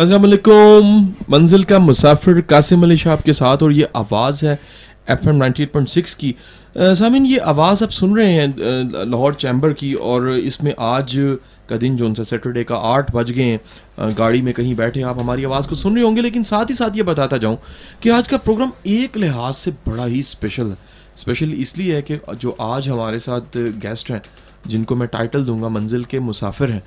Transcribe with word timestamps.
السلام 0.00 0.22
علیکم۔ 0.24 0.98
منزل 1.28 1.62
کا 1.62 1.78
مسافر 1.78 2.40
قاسم 2.46 2.82
علی 2.82 2.96
شاہ 2.96 3.12
آپ 3.12 3.22
کے 3.22 3.32
ساتھ 3.32 3.62
اور 3.62 3.70
یہ 3.70 3.86
آواز 3.92 4.42
ہے 4.44 4.54
F 5.06 5.26
M 5.26 5.36
ninety 5.36 5.62
eight 5.62 5.72
point 5.72 5.90
six 5.90 6.14
کی۔ 6.16 6.32
سامعین، 6.96 7.26
یہ 7.26 7.40
آواز 7.42 7.82
آپ 7.82 7.92
سن 7.92 8.12
رہے 8.12 8.32
ہیں 8.32 8.46
لاہور 8.56 9.32
چیمبر 9.32 9.72
کی 9.72 9.92
اور 9.92 10.26
اس 10.42 10.62
میں 10.62 10.72
آج 10.76 11.18
کا 11.66 11.76
دن 11.80 11.96
جو 11.96 12.06
ان 12.06 12.14
سے 12.14 12.24
سیٹرڈے 12.24 12.64
کا 12.64 12.78
آٹھ 12.82 13.10
بج 13.12 13.34
گئے 13.36 13.44
ہیں۔ 13.44 14.10
گاڑی 14.18 14.40
میں 14.42 14.52
کہیں 14.52 14.72
بیٹھے 14.74 15.02
آپ 15.04 15.18
ہماری 15.18 15.44
آواز 15.44 15.66
کو 15.66 15.74
سن 15.74 15.94
رہے 15.94 16.02
ہوں 16.02 16.16
گے، 16.16 16.22
لیکن 16.22 16.44
ساتھ 16.44 16.70
ہی 16.70 16.76
ساتھ 16.76 16.96
یہ 16.98 17.02
بتاتا 17.02 17.36
جاؤں 17.36 17.56
کہ 18.00 18.10
آج 18.10 18.28
کا 18.28 18.38
پروگرام 18.38 18.70
ایک 18.82 19.16
لحاظ 19.16 19.56
سے 19.56 19.70
بڑا 19.86 20.06
ہی 20.06 20.20
اسپیشل 20.20 20.66
ہے۔ 20.66 20.74
اسپیشل 21.16 21.52
اس 21.56 21.76
لیے 21.78 21.94
ہے 21.96 22.02
کہ 22.02 22.16
جو 22.38 22.54
آج 22.58 22.88
ہمارے 22.90 23.18
ساتھ 23.18 23.56
گیسٹ 23.82 24.10
ہیں، 24.10 24.18
جن 24.64 24.84
کو 24.84 24.96
میں 24.96 25.06
ٹائٹل 25.06 25.46
دوں 25.46 25.60
گا 25.62 25.68
منزل 25.68 26.02
کے 26.02 26.20
مسافر 26.20 26.70
ہیں۔ 26.70 26.80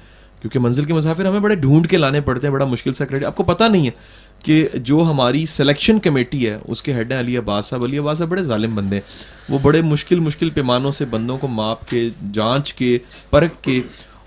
کیونکہ 0.43 0.59
منزل 0.59 0.85
کے 0.85 0.93
مسافر 0.93 1.25
ہمیں 1.25 1.39
بڑے 1.39 1.55
ڈھونڈ 1.55 1.89
کے 1.89 1.97
لانے 1.97 2.21
پڑتے 2.21 2.47
ہیں، 2.47 2.53
بڑا 2.53 2.65
مشکل 2.65 2.93
سے 2.93 3.05
کریڈٹ 3.05 3.25
آپ 3.25 3.35
کو 3.35 3.43
پتہ 3.43 3.63
نہیں 3.63 3.85
ہے 3.85 3.91
کہ 4.39 4.67
جو 4.73 5.03
ہماری 5.09 5.45
سلیکشن 5.45 5.99
کمیٹی 5.99 6.49
ہے، 6.49 6.57
اس 6.67 6.81
کے 6.81 6.93
ہیڈ 6.93 7.11
ہیں 7.11 7.19
علی 7.19 7.37
عباس 7.37 7.65
صاحب۔ 7.65 7.83
علی 7.83 7.97
عباس 7.97 8.17
صاحب 8.17 8.29
بڑے 8.29 8.43
ظالم 8.43 8.75
بندے 8.75 8.95
ہیں۔ 8.95 9.01
وہ 9.49 9.59
بڑے 9.61 9.81
مشکل 9.81 10.19
مشکل 10.19 10.49
پیمانوں 10.49 10.91
سے 10.91 11.05
بندوں 11.05 11.37
کو 11.37 11.47
ماپ 11.47 11.89
کے، 11.89 12.09
جانچ 12.31 12.73
کے، 12.73 12.97
پرکھ 13.29 13.53
کے، 13.61 13.81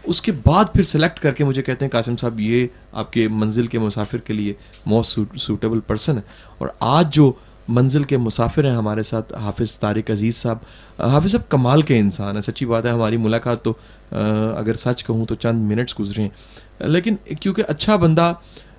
اس 0.05 0.23
کے 0.23 0.33
بعد 0.33 0.65
پھر 0.73 0.83
سلیکٹ 0.83 1.21
کر 1.21 1.33
کے 1.33 1.45
مجھے 1.45 1.63
کہتے 1.63 1.85
ہیں، 1.85 1.91
قاسم 1.91 2.17
صاحب، 2.17 2.41
یہ 2.41 2.67
آپ 2.93 3.13
کے 3.13 3.29
منزل 3.29 3.67
کے 3.67 3.79
مسافر 3.79 4.19
کے 4.19 4.33
لیے 4.33 4.53
موسٹ 4.87 5.19
سوٹیبل 5.39 5.81
پرسن 5.81 6.17
ہے۔ 6.17 6.23
اور 6.59 6.69
آج 6.81 7.15
جو 7.15 7.33
منزل 7.69 8.05
کے 8.05 8.17
مسافر 8.17 8.65
ہیں 8.65 8.77
ہمارے 8.77 9.03
ساتھ، 9.03 9.35
حافظ 9.35 9.79
طارق 9.79 10.11
عزیز 10.11 10.37
صاحب۔ 10.37 10.59
حافظ 11.03 11.31
صاحب، 11.31 11.49
کمال 11.49 11.83
کے 11.83 11.99
انسان 11.99 12.35
ہیں، 12.35 12.43
سچی 12.43 12.67
بات 12.67 12.87
ہے، 12.87 12.91
ہماری 12.91 13.17
ملاقات 13.17 13.63
تو 13.63 13.73
اگر 14.11 14.75
سچ 14.75 15.05
کہوں 15.05 15.27
تو 15.27 15.35
چند 15.35 15.69
منٹس 15.69 16.01
گزرے 16.01 16.23
ہیں 16.23 16.29
لیکن 16.81 17.17
کیونکہ 17.41 17.63
اچھا 17.69 17.97
بندہ 17.97 18.35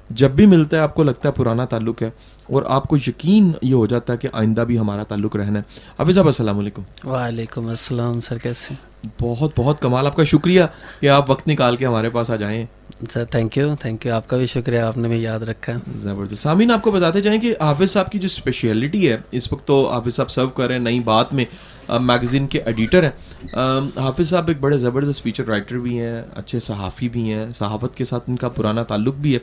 جب 0.09 0.31
بھی 0.31 0.45
ملتا 0.45 0.78
ہے، 0.78 0.81
آپ 0.81 0.95
کو 0.95 1.03
لگتا 1.03 1.30
ہے 1.30 1.33
پرانا 1.33 1.66
تعلق 1.66 2.02
ہے 2.02 2.09
اور 2.50 2.64
آپ 2.67 2.83
کو 2.83 2.97
یقین 2.97 3.52
یہ 3.61 3.73
ہو 3.73 3.88
جاتا 3.88 4.14
ہے 4.14 4.17
کہ 4.17 4.28
آئندہ 4.33 4.61
بھی 4.61 4.80
ہمارا 4.80 5.03
تعلق 5.03 5.36
رہنا 5.36 5.59
ہے۔ 5.59 5.64
حافظ 6.00 6.16
صاحب، 6.16 6.25
السلام 6.25 6.59
علیکم۔ 6.59 7.09
وعلیکم 7.09 7.67
السلام، 7.67 8.20
سر 8.20 8.38
کیسے 8.38 8.73
بہت 9.22 9.52
بہت 9.58 9.82
کمال۔ 9.82 10.06
آپ 10.06 10.16
کا 10.16 10.24
شکریہ 10.24 10.64
کہ 11.00 11.10
آپ 11.10 11.30
وقت 11.30 11.48
نکال 11.48 11.76
کے 11.76 11.86
ہمارے 11.86 12.10
پاس 12.10 12.32
آ 12.32 12.36
جائیں۔ 12.36 12.66
Sir 13.14 13.26
thank 13.26 13.58
you 13.58 13.76
thank 13.80 14.06
you 14.06 14.14
آپ 14.14 14.28
کا 14.30 14.38
بھی 14.38 14.46
شکریہ 14.46 14.80
آپ 14.80 14.98
نے 14.98 15.08
بھی 15.08 15.22
یاد 15.22 15.40
رکھا۔ 15.40 15.74
زبردست۔ 15.96 16.42
سامعین 16.44 16.72
آپ 16.72 16.82
کو 16.82 16.92
بتاتے 16.92 17.22
جائیں 17.22 17.42
کہ 17.42 17.56
حافظ 17.60 17.92
صاحب 17.92 18.12
کی 18.12 18.20
جو 18.20 18.26
اسپیشلٹی 18.26 19.10
ہے 19.12 19.18
اس 19.32 19.52
وقت 19.54 19.68
تو 19.68 19.90
حافظ 19.92 20.16
صاحب 20.16 20.32
سرو 20.32 20.48
کر 20.48 20.68
رہے 20.68 20.76
ہیں 20.76 20.84
نئی 20.84 21.00
بات 21.00 21.34
میں 21.34 21.46
میگزین 21.90 22.48
کے 22.48 22.62
ایڈیٹر 22.62 23.04
ہیں۔ 23.04 23.50
حافظ 23.96 24.30
صاحب 24.30 24.48
ایک 24.48 24.60
بڑے 24.60 24.78
زبردست 24.78 25.24
فیچر 25.24 25.46
رائٹر 25.48 25.78
بھی 25.78 26.00
ہیں 26.00 26.22
اچھے 26.36 26.60
صحافی 26.60 27.10
بھی 27.10 27.34
ہیں 27.34 27.46
صحافت 27.58 27.98
کے 27.98 28.06
ساتھ 28.06 28.24
ان 28.28 28.36
کا 28.36 28.50
پرانا 28.50 28.84
تعلق 28.84 29.16
بھی 29.16 29.34
ہے۔ 29.34 29.40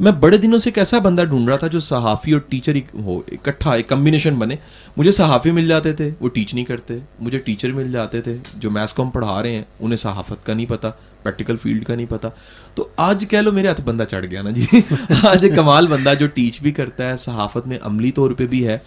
میں 0.00 0.12
بڑے 0.12 0.36
دنوں 0.36 0.58
سے 0.58 0.70
ایک 0.70 0.78
ایسا 0.78 0.98
بندہ 0.98 1.24
ڈھونڈ 1.24 1.48
رہا 1.48 1.56
تھا 1.56 1.66
جو 1.66 1.80
صحافی 1.80 2.32
اور 2.32 2.40
ٹیچر 2.48 2.76
ہو 2.94 3.20
اکٹھا 3.32 3.72
ایک 3.72 3.88
کمبینیشن 3.88 4.34
بنے۔ 4.34 4.56
مجھے 4.96 5.10
صحافی 5.10 5.50
مل 5.50 5.68
جاتے 5.68 5.92
تھے، 5.92 6.10
وہ 6.20 6.28
ٹیچ 6.28 6.54
نہیں 6.54 6.64
کرتے، 6.64 6.96
مجھے 7.20 7.38
ٹیچر 7.38 7.72
مل 7.72 7.92
جاتے 7.92 8.20
تھے 8.20 8.36
جو 8.54 8.70
میتھس 8.70 8.94
کو 8.94 9.02
ہم 9.02 9.10
پڑھا 9.10 9.42
رہے 9.42 9.52
ہیں، 9.52 9.62
انہیں 9.80 9.96
صحافت 9.96 10.46
کا 10.46 10.54
نہیں 10.54 10.66
پتہ 10.66 10.86
پریکٹیکل 11.22 11.56
فیلڈ 11.56 11.84
کا 11.84 11.94
نہیں 11.94 12.06
پتہ 12.08 12.26
تو 12.74 12.88
آج 12.96 13.24
کہہ 13.30 13.38
لو 13.38 13.52
میرے 13.52 13.68
ہاتھ 13.68 13.80
بندہ 13.80 14.04
چڑھ 14.04 14.26
گیا 14.26 14.42
نا 14.42 14.50
جی۔ 14.50 14.66
آج 15.22 15.44
ایک 15.44 15.54
کمال 15.56 15.86
بندہ 15.86 16.14
جو 16.18 16.26
ٹیچ 16.26 16.60
بھی 16.62 16.72
کرتا 16.72 17.08
ہے، 17.08 17.16
صحافت 17.16 17.66
میں 17.66 17.78
عملی 17.82 18.10
طور 18.10 18.30
پہ 18.30 18.46
بھی 18.46 18.66
ہے۔ 18.66 18.78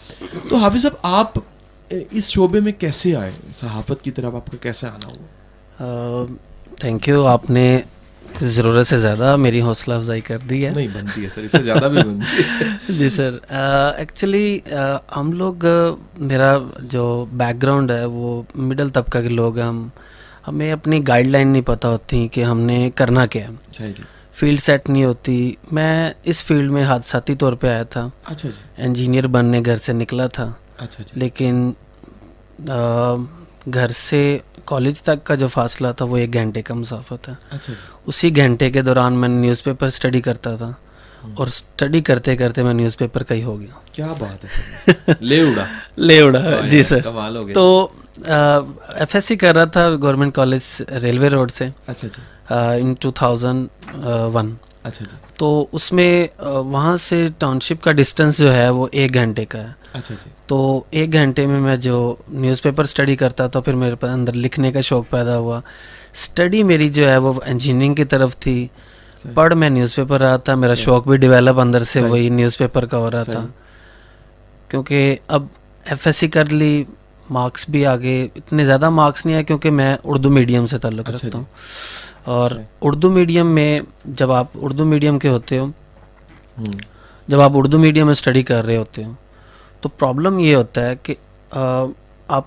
تو 0.49 0.55
حافظ 0.55 0.81
صاحب، 0.81 0.93
آپ 1.01 1.39
اس 2.11 2.29
شعبے 2.29 2.59
میں 2.59 2.71
کیسے 2.71 3.15
آئے؟ 3.15 3.31
صحافت 3.55 4.01
کی 4.01 4.11
طرف 4.11 4.35
آپ 4.35 4.51
کا 4.51 4.57
کیسے 4.61 4.87
آنا 4.87 5.07
ہوا؟ 5.07 6.25
تھینک 6.75 7.07
یو 7.07 7.25
آپ 7.25 7.49
نے 7.49 7.81
ضرورت 8.41 8.87
سے 8.87 8.97
زیادہ 8.97 9.35
میری 9.35 9.61
حوصلہ 9.61 9.93
افزائی 9.93 10.21
کر 10.21 10.37
دی 10.37 10.65
ہے۔ 10.65 10.71
نہیں 10.75 10.87
بنتی 10.93 11.23
ہے 11.23 11.29
سر 11.29 11.41
اس 11.41 11.51
سے 11.51 11.61
زیادہ 11.61 11.85
بھی 11.85 11.97
بنتی 11.97 12.41
ہے۔ 12.43 12.67
جی 12.89 13.09
سر 13.09 13.37
ایکچولی 13.97 14.59
ہم 15.15 15.31
لوگ 15.31 15.65
میرا 16.17 16.57
جو 16.81 17.25
بیک 17.31 17.61
گراؤنڈ 17.61 17.91
ہے 17.91 18.05
وہ 18.05 18.41
مڈل 18.55 18.89
طبقہ 18.89 19.17
کے 19.17 19.29
لوگ 19.29 19.57
ہیں۔ 19.57 19.67
ہم 19.67 19.87
ہمیں 20.47 20.71
اپنی 20.71 21.07
گائیڈ 21.07 21.27
لائن 21.27 21.47
نہیں 21.47 21.61
پتہ 21.61 21.87
ہوتی 21.87 22.27
کہ 22.27 22.43
ہم 22.43 22.59
نے 22.59 22.89
کرنا 22.95 23.25
کیا 23.25 23.47
ہے۔ 23.47 23.91
فیلڈ 24.33 24.59
سیٹ 24.59 24.89
نہیں 24.89 25.05
ہوتی۔ 25.05 25.53
میں 25.71 26.11
اس 26.23 26.43
فیلڈ 26.43 26.71
میں 26.71 26.83
حادثاتی 26.83 27.35
طور 27.35 27.53
پہ 27.53 27.67
آیا 27.67 27.83
تھا۔ 27.83 28.09
اچھا 28.25 28.49
جی۔ 28.49 28.83
انجینئر 28.83 29.27
بننے 29.27 29.61
گھر 29.65 29.75
سے 29.75 29.93
نکلا 29.93 30.27
تھا۔ 30.27 30.51
اچھا 30.77 31.03
جی۔ 31.03 31.19
لیکن 31.19 31.71
گھر 33.73 33.87
سے 33.89 34.37
کالج 34.67 35.01
تک 35.01 35.23
کا 35.23 35.35
جو 35.35 35.47
فاصلہ 35.47 35.87
تھا 35.97 36.05
وہ 36.05 36.17
ایک 36.17 36.33
گھنٹے 36.33 36.61
کا 36.61 36.73
مسافت 36.73 37.27
ہے 37.29 37.33
اچھا 37.51 37.73
جی۔ 37.73 37.79
اسی 38.05 38.35
گھنٹے 38.35 38.69
کے 38.71 38.81
دوران 38.81 39.13
میں 39.13 39.29
نیوز 39.29 39.63
پیپر 39.63 39.87
اسٹڈی 39.87 40.21
کرتا 40.21 40.55
تھا 40.55 40.71
اور 41.35 41.47
اسٹڈی 41.47 42.01
کرتے 42.01 42.35
کرتے 42.37 42.63
میں 42.63 42.73
نیوز 42.73 42.97
پیپر 42.97 43.23
کا 43.23 43.35
ہی 43.35 43.43
ہو 43.43 43.59
گیا۔ 43.59 43.79
کیا 43.91 44.11
بات 44.19 44.43
ہے 44.45 45.13
لے 45.21 45.41
اڑا۔ 45.41 45.65
لے 45.97 46.19
اڑا 46.21 46.39
جی 46.65 46.83
سر۔ 46.83 47.01
تو 47.53 47.87
ایف 48.25 49.15
ایس 49.15 49.25
سی 49.25 49.35
کر 49.35 49.55
رہا 49.55 49.63
تھا 49.65 49.89
گورنمنٹ 50.01 50.33
کالج 50.35 50.81
ریلوے 51.03 51.29
روڈ 51.29 51.51
سے۔ 51.51 51.67
ان 52.49 52.93
ٹو 52.99 53.11
تھاؤزینڈ 53.11 53.67
ون 54.33 54.53
اچھا 54.87 55.05
جی۔ 55.11 55.17
تو 55.37 55.65
اس 55.71 55.93
میں 55.93 56.27
وہاں 56.47 56.97
سے 56.97 57.27
ٹاؤن 57.37 57.59
شپ 57.59 57.83
کا 57.83 57.91
ڈسٹینس 57.91 58.37
جو 58.37 58.53
ہے 58.55 58.69
وہ 58.69 58.87
ایک 58.91 59.13
گھنٹے 59.13 59.45
کا 59.45 59.59
ہے۔ 59.59 59.71
اچھا 59.93 60.15
جی۔ 60.25 60.29
تو 60.45 60.83
ایک 60.89 61.13
گھنٹے 61.13 61.45
میں 61.45 61.59
میں 61.59 61.75
جو 61.75 62.15
نیوز 62.29 62.61
پیپر 62.61 62.83
اسٹڈی 62.83 63.15
کرتا 63.15 63.47
تھا 63.47 63.59
پھر 63.59 63.73
میرے 63.73 64.05
اندر 64.07 64.33
لکھنے 64.33 64.71
کا 64.71 64.81
شوق 64.81 65.09
پیدا 65.09 65.37
ہوا۔ 65.37 65.61
اسٹڈی 66.13 66.63
میری 66.63 66.89
جو 66.89 67.09
ہے 67.09 67.17
وہ 67.17 67.33
انجینئرنگ 67.45 67.95
کی 67.95 68.03
طرف 68.03 68.37
تھی۔ 68.37 68.67
پڑھ 69.33 69.53
میں 69.53 69.69
نیوز 69.69 69.95
پیپر 69.95 70.19
رہا 70.19 70.37
تھا۔ 70.37 70.55
میرا 70.55 70.75
شوق 70.75 71.07
بھی 71.07 71.17
ڈیولپ 71.17 71.59
اندر 71.59 71.83
سے 71.83 72.01
وہی 72.01 72.29
نیوز 72.29 72.57
پیپر 72.57 72.85
کا 72.85 72.97
ہو 72.97 73.11
رہا 73.11 73.23
تھا۔ 73.23 73.45
کیونکہ 74.67 75.15
اب 75.27 75.45
ایف 75.85 76.07
ایس 76.07 76.17
سی 76.17 76.27
کر 76.27 76.45
لی 76.45 76.83
مارکس 77.29 77.69
بھی 77.69 77.85
آگے 77.85 78.27
اتنے 78.35 78.65
زیادہ 78.65 78.89
مارکس 78.89 79.25
نہیں 79.25 79.35
آئے 79.35 79.43
کیونکہ 79.43 79.71
میں 79.71 79.97
اردو 80.03 80.29
میڈیم 80.29 80.65
سے 80.65 80.77
تعلق 80.77 81.09
اچھا 81.09 81.13
رکھتا 81.13 81.37
ہوں۔ 81.37 81.45
جی۔ 81.45 82.16
اور 82.27 82.51
اردو 82.81 83.11
میڈیم 83.11 83.47
میں 83.47 83.79
جب 84.05 84.31
آپ 84.31 84.47
اردو 84.55 84.85
میڈیم 84.85 85.19
کے 85.19 85.29
ہوتے 85.29 85.57
ہو 85.57 85.67
جب 87.27 87.41
آپ 87.41 87.51
اردو 87.53 87.79
میڈیم 87.79 88.05
میں 88.05 88.11
اسٹڈی 88.11 88.43
کر 88.43 88.65
رہے 88.65 88.77
ہوتے 88.77 89.03
ہو 89.03 89.11
تو 89.81 89.89
پرابلم 89.89 90.39
یہ 90.39 90.55
ہوتا 90.55 90.89
ہے 90.89 90.95
کہ 91.03 91.15
آپ 92.27 92.43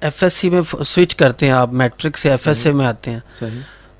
ایف 0.00 0.22
ایس 0.22 0.34
سی 0.34 0.50
میں 0.50 0.60
سوئچ 0.86 1.14
کرتے 1.14 1.46
ہیں 1.46 1.52
آپ 1.52 1.72
میٹرک 1.72 2.18
سے 2.18 2.30
ایف 2.30 2.48
ایس 2.48 2.58
سی 2.58 2.70
میں 2.72 2.86
آتے 2.86 3.10
ہیں۔ 3.10 3.20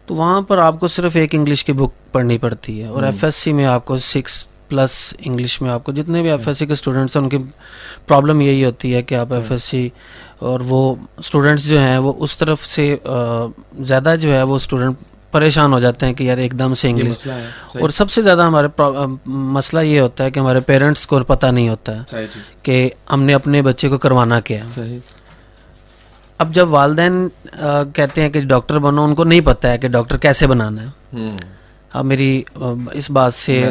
تو 0.07 0.15
وہاں 0.15 0.41
پر 0.43 0.59
آپ 0.59 0.81
کو 0.81 0.89
صرف 0.89 1.17
ایک 1.17 1.35
انگلش 1.35 1.65
کی 1.65 1.73
بک 1.73 2.13
پڑھنی 2.13 2.39
پڑتی 2.39 2.83
ہے 2.83 2.87
اور 2.87 3.03
ایف 3.03 3.25
ایس 3.25 3.37
سی 3.37 3.53
میں 3.53 3.65
آپ 3.65 3.85
کو 3.85 3.99
سکس 3.99 4.45
پلس 4.69 5.15
انگلش 5.19 5.63
میں 5.63 5.71
آپ 5.71 5.85
کو 5.85 5.93
جتنے 5.93 6.23
بھی 6.23 6.31
ایف 6.31 6.49
ایس 6.49 6.59
سی 6.59 6.67
کے 6.67 6.73
اسٹوڈنٹس 6.73 7.17
ہیں 7.17 7.23
ان 7.23 7.29
کی 7.29 7.39
پرابلم 8.07 8.41
یہی 8.41 8.65
ہوتی 8.65 8.95
ہے 8.95 9.03
کہ 9.03 9.15
آپ 9.15 9.33
ایف 9.33 9.53
ایس 9.53 9.65
سی 9.65 9.89
اور 10.39 10.61
وہ 10.61 10.95
اسٹوڈنٹس 11.19 11.65
جو 11.65 11.79
ہیں 11.79 11.99
وہ 11.99 12.13
اس 12.19 12.39
طرف 12.39 12.67
سے 12.67 12.97
زیادہ 13.79 14.15
جو 14.21 14.35
ہے 14.35 14.43
وہ 14.43 14.57
اسٹوڈنٹ 14.57 14.97
پریشان 15.31 15.73
ہو 15.73 15.79
جاتے 15.79 16.07
ہیں 16.07 16.15
کہ 16.15 16.25
یار 16.25 16.39
ایک 16.39 16.59
دم 16.59 16.75
سے 16.75 16.89
انگلش 16.89 17.27
اور 17.81 17.91
سب 17.91 18.11
سے 18.11 18.23
زیادہ 18.23 18.43
ہمارے 18.43 18.83
مسئلہ 19.27 19.81
یہ 19.81 20.01
ہوتا 20.01 20.25
ہے 20.25 20.31
کہ 20.31 20.39
ہمارے 20.39 20.61
پیرنٹس 20.61 21.07
کو 21.07 21.21
پتہ 21.21 21.47
نہیں 21.47 21.69
ہوتا 21.69 21.97
ہے۔ 21.97 22.03
کہ 22.63 22.91
ہم 23.13 23.23
نے 23.23 23.35
اپنے 23.35 23.63
بچے 23.63 23.89
کو 23.89 23.99
کروانا 23.99 24.41
کیا 24.41 24.65
اب 26.39 26.55
جب 26.55 26.69
والدین 26.71 27.29
کہتے 27.95 28.23
ہیں 28.23 28.31
کہ 28.31 28.41
ڈاکٹر 28.41 28.79
بنو 28.79 29.05
ان 29.05 29.15
کو 29.15 29.25
نہیں 29.25 29.41
پتہ 29.41 29.67
ہے 29.67 29.79
کہ 29.79 29.89
ڈاکٹر 29.89 30.19
کیسے 30.19 30.47
بنانا 30.47 30.83
ہے۔ 30.83 30.89
اب 31.93 32.05
میری 32.05 32.43
اس 32.93 33.11
بات 33.11 33.35
سے 33.35 33.63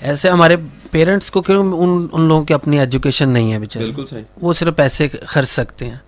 ایسے 0.00 0.28
ہمارے 0.28 0.56
پیرنٹس 0.90 1.30
کو 1.30 1.42
کیوں 1.42 1.72
ان 2.12 2.28
لوگوں 2.28 2.44
کی 2.44 2.54
اپنی 2.54 2.78
ایجوکیشن 2.78 3.28
نہیں 3.28 3.52
ہے 3.52 3.58
بچے 3.58 3.80
وہ 4.42 4.52
صرف 4.52 4.76
پیسے 4.76 5.08
خرچ 5.26 5.48
سکتے 5.48 5.90
ہیں۔ 5.90 5.98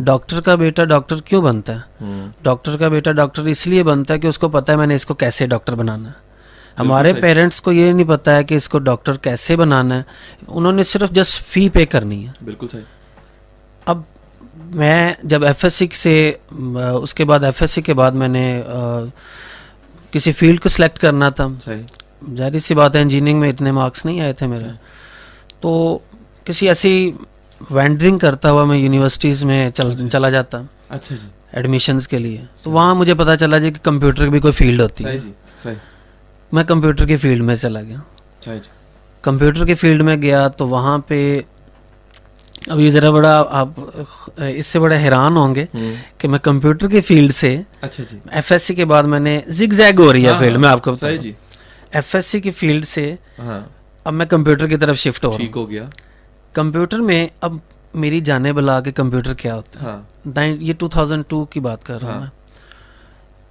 ڈاکٹر 0.00 0.40
کا 0.40 0.54
بیٹا 0.54 0.84
ڈاکٹر 0.84 1.16
کیوں 1.16 1.42
بنتا 1.42 1.76
ہے؟ 1.76 2.04
ڈاکٹر 2.42 2.76
کا 2.76 2.88
بیٹا 2.88 3.12
ڈاکٹر 3.12 3.42
اس 3.42 3.66
لیے 3.66 3.82
بنتا 3.82 4.14
ہے 4.14 4.18
کہ 4.18 4.26
اس 4.26 4.38
کو 4.38 4.48
پتا 4.48 4.72
ہے 4.72 4.78
میں 4.78 4.86
نے 4.86 4.94
اس 4.94 5.06
کو 5.06 5.14
کیسے 5.14 5.46
ڈاکٹر 5.46 5.74
بنانا 5.74 6.08
ہے۔ 6.08 6.26
ہمارے 6.78 7.12
پیرنٹس 7.12 7.60
کو 7.60 7.72
یہ 7.72 7.92
نہیں 7.92 8.08
پتا 8.08 8.36
ہے 8.36 8.44
کہ 8.44 8.54
اس 8.54 8.68
کو 8.68 8.78
ڈاکٹر 8.78 9.16
کیسے 9.16 9.56
بنانا 9.56 9.96
ہے۔ 9.96 10.02
انہوں 10.48 10.72
نے 10.72 10.82
صرف 10.82 11.10
جسٹ 11.10 11.42
فی 11.42 11.68
پے 11.68 11.86
کرنی 11.86 12.26
ہے۔ 12.26 12.32
بالکل 12.44 12.68
صحیح۔ 12.68 12.82
اب 13.86 14.00
میں 14.74 15.12
جب 15.22 15.44
ایف 15.44 15.64
ایس 15.64 15.74
سی 15.74 15.86
سے 15.92 16.32
اس 17.02 17.14
کے 17.14 17.24
بعد 17.24 17.44
ایف 17.44 17.60
ایس 17.60 17.70
سی 17.70 17.82
کے 17.82 17.94
بعد 17.94 18.12
میں 18.12 18.28
نے 18.28 18.62
کسی 20.10 20.32
فیلڈ 20.32 20.60
کو 20.60 20.68
سلیکٹ 20.68 20.98
کرنا 20.98 21.28
تھا۔ 21.28 21.46
ظاہر 22.36 22.58
سی 22.58 22.74
بات 22.74 22.96
ہے 22.96 23.00
انجینئرنگ 23.00 23.40
میں 23.40 23.50
اتنے 23.50 23.72
مارکس 23.72 24.04
نہیں 24.04 24.20
آئے 24.20 24.32
تھے 24.32 24.46
میرے۔ 24.46 24.68
تو 25.60 25.98
کسی 26.44 26.68
ایسی 26.68 27.12
وینڈرنگ 27.70 28.18
کرتا 28.18 28.50
ہوا 28.50 28.64
میں 28.64 28.78
یونیورسٹیز 28.78 29.44
میں 29.44 29.66
اچھا۔ 29.66 30.08
چلا 30.10 30.30
جاتا۔ 30.30 30.62
اچھا 30.88 31.16
جی۔ 31.16 31.28
ایڈمیشنس 31.52 32.08
کے 32.08 32.18
لیے۔ 32.18 32.40
تو 32.62 32.70
وہاں 32.70 32.94
مجھے 32.94 33.14
پتا 33.14 33.36
چلا 33.36 33.58
جی 33.58 33.70
کہ 33.70 33.84
کمپیوٹر 33.84 34.24
کی 34.24 34.30
بھی 34.30 34.40
کوئی 34.40 34.52
فیلڈ 34.52 34.80
ہوتی 34.80 35.04
ہے۔ 35.04 35.18
جی، 35.18 35.32
میں 36.52 36.64
کمپیوٹر 36.64 37.06
کی 37.06 37.16
فیلڈ 37.16 37.42
میں 37.42 37.56
چلا 37.56 37.82
گیا۔ 37.82 37.98
کمپیوٹر 39.22 39.66
کی 39.66 39.74
فیلڈ 39.74 40.02
میں 40.02 40.16
گیا 40.16 40.48
تو 40.48 40.68
وہاں 40.68 40.98
پہ 40.98 41.40
اب 42.66 42.80
یہ 42.80 42.90
ذرا 42.90 43.10
بڑا 43.10 43.44
آپ 43.50 43.68
اس 44.36 44.66
سے 44.66 44.78
بڑے 44.78 44.96
حیران 44.96 45.36
ہوں 45.36 45.54
گے 45.54 45.64
کہ 46.18 46.28
میں 46.28 46.38
کمپیوٹر 46.38 46.88
کی 46.88 47.00
فیلڈ 47.00 47.32
سے 47.32 47.62
ایف 48.30 48.52
ایس 48.52 48.62
سی 48.62 48.74
کے 48.74 48.84
بعد 48.84 49.02
میں 49.02 49.20
نے 49.20 49.40
زگ 49.46 49.72
زیگ 49.72 50.00
ہو 50.00 50.12
رہی 50.12 50.26
ہے 50.26 50.32
فیلڈ 50.38 50.52
ہاں، 50.52 50.60
میں 50.60 50.68
آپ 50.68 50.82
کو 50.82 50.94
جی۔ 51.20 51.32
ایف 51.90 52.14
ایس 52.14 52.26
سی 52.26 52.40
کی 52.40 52.50
فیلڈ 52.50 52.84
سے 52.84 53.14
ہاں۔ 53.38 53.60
اب 54.04 54.14
میں 54.14 54.26
کمپیوٹر 54.26 54.66
کی 54.66 54.76
طرف 54.76 54.96
شفٹ 54.96 55.24
ہو 55.24 55.70
گیا۔ 55.70 55.82
کمپیوٹر 56.58 56.98
میں 56.98 57.28
اب 57.40 57.56
میری 57.94 58.20
جانے 58.20 58.52
بلا 58.52 58.80
کے 58.80 58.92
کمپیوٹر 58.92 59.34
کیا 59.34 59.54
ہوتا 59.54 59.82
ہے؟ 59.82 59.86
ہاں۔ 59.86 60.46
یہ 60.46 60.72
ٹو 60.78 60.88
تھاؤزینڈ 60.88 61.24
ٹو 61.28 61.44
کی 61.44 61.60
بات 61.60 61.86
کر 61.86 62.02
رہا 62.02 62.12
ہوں 62.12 62.20
میں۔ 62.20 62.28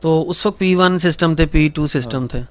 تو 0.02 0.30
اس 0.30 0.46
وقت 0.46 0.60
پی 0.60 0.76
ون 0.76 1.00
سسٹم 1.00 1.36
تھے 1.36 1.46
پی 1.46 1.70
ٹو 1.70 1.88
سسٹم 1.88 2.28
تھے۔ 2.28 2.42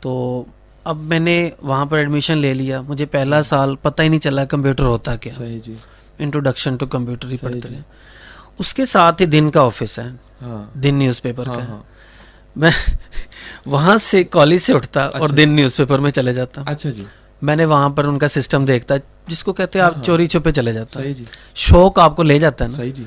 تو 0.00 0.44
اب 0.84 0.96
میں 0.96 1.18
نے 1.18 1.50
وہاں 1.62 1.86
پر 1.86 1.96
ایڈمیشن 1.96 2.38
لے 2.38 2.54
لیا۔ 2.54 2.80
مجھے 2.80 3.06
پہلا 3.06 3.42
سال 3.42 3.76
پتہ 3.76 4.02
ہی 4.02 4.08
نہیں 4.08 4.20
چلا 4.20 4.44
کمپیوٹر 4.44 4.82
ہوتا 4.82 5.16
کیا۔ 5.16 5.42
انٹروڈکشن 6.18 6.76
ٹو 6.76 6.86
کمپیوٹر 6.86 7.28
ہی 7.28 7.36
پڑھتے 7.36 7.68
رہے۔ 7.68 7.80
اس 8.58 8.74
کے 8.74 8.86
ساتھ 8.86 9.22
ہی 9.22 9.26
دن 9.26 9.50
کا 9.50 9.62
آفس 9.62 9.98
ہے۔ 9.98 10.08
ہاں۔ 10.42 10.78
دن 10.78 10.94
نیوز 10.94 11.22
پیپر 11.22 11.44
کا۔ 11.44 11.52
ہاں، 11.52 11.66
ہاں۔ 11.68 11.82
میں 12.56 12.70
وہاں 13.66 13.96
سے 13.96 14.24
کالج 14.24 14.58
سے 14.58 14.74
اٹھتا 14.74 15.04
اور 15.06 15.20
اچھا۔ 15.20 15.34
دن 15.36 15.52
نیوز 15.52 15.76
پیپر 15.76 15.98
میں 15.98 16.10
چلے 16.10 16.32
جاتا۔ 16.32 16.62
اچھا 16.66 16.90
جی۔ 16.90 17.04
میں 17.42 17.56
نے 17.56 17.64
وہاں 17.64 17.88
پر 17.88 18.04
ان 18.04 18.18
کا 18.18 18.28
سسٹم 18.28 18.64
دیکھتا 18.64 18.94
جس 19.26 19.44
کو 19.44 19.52
کہتے 19.52 19.78
ہیں 19.78 19.86
آپ 19.86 19.94
چوری 20.04 20.26
چھپے 20.26 20.50
چلے 20.50 20.72
جاتا 20.72 21.02
جی۔ 21.02 21.24
شوق 21.54 21.98
آپ 21.98 22.16
کو 22.16 22.22
لے 22.22 22.38
جاتا 22.38 22.64
ہے 22.64 22.70
نا؟ 22.70 22.84
جی۔ 22.84 23.04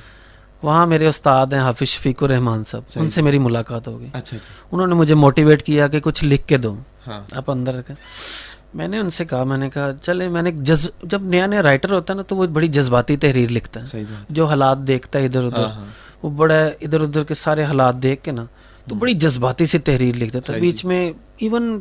وہاں 0.63 0.85
میرے 0.87 1.07
استاد 1.07 1.53
ہیں 1.53 1.59
حافظ 1.59 1.87
شفیق 1.87 2.23
الرحمان 2.23 2.63
صاحب 2.63 2.83
ان 2.95 3.09
سے 3.09 3.21
میری 3.21 3.39
ملاقات 3.39 3.87
ہو 3.87 3.99
گئی۔ 3.99 4.07
اچھا 4.13 4.37
جی۔ 4.37 4.53
انہوں 4.71 4.87
نے 4.87 4.95
مجھے 4.95 5.15
موٹیویٹ 5.15 5.63
کیا 5.63 5.87
کہ 5.87 5.99
کچھ 5.99 6.23
لکھ 6.25 6.47
کے 6.47 6.57
دو 6.57 6.75
آپ 7.07 7.51
اندر 7.51 7.79
میں 8.73 8.87
نے 8.87 8.97
ان 8.97 9.09
سے 9.09 9.25
کہا 9.25 9.43
میں 9.43 9.57
نے 9.57 9.69
کہا 9.69 9.91
چلے 10.01 10.27
میں 10.27 10.41
نے 10.41 10.51
جب 11.03 11.23
نیا 11.23 11.45
نیا 11.45 11.63
رائٹر 11.63 11.91
ہوتا 11.91 12.13
ہے 12.13 12.17
نا 12.17 12.23
تو 12.23 12.35
وہ 12.35 12.45
بڑی 12.47 12.67
جذباتی 12.67 13.17
تحریر 13.17 13.49
لکھتا 13.49 13.79
ہے۔ 13.83 14.03
جو 14.29 14.45
حالات 14.45 14.77
دیکھتا 14.77 15.19
ہے 15.19 15.25
ادھر 15.25 15.45
ادھر 15.45 15.65
وہ 16.23 16.29
بڑا 16.29 16.59
ادھر 16.81 17.01
ادھر 17.01 17.23
کے 17.23 17.33
سارے 17.33 17.63
حالات 17.63 17.95
دیکھ 18.03 18.23
کے 18.23 18.31
نا 18.31 18.45
تو 18.87 18.95
بڑی 18.95 19.13
جذباتی 19.13 19.65
سی 19.65 19.79
تحریر 19.79 20.15
لکھ 20.15 20.33
دیتا 20.33 20.53
ہے 20.53 20.59
بیچ 20.59 20.85
میں 20.85 21.11
ایون 21.37 21.79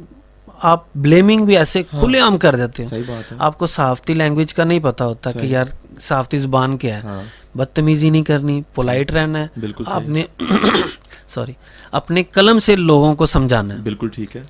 آپ 0.62 0.84
بلیمنگ 0.94 1.44
بھی 1.44 1.56
ایسے 1.56 1.82
ہاں۔ 1.92 2.00
کھلے 2.00 2.20
عام 2.20 2.38
کر 2.38 2.56
دیتے 2.56 2.84
ہیں۔ 2.84 3.02
آپ 3.38 3.58
کو 3.58 3.66
صحافتی 3.66 4.14
لینگویج 4.14 4.54
کا 4.54 4.64
نہیں 4.64 4.80
پتا 4.82 5.06
ہوتا 5.06 5.30
کہ 5.32 5.46
یار 5.46 5.64
صحافتی 6.00 6.38
زبان 6.38 6.76
کیا 6.76 6.96
ہے۔ 6.96 7.00
ہاں۔ 7.02 7.22
بدتمیزی 7.54 8.10
نہیں 8.10 8.22
کرنی 8.22 8.62
پولائٹ 8.74 9.10
رہنا 9.10 9.38
ہے۔ 9.38 9.46
آپ 9.86 10.02
نے 10.08 10.24
سوری 11.28 11.52
اپنے 11.92 12.22
قلم 12.22 12.58
سے 12.58 12.76
لوگوں 12.76 13.14
کو 13.14 13.26
سمجھانا 13.26 13.74
ہے۔ 13.74 13.78
بالکل 13.78 14.08
ٹھیک 14.08 14.36
ہے۔ 14.36 14.42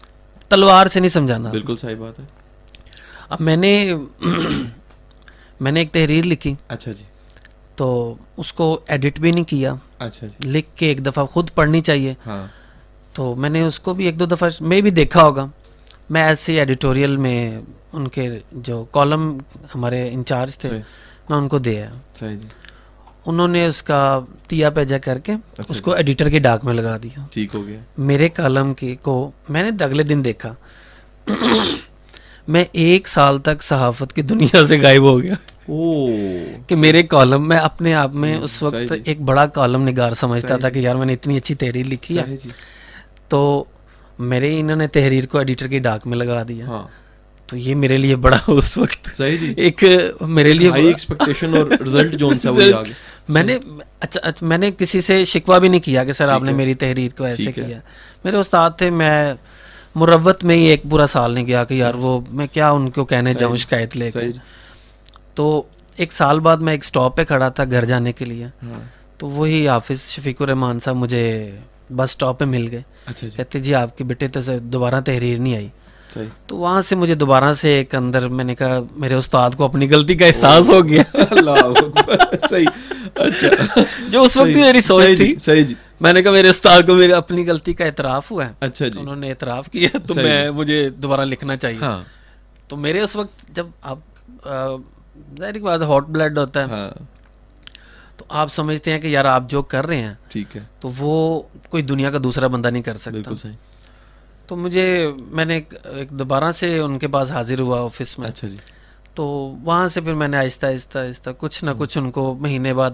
تلوار 0.49 0.87
سے 0.87 1.01
نہیں 1.01 1.11
سمجھانا۔ 1.11 1.51
بالکل 1.51 1.77
صحیح 1.77 1.97
بات 1.99 2.21
ہے۔ 2.21 2.25
اب 3.29 3.41
میں 3.41 3.57
نے 3.57 3.95
میں 5.61 5.73
نے 5.73 5.81
ایک 5.81 5.93
تحریر 5.93 6.25
لکھی۔ 6.25 6.55
اچھا 6.69 6.93
جی۔ 6.93 7.05
تو 7.77 8.15
اس 8.37 8.53
کو 8.53 8.81
ایڈٹ 8.87 9.19
بھی 9.19 9.33
نہیں 9.33 9.45
کیا۔ 9.45 9.75
اچھا 9.99 10.27
جی۔ 10.27 10.49
لکھ 10.49 10.77
کے 10.77 10.87
ایک 10.87 11.07
دفعہ 11.07 11.25
خود 11.25 11.51
پڑھنی 11.55 11.81
چاہیے۔ 11.81 12.15
ہاں۔ 12.27 12.47
تو 13.13 13.35
میں 13.35 13.51
نے 13.51 13.63
اس 13.63 13.81
کو 13.81 13.95
بھی 13.95 14.05
ایک 14.05 14.21
دو 14.21 14.25
دفعہ 14.25 14.49
میں 14.61 14.81
بھی 14.81 14.91
دیکھا 14.91 15.23
ہوگا۔ 15.23 15.47
میں 16.11 16.25
ایسے 16.25 16.59
ایڈیٹوریل 16.59 17.17
میں 17.17 17.59
ان 17.93 18.09
کے 18.09 18.29
جو 18.53 18.85
کالم 18.85 19.39
ہمارے 19.75 20.09
انچارج 20.13 20.59
تھے 20.59 20.71
میں 21.29 21.37
ان 21.39 21.49
کو 21.49 21.59
دیا 21.59 21.91
صحیح 22.15 22.37
جی۔ 22.37 22.49
انہوں 23.27 23.49
نے 23.49 23.67
اس 23.67 23.83
کا 23.83 24.21
تیا 24.47 24.71
پیجا 24.71 24.99
کر 24.99 25.19
کے 25.19 25.33
اچھا 25.33 25.65
اس 25.69 25.81
کو 25.81 25.93
ایڈیٹر 25.93 26.29
کے 26.29 26.39
ڈاک 26.39 26.65
میں 26.65 26.75
لگا 26.75 26.97
دیا۔ 26.97 27.27
ٹھیک 27.31 27.55
ہو 27.55 27.67
گیا۔ 27.67 27.81
میرے 27.99 28.29
کالم 28.29 28.75
کی 28.75 28.97
کو 28.97 29.31
میں 29.49 29.63
نے 29.63 29.85
اگلے 29.85 30.03
دن 30.03 30.25
دیکھا۔ 30.25 30.55
میں 32.49 32.65
ایک 32.73 33.09
سال 33.09 33.39
تک 33.39 33.63
صحافت 33.63 34.13
کی 34.13 34.23
دنیا 34.23 34.67
سے 34.67 34.81
غائب 34.81 35.03
ہو 35.03 35.23
گیا۔ 35.23 35.35
کہ 36.67 36.77
میرے 36.77 37.03
کالم 37.03 37.49
میں 37.49 37.59
اپنے 37.59 37.95
آپ 37.95 38.15
میں 38.15 38.37
اس 38.37 38.63
وقت 38.63 38.75
جی۔ 38.75 39.03
ایک 39.05 39.21
بڑا 39.21 39.47
کالم 39.47 39.89
نگار 39.89 40.13
سمجھتا 40.13 40.57
تھا 40.57 40.71
کہ 40.71 40.79
یار 40.79 40.95
میں 40.95 41.07
نے 41.07 41.13
اتنی 41.13 41.37
اچھی 41.37 41.55
تحریر 41.55 41.87
لکھی 41.87 42.19
ہے۔ 42.19 42.25
جی۔ 42.45 42.49
تو 43.29 43.65
میرے 44.21 44.61
انہوں 44.61 44.77
نے 44.77 44.87
تحریر 44.87 45.27
کو 45.27 45.39
ایڈیٹر 45.39 45.67
کی 45.67 45.79
ڈاک 45.79 46.07
میں 46.07 46.19
لگا 46.19 46.43
دیا۔ 46.49 46.67
ہاں۔ 46.67 46.89
تو 47.47 47.57
یہ 47.57 47.75
میرے 47.75 47.97
لیے 47.97 48.17
بڑا 48.17 48.39
اس 48.49 48.79
وقت 48.79 49.21
جی۔ 49.41 49.55
ایک 49.57 49.85
میرے 50.21 50.55
لیے 50.55 50.71
میں 53.29 53.43
نے 53.43 53.59
اچھا،, 54.01 54.21
اچھا 54.23 54.47
میں 54.47 54.59
نے 54.59 54.71
کسی 54.79 55.01
سے 55.01 55.25
شکوا 55.25 55.59
بھی 55.59 55.69
نہیں 55.69 55.81
کیا 55.81 56.05
کہ 56.05 56.13
سر 56.13 56.29
آپ 56.29 56.43
نے 56.43 56.53
میری 56.53 56.75
تحریر 56.75 57.11
کو 57.19 57.25
ایسے 57.25 57.53
کیا۔ 57.53 57.79
میرے 58.25 58.37
استاد 58.37 58.71
تھے 58.79 58.91
میں 58.91 59.35
مروت 59.95 60.45
میں 60.45 60.57
ہی 60.57 60.63
ایک 60.63 60.83
پورا 60.91 61.07
سال 61.07 61.33
نہیں 61.33 61.47
گیا 61.47 61.65
کہ 61.65 61.75
یار 61.75 61.95
وہ 61.95 62.21
میں 62.31 62.47
کیا 62.53 62.71
ان 62.71 62.91
کو 62.91 63.05
کہنے 63.05 63.35
جاؤں 63.35 63.57
شکایت 63.57 63.97
لے 63.97 64.11
کے۔ 64.11 64.19
تو 65.35 65.63
ایک 65.97 66.13
سال 66.13 66.41
بعد 66.41 66.57
میں 66.57 66.73
ایک 66.73 66.85
سٹاپ 66.85 67.17
پہ 67.17 67.25
کھڑا 67.25 67.49
تھا 67.49 67.65
گھر 67.65 67.85
جانے 67.85 68.13
کے 68.13 68.25
لیے۔ 68.25 68.45
ہاں۔ 68.45 68.81
تو 69.19 69.29
وہی 69.29 69.69
حافظ 69.69 70.01
شفیق 70.01 70.43
الرحمان 70.43 70.81
صاحب 70.81 70.97
مجھے 70.97 71.57
بس 71.97 72.11
سٹاپ 72.11 72.39
پہ 72.39 72.45
مل 72.45 72.69
گئے۔ 72.71 72.83
اچھا 73.07 73.27
جی۔ 73.27 73.37
کہتے 73.37 73.59
جی 73.59 73.75
آپ 73.75 73.99
کے 73.99 74.05
بیٹے 74.05 74.29
تو 74.29 74.59
دوبارہ 74.59 75.01
تحریر 75.01 75.39
نہیں 75.39 75.57
آئی۔ 75.57 75.69
تو 76.47 76.57
وہاں 76.57 76.83
سے 76.83 76.97
مجھے 76.97 77.15
دوبارہ 77.15 77.55
سے 77.55 77.75
ایک 77.75 77.95
اندر 77.95 78.29
میں 78.29 78.45
نے 78.45 78.55
کہا 78.55 78.81
میرے 78.97 79.15
استاد 79.15 79.51
کو 79.57 79.65
اپنی 79.65 79.91
غلطی 79.91 80.15
کا 80.15 80.27
احساس 80.27 80.71
ہو 80.71 80.89
گیا۔ 80.89 81.03
اچھا۔ 83.15 83.81
جو 84.09 84.23
اس 84.23 84.37
وقت 84.37 84.57
میری 84.57 84.81
سوچ 84.81 85.05
تھی۔ 85.17 85.63
جی۔ 85.63 85.75
میں 86.01 86.13
نے 86.13 86.23
کہا 86.23 86.31
میرے 86.31 86.49
استاد 86.49 86.83
کو 86.87 86.95
میری 86.95 87.13
اپنی 87.13 87.49
غلطی 87.49 87.75
کا 87.75 87.85
اعتراف 87.85 88.31
ہوا 88.31 88.47
ہے۔ 88.47 88.53
اچھا 88.61 88.89
جی۔ 88.89 89.01
انہوں 89.01 89.17
نے 89.17 89.31
اعتراف 89.31 89.71
کیا 89.71 89.99
تو 90.07 90.15
میں 90.15 90.51
مجھے 90.51 90.91
دوبارہ 90.91 91.21
لکھنا 91.21 91.57
چاہیے۔ 91.57 91.79
ہاں۔ 91.83 92.03
تو 92.69 92.77
میرے 92.77 93.01
اس 93.01 93.17
وقت 93.17 93.57
جب 93.57 93.67
آپ 93.83 93.99
ظاہر 95.39 95.59
بات 95.59 95.83
ہاٹ 95.83 96.05
بلڈ 96.07 96.39
ہوتا 96.39 96.61
ہے۔ 96.61 96.65
ہاں۔ 96.65 96.91
تو 98.21 98.27
آپ 98.29 98.53
سمجھتے 98.53 98.93
ہیں 98.93 99.01
کہ 99.01 99.07
یار 99.07 99.25
آپ 99.25 99.43
جو 99.49 99.63
کر 99.63 99.87
رہے 99.87 99.97
ہیں 99.97 100.15
ٹھیک 100.29 100.57
ہے۔ 100.57 100.61
تو 100.81 100.91
وہ 100.99 101.43
کوئی 101.69 101.83
دنیا 101.83 102.11
کا 102.11 102.19
دوسرا 102.25 102.47
بندہ 102.47 102.69
نہیں 102.69 102.83
کر 102.83 102.95
سکتا۔ 102.95 103.49
تو 104.47 104.57
مجھے 104.57 105.13
میں 105.17 105.45
نے 105.45 105.61
ایک 105.85 106.11
دوبارہ 106.11 106.53
سے 106.53 106.79
ان 106.79 106.99
کے 106.99 107.09
پاس 107.09 107.31
حاضر 107.31 107.61
ہوا 107.61 107.81
آفس 107.81 108.19
میں۔ 108.19 108.29
اچھا 108.29 108.49
جی۔ 108.49 108.57
تو 109.15 109.25
وہاں 109.63 109.89
سے 109.89 110.01
پھر 110.01 110.15
میں 110.15 110.29
نے 110.29 110.37
آہستہ 110.37 110.67
آہستہ 110.67 110.99
آہستہ 110.99 111.31
کچھ 111.39 111.65
نہ 111.65 111.71
کچھ 111.79 111.99
ان 111.99 112.11
کو 112.11 112.35
مہینے 112.41 112.75
بعد 112.75 112.91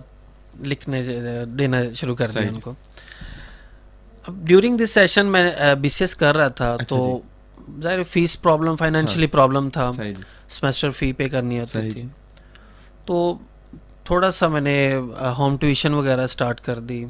لکھنے 0.61 1.03
دینا 1.45 1.77
شروع 1.95 2.17
کر 2.17 2.31
دیا 2.31 2.43
ان 2.43 2.61
کو۔ 2.61 2.73
اب 4.27 4.35
ڈیورنگ 4.45 4.77
دس 4.79 4.91
سیشن 4.91 5.27
میں 5.27 5.51
بی 5.81 5.89
سی 5.89 6.05
ایس 6.05 6.15
کر 6.15 6.37
رہا 6.37 6.49
تھا 6.49 6.73
اچھا 6.73 6.85
تو 6.89 7.21
جی۔ 7.69 7.81
ظاہر 7.83 8.03
فیس 8.03 8.43
پرابلم 8.43 8.77
فائنینشلی 8.77 9.27
پرابلم 9.27 9.71
تھا۔ 9.71 9.91
سمیسٹر 10.49 10.91
فی 10.91 11.13
پے 11.13 11.29
کرنی 11.29 11.61
ہوتی 11.61 11.91
تھی۔ 11.91 12.07
تو 13.05 13.39
تھوڑا 14.07 14.31
سا 14.31 14.49
میں 14.49 14.61
نے 14.61 14.77
ہوم 15.39 15.57
ٹیوشن 15.57 15.95
وغیرہ 15.95 16.25
اسٹارٹ 16.25 16.61
کر 16.61 16.79
دی۔ 16.79 17.05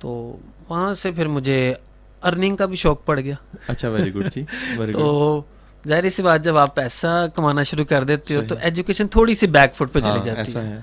تو 0.00 0.36
وہاں 0.68 0.94
سے 0.94 1.10
پھر 1.12 1.26
مجھے 1.26 1.74
ارننگ 2.22 2.56
کا 2.56 2.66
بھی 2.66 2.76
شوق 2.76 3.04
پڑ 3.04 3.20
گیا۔ 3.20 3.34
اچھا 3.68 3.88
ویری 3.88 4.14
گڈ 4.14 4.34
جی 4.34 4.42
تو 4.92 5.42
ظاہر 5.88 6.08
سی 6.10 6.22
بات 6.22 6.44
جب 6.44 6.56
آپ 6.56 6.74
پیسہ 6.74 7.26
کمانا 7.34 7.62
شروع 7.62 7.84
کر 7.84 8.04
دیتے 8.04 8.34
ہو 8.36 8.42
تو 8.48 8.54
ایجوکیشن 8.60 9.08
تھوڑی 9.08 9.34
سی 9.34 9.46
بیک 9.46 9.74
فٹ 9.74 9.92
پہ 9.92 10.00
چلی 10.00 10.10
ہاں، 10.10 10.24
جاتی 10.24 10.56
ہے۔ 10.56 10.78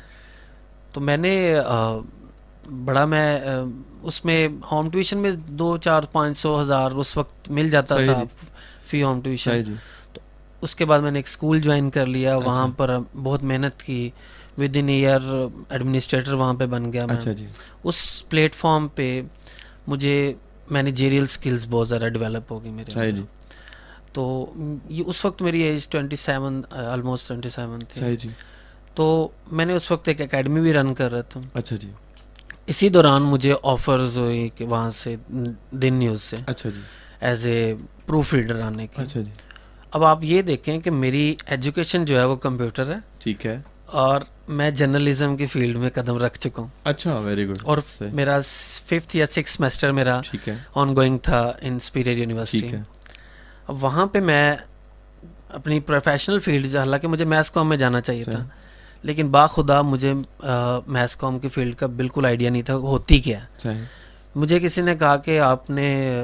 تو 0.94 1.02
میں 1.02 1.18
نے 1.18 1.56
بڑا 2.86 3.06
میں 3.06 3.40
اس 4.02 4.26
میں 4.26 4.48
ہوم 4.72 4.90
ٹیوشن 4.90 5.18
میں 5.18 5.32
دو 5.32 5.78
چار 5.78 6.04
پانچ 6.12 6.38
سو 6.38 6.62
ہزار 6.62 6.92
اس 6.92 7.18
وقت 7.18 7.50
مل 7.50 7.70
جاتا 7.70 8.04
تھا۔ 8.04 8.24
فی 8.86 9.04
ہوم 9.04 9.22
ٹیوشن۔ 9.22 9.74
تو 10.14 10.22
اس 10.62 10.76
کے 10.76 10.86
بعد 10.86 11.00
میں 11.00 11.12
نے 11.12 11.20
ایک 11.20 11.28
اسکول 11.28 11.62
جوائن 11.62 11.90
کر 11.90 12.06
لیا۔ 12.06 12.38
اچھا۔ 12.38 12.48
وہاں 12.48 12.68
پر 12.68 12.98
بہت 13.24 13.44
محنت 13.44 13.84
کی۔ 13.84 14.10
ود 14.58 14.76
ان 14.76 14.90
ایئر 14.90 15.22
ایڈمنسٹریٹر 15.70 16.34
وہاں 16.34 16.54
پہ 16.54 16.66
بن 16.68 16.92
گیا 16.94 17.06
میں 17.06 17.34
جی۔ 17.34 17.46
اس 17.84 18.02
پلیٹ 18.30 18.56
فارم 18.56 18.88
پہ 18.96 19.10
مجھے 19.88 20.18
مینیجیریل 20.70 21.24
اسکلس 21.24 21.66
بہت 21.70 21.88
زیادہ 21.88 22.08
ڈیولپ 22.10 22.52
ہو 22.52 22.64
گئی 22.64 22.72
میرے 22.72 23.12
تو 24.14 24.24
یہ 24.90 25.04
اس 25.06 25.24
وقت 25.26 25.42
میری 25.42 25.62
age 25.62 25.88
twenty 25.90 26.16
seven 26.18 26.62
almost 26.72 27.28
twenty 27.28 27.50
seven 27.50 27.80
تھی 27.90 28.30
تو 28.96 29.06
میں 29.50 29.66
نے 29.66 29.74
اس 29.74 29.90
وقت 29.92 30.08
ایک 30.08 30.22
اکیڈمی 30.22 30.62
بھی 30.62 30.74
رن 30.74 30.94
کر 30.94 31.12
رہا 31.12 31.22
تھا 31.30 31.40
اچھا 31.54 31.76
جی 31.76 31.90
اسی 32.68 32.90
دوران 32.90 33.24
مجھے 33.24 33.54
آفرز 33.64 34.18
ہوئی 34.18 34.48
کہ 34.56 34.66
وہاں 34.66 34.92
سے 34.94 35.16
دن 35.74 35.94
نیوز 35.94 36.22
سے 36.22 36.38
اچھا 36.48 36.70
جی 36.70 36.82
ایز 37.22 37.46
اے 37.46 37.74
پروف 38.06 38.34
ریڈر 38.34 38.62
آنے 38.62 38.88
کی 38.88 39.02
اچھا 39.02 39.22
جی 39.22 39.32
اب 39.92 40.04
آپ 40.04 40.24
یہ 40.24 40.42
دیکھیں 40.44 40.80
کہ 40.80 40.92
میری 40.94 41.36
ایجوکیشن 41.48 42.06
جو 42.06 42.20
ہے 42.20 42.24
وہ 42.26 42.36
کمپیوٹر 42.42 42.92
ہے 42.92 42.98
ٹھیک 43.20 43.46
ہے 43.46 43.58
اور 43.96 44.22
میں 44.48 44.72
جرنلزم 44.72 45.38
کی 45.38 45.46
فیلڈ 45.46 45.78
میں 45.78 45.90
قدم 45.94 46.18
رکھ 46.18 46.40
چکا 46.40 46.62
ہوں۔ 46.62 46.68
اچھا 46.84 47.20
ویری 47.20 47.48
گڈ 47.48 47.58
اور 47.64 47.78
میرا 48.00 48.40
ففتھ 48.86 49.16
یا 49.16 49.26
سکس 49.28 49.52
سیمسٹر 49.52 49.92
میرا 49.92 50.22
آن 50.76 50.96
گوئنگ 50.96 51.18
تھا 51.18 51.52
ان 51.62 51.76
اسپیریڈ 51.76 52.18
یونیورسٹی 52.20 52.70
اب 53.68 53.84
وہاں 53.84 54.06
پہ 54.06 54.20
میں 54.20 54.56
اپنی 55.50 55.80
پروفیشنل 55.80 56.40
فیلڈ 56.40 56.76
حالانکہ 56.76 57.08
مجھے 57.08 57.26
میتھس 57.26 57.52
کام 57.52 57.70
میں 57.70 57.78
جانا 57.78 58.02
چاہیے 58.02 58.24
تھا 58.24 58.46
لیکن 59.04 59.28
باخدا 59.28 59.82
مجھے 59.82 60.14
میتھس 60.88 61.16
کام 61.16 61.40
کی 61.40 61.48
فیلڈ 61.48 61.76
کا 61.76 61.88
بالکل 61.88 62.26
آئیڈیا 62.26 62.50
نہیں 62.50 62.62
تھا 62.62 62.76
ہوتی 62.76 63.20
کیا؟ 63.20 63.40
مجھے 64.36 64.60
کسی 64.60 64.82
نے 64.82 64.96
کہا 64.96 65.18
کہ 65.18 65.40
آپ 65.40 65.70
نے 65.70 66.22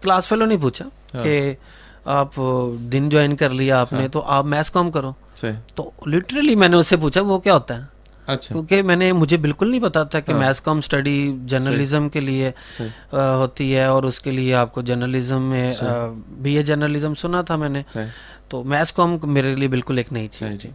کلاس 0.00 0.28
فیلو 0.28 0.44
نہیں 0.44 0.58
پوچھا 0.60 0.84
ہاں۔ 1.14 1.22
کہ 1.22 1.54
آپ 2.04 2.40
دن 2.92 3.08
جوائن 3.08 3.36
کر 3.36 3.50
لیا 3.50 3.80
آپ 3.80 3.92
نے 3.92 4.00
ہاں۔ 4.00 4.08
تو 4.08 4.20
آپ 4.20 4.44
میتھس 4.44 4.70
کام 4.70 4.90
کرو۔ 4.90 5.12
تو 5.74 5.90
لٹرلی 6.06 6.54
میں 6.54 6.68
نے 6.68 6.76
اس 6.76 6.86
سے 6.86 6.96
پوچھا 6.96 7.20
وہ 7.20 7.38
کیا 7.38 7.54
ہوتا 7.54 7.78
ہے؟ 7.78 7.96
اچھا۔ 8.26 8.54
کیونکہ 8.54 8.82
میں 8.82 8.96
نے 8.96 9.12
مجھے 9.12 9.36
بالکل 9.36 9.70
نہیں 9.70 9.80
پتا 9.80 10.02
تھا 10.02 10.20
کہ 10.20 10.34
میس 10.34 10.60
کام 10.60 10.78
اسٹڈی 10.78 11.36
جرنلزم 11.46 12.08
کے 12.08 12.20
لیے 12.20 12.50
ہوتی 13.12 13.76
ہے 13.76 13.84
اور 13.84 14.02
اس 14.02 14.20
کے 14.20 14.30
لیے 14.30 14.54
آپ 14.54 14.72
کو 14.72 14.82
جرنلزم 14.82 15.42
میں 15.42 15.74
بی 16.28 16.56
اے 16.56 16.62
جرنلزم 16.62 17.14
سنا 17.14 17.42
تھا 17.42 17.56
میں 17.56 17.68
نے۔ 17.68 17.82
تو 18.48 18.64
میس 18.64 18.92
کام 18.92 19.16
میرے 19.22 19.56
لیے 19.56 19.68
بالکل 19.68 19.98
ایک 19.98 20.12
نئی 20.12 20.28
چیز 20.28 20.60
تھی۔ 20.60 20.70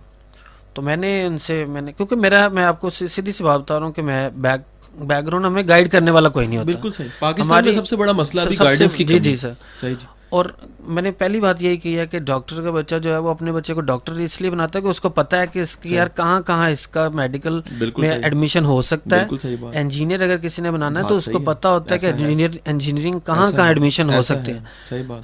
تو 0.73 0.81
میں 0.81 0.95
نے 0.95 1.25
ان 1.25 1.37
سے 1.37 1.65
میں 1.65 1.81
نے 1.81 1.91
کیونکہ 1.93 2.15
میرا 2.15 2.47
میں 2.47 2.63
آپ 2.63 2.81
کو 2.81 2.89
سیدھی 2.89 3.31
سی 3.31 3.43
بات 3.43 3.59
بتا 3.59 3.79
رہا 3.79 3.85
ہوں 3.85 3.93
کہ 3.93 4.01
میں 4.01 4.29
بیک 4.35 4.61
بیک 5.01 5.25
گراؤنڈ 5.25 5.45
ہمیں 5.45 5.63
گائیڈ 5.67 5.91
کرنے 5.91 6.11
والا 6.11 6.29
کوئی 6.29 6.47
نہیں 6.47 6.57
ہوتا۔ 6.57 6.65
بالکل 6.65 6.91
صحیح۔ 6.91 7.07
پاکستان 7.19 7.63
میں 7.63 7.71
سب 7.71 7.87
سے 7.87 7.95
بڑا 7.95 8.11
مسئلہ 8.11 8.41
بھی 8.47 8.55
گائیڈنس 8.59 8.95
کی 8.95 9.03
جی 9.03 9.19
جی 9.19 9.35
سر۔ 9.35 9.53
صحیح 9.75 9.95
جی۔ 9.99 10.20
اور 10.31 10.45
میں 10.79 11.01
نے 11.01 11.11
پہلی 11.11 11.39
بات 11.39 11.61
یہی 11.61 11.77
کی 11.77 11.99
ہے 11.99 12.07
کہ 12.07 12.19
ڈاکٹر 12.19 12.61
کا 12.61 12.71
بچہ 12.71 12.95
جو 12.95 13.13
ہے 13.13 13.17
وہ 13.17 13.29
اپنے 13.29 13.51
بچے 13.51 13.73
کو 13.73 13.81
ڈاکٹر 13.81 14.13
اس 14.13 14.41
لیے 14.41 14.49
بناتا 14.49 14.79
ہے 14.79 14.83
کہ 14.83 14.89
اس 14.89 15.01
کو 15.01 15.09
پتا 15.09 15.41
ہے 15.41 15.47
کہ 15.47 15.59
اس 15.59 15.77
کی 15.77 15.95
یار 15.95 16.07
کہاں 16.15 16.41
کہاں 16.41 16.69
اس 16.69 16.87
کا 16.87 17.09
میڈیکل 17.09 17.61
میں 17.97 18.09
ایڈمیشن 18.09 18.65
ہو 18.65 18.81
سکتا 18.81 19.21
ہے. 19.21 19.55
انجینئر 19.73 20.21
اگر 20.21 20.37
کسی 20.37 20.61
نے 20.61 20.71
بنانا 20.71 20.99
ہے 20.99 21.07
تو 21.07 21.17
اس 21.17 21.25
کو 21.25 21.39
پتا 21.39 21.69
ہوتا 21.69 21.93
ہے 21.93 21.99
کہ 21.99 22.05
انجینئر 22.05 22.49
انجینئرنگ 22.65 23.19
کہاں 23.19 23.51
کہاں 23.51 23.67
ایڈمیشن 23.67 24.13
ہو 24.13 24.21
سکتے 24.21 24.53
ہیں 24.53 24.59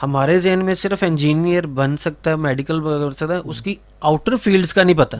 ہمارے 0.04 0.40
ذہن 0.40 0.60
میں 0.64 0.76
صرف 0.76 1.04
انجینئر 1.04 1.68
بن 1.68 1.98
سکتا 1.98 2.32
ہے 2.32 2.36
میڈیکل 2.36 2.82
بن 2.82 3.12
سکتا 3.12 3.34
ہے 3.34 3.40
اس 3.44 3.62
کی 3.62 3.76
آؤٹر 4.00 4.36
فیلڈس 4.36 4.74
کا 4.74 4.84
نہیں 4.84 4.98
پتا 4.98 5.18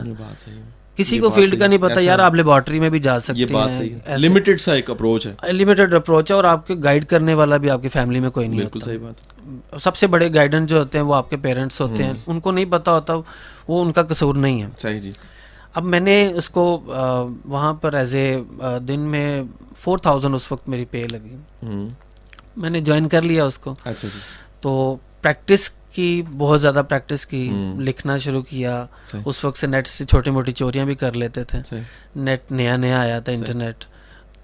کسی 0.98 1.18
کو 1.18 1.30
فیلڈ 1.30 1.58
کا 1.60 1.66
نہیں 1.66 1.78
پتا 1.78 2.00
یار 2.00 2.18
آپ 2.18 2.34
لیبارٹری 2.34 2.80
میں 2.80 2.90
بھی 2.90 2.98
جا 2.98 3.20
سکتے 3.20 3.54
ہیں 3.54 4.18
لمیٹڈ 4.18 4.60
سا 4.60 4.72
ایک 4.72 4.90
اپروچ 4.90 5.26
ہے۔ 5.26 5.52
لمیٹڈ 5.52 5.94
اپروچ 5.94 6.30
ہے 6.30 6.36
اور 6.36 6.44
آپ 6.44 6.66
کے 6.66 6.74
گائیڈ 6.84 7.04
کرنے 7.06 7.34
والا 7.34 7.56
بھی 7.56 7.70
آپ 7.70 7.82
کی 7.82 7.88
فیملی 7.88 8.20
میں 8.20 8.30
کوئی 8.30 8.48
نہیں 8.48 8.60
بالکل 8.60 8.80
صحیح 8.80 8.98
بات۔ 8.98 9.82
سب 9.82 9.96
سے 9.96 10.06
بڑے 10.06 10.34
گائیڈنس 10.34 10.70
جو 10.70 10.78
ہوتے 10.78 10.98
ہیں 10.98 11.04
وہ 11.04 11.14
آپ 11.14 11.30
کے 11.30 11.36
پیرنٹس 11.36 11.80
ہوتے 11.80 12.04
ہیں۔ 12.04 12.12
ان 12.26 12.40
کو 12.40 12.50
نہیں 12.50 12.64
پتا 12.70 12.92
ہوتا 12.92 13.14
وہ 13.68 13.84
ان 13.84 13.92
کا 13.92 14.02
قصور 14.02 14.34
نہیں 14.34 14.62
ہے۔ 14.62 14.68
صحیح 14.78 14.98
جی۔ 14.98 15.10
اب 15.74 15.84
میں 15.84 16.00
نے 16.00 16.32
اس 16.36 16.50
کو 16.50 16.80
وہاں 17.44 17.72
پر 17.74 17.94
ایز 17.94 18.14
اے 18.14 18.36
دن 18.80 19.00
میں 19.00 19.42
فور 19.78 19.98
تھاؤزینڈ 19.98 20.34
اس 20.34 20.52
وقت 20.52 20.68
میری 20.68 20.84
پے 20.90 21.02
لگی۔ 21.02 21.36
میں 22.56 22.70
نے 22.70 22.80
جوائن 22.80 23.08
کر 23.08 23.22
لیا 23.22 23.44
اس 23.44 23.58
کو۔ 23.58 23.70
اچھا 23.70 24.08
جی۔ 24.08 24.18
تو 24.60 24.96
پریکٹس 25.22 25.70
کی 25.98 26.22
بہت 26.36 26.60
زیادہ 26.62 26.82
پریکٹس 26.88 27.26
کی 27.26 27.42
لکھنا 27.78 28.18
شروع 28.18 28.42
کیا۔ 28.42 28.86
اس 29.24 29.44
وقت 29.44 29.58
سے 29.58 29.66
نیٹ 29.66 29.86
سے 29.88 30.04
چھوٹی 30.04 30.30
موٹی 30.30 30.52
چوریاں 30.52 30.84
بھی 30.84 30.94
کر 30.94 31.12
لیتے 31.12 31.44
تھے۔ 31.44 31.58
نیٹ 32.16 32.52
نیا 32.52 32.76
نیا 32.76 33.00
آیا 33.00 33.20
تھا 33.20 33.32
انٹرنیٹ 33.32 33.84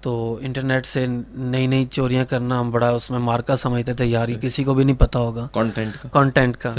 تو 0.01 0.37
انٹرنیٹ 0.41 0.85
سے 0.85 1.05
نئی 1.29 1.67
نئی 1.67 1.85
چوریاں 1.91 2.25
کرنا 2.25 2.59
ہم 2.59 2.71
بڑا 2.71 2.89
اس 2.89 3.11
میں 3.11 3.19
مارکا 3.19 3.55
سمجھتے 3.57 3.93
تھے۔ 3.93 4.05
یار 4.05 4.27
یہ 4.27 4.35
کسی 4.41 4.63
کو 4.63 4.73
بھی 4.73 4.83
نہیں 4.83 4.99
پتا 4.99 5.19
ہوگا۔ 5.19 5.47
کانٹینٹ 6.11 6.57
کا۔ 6.57 6.69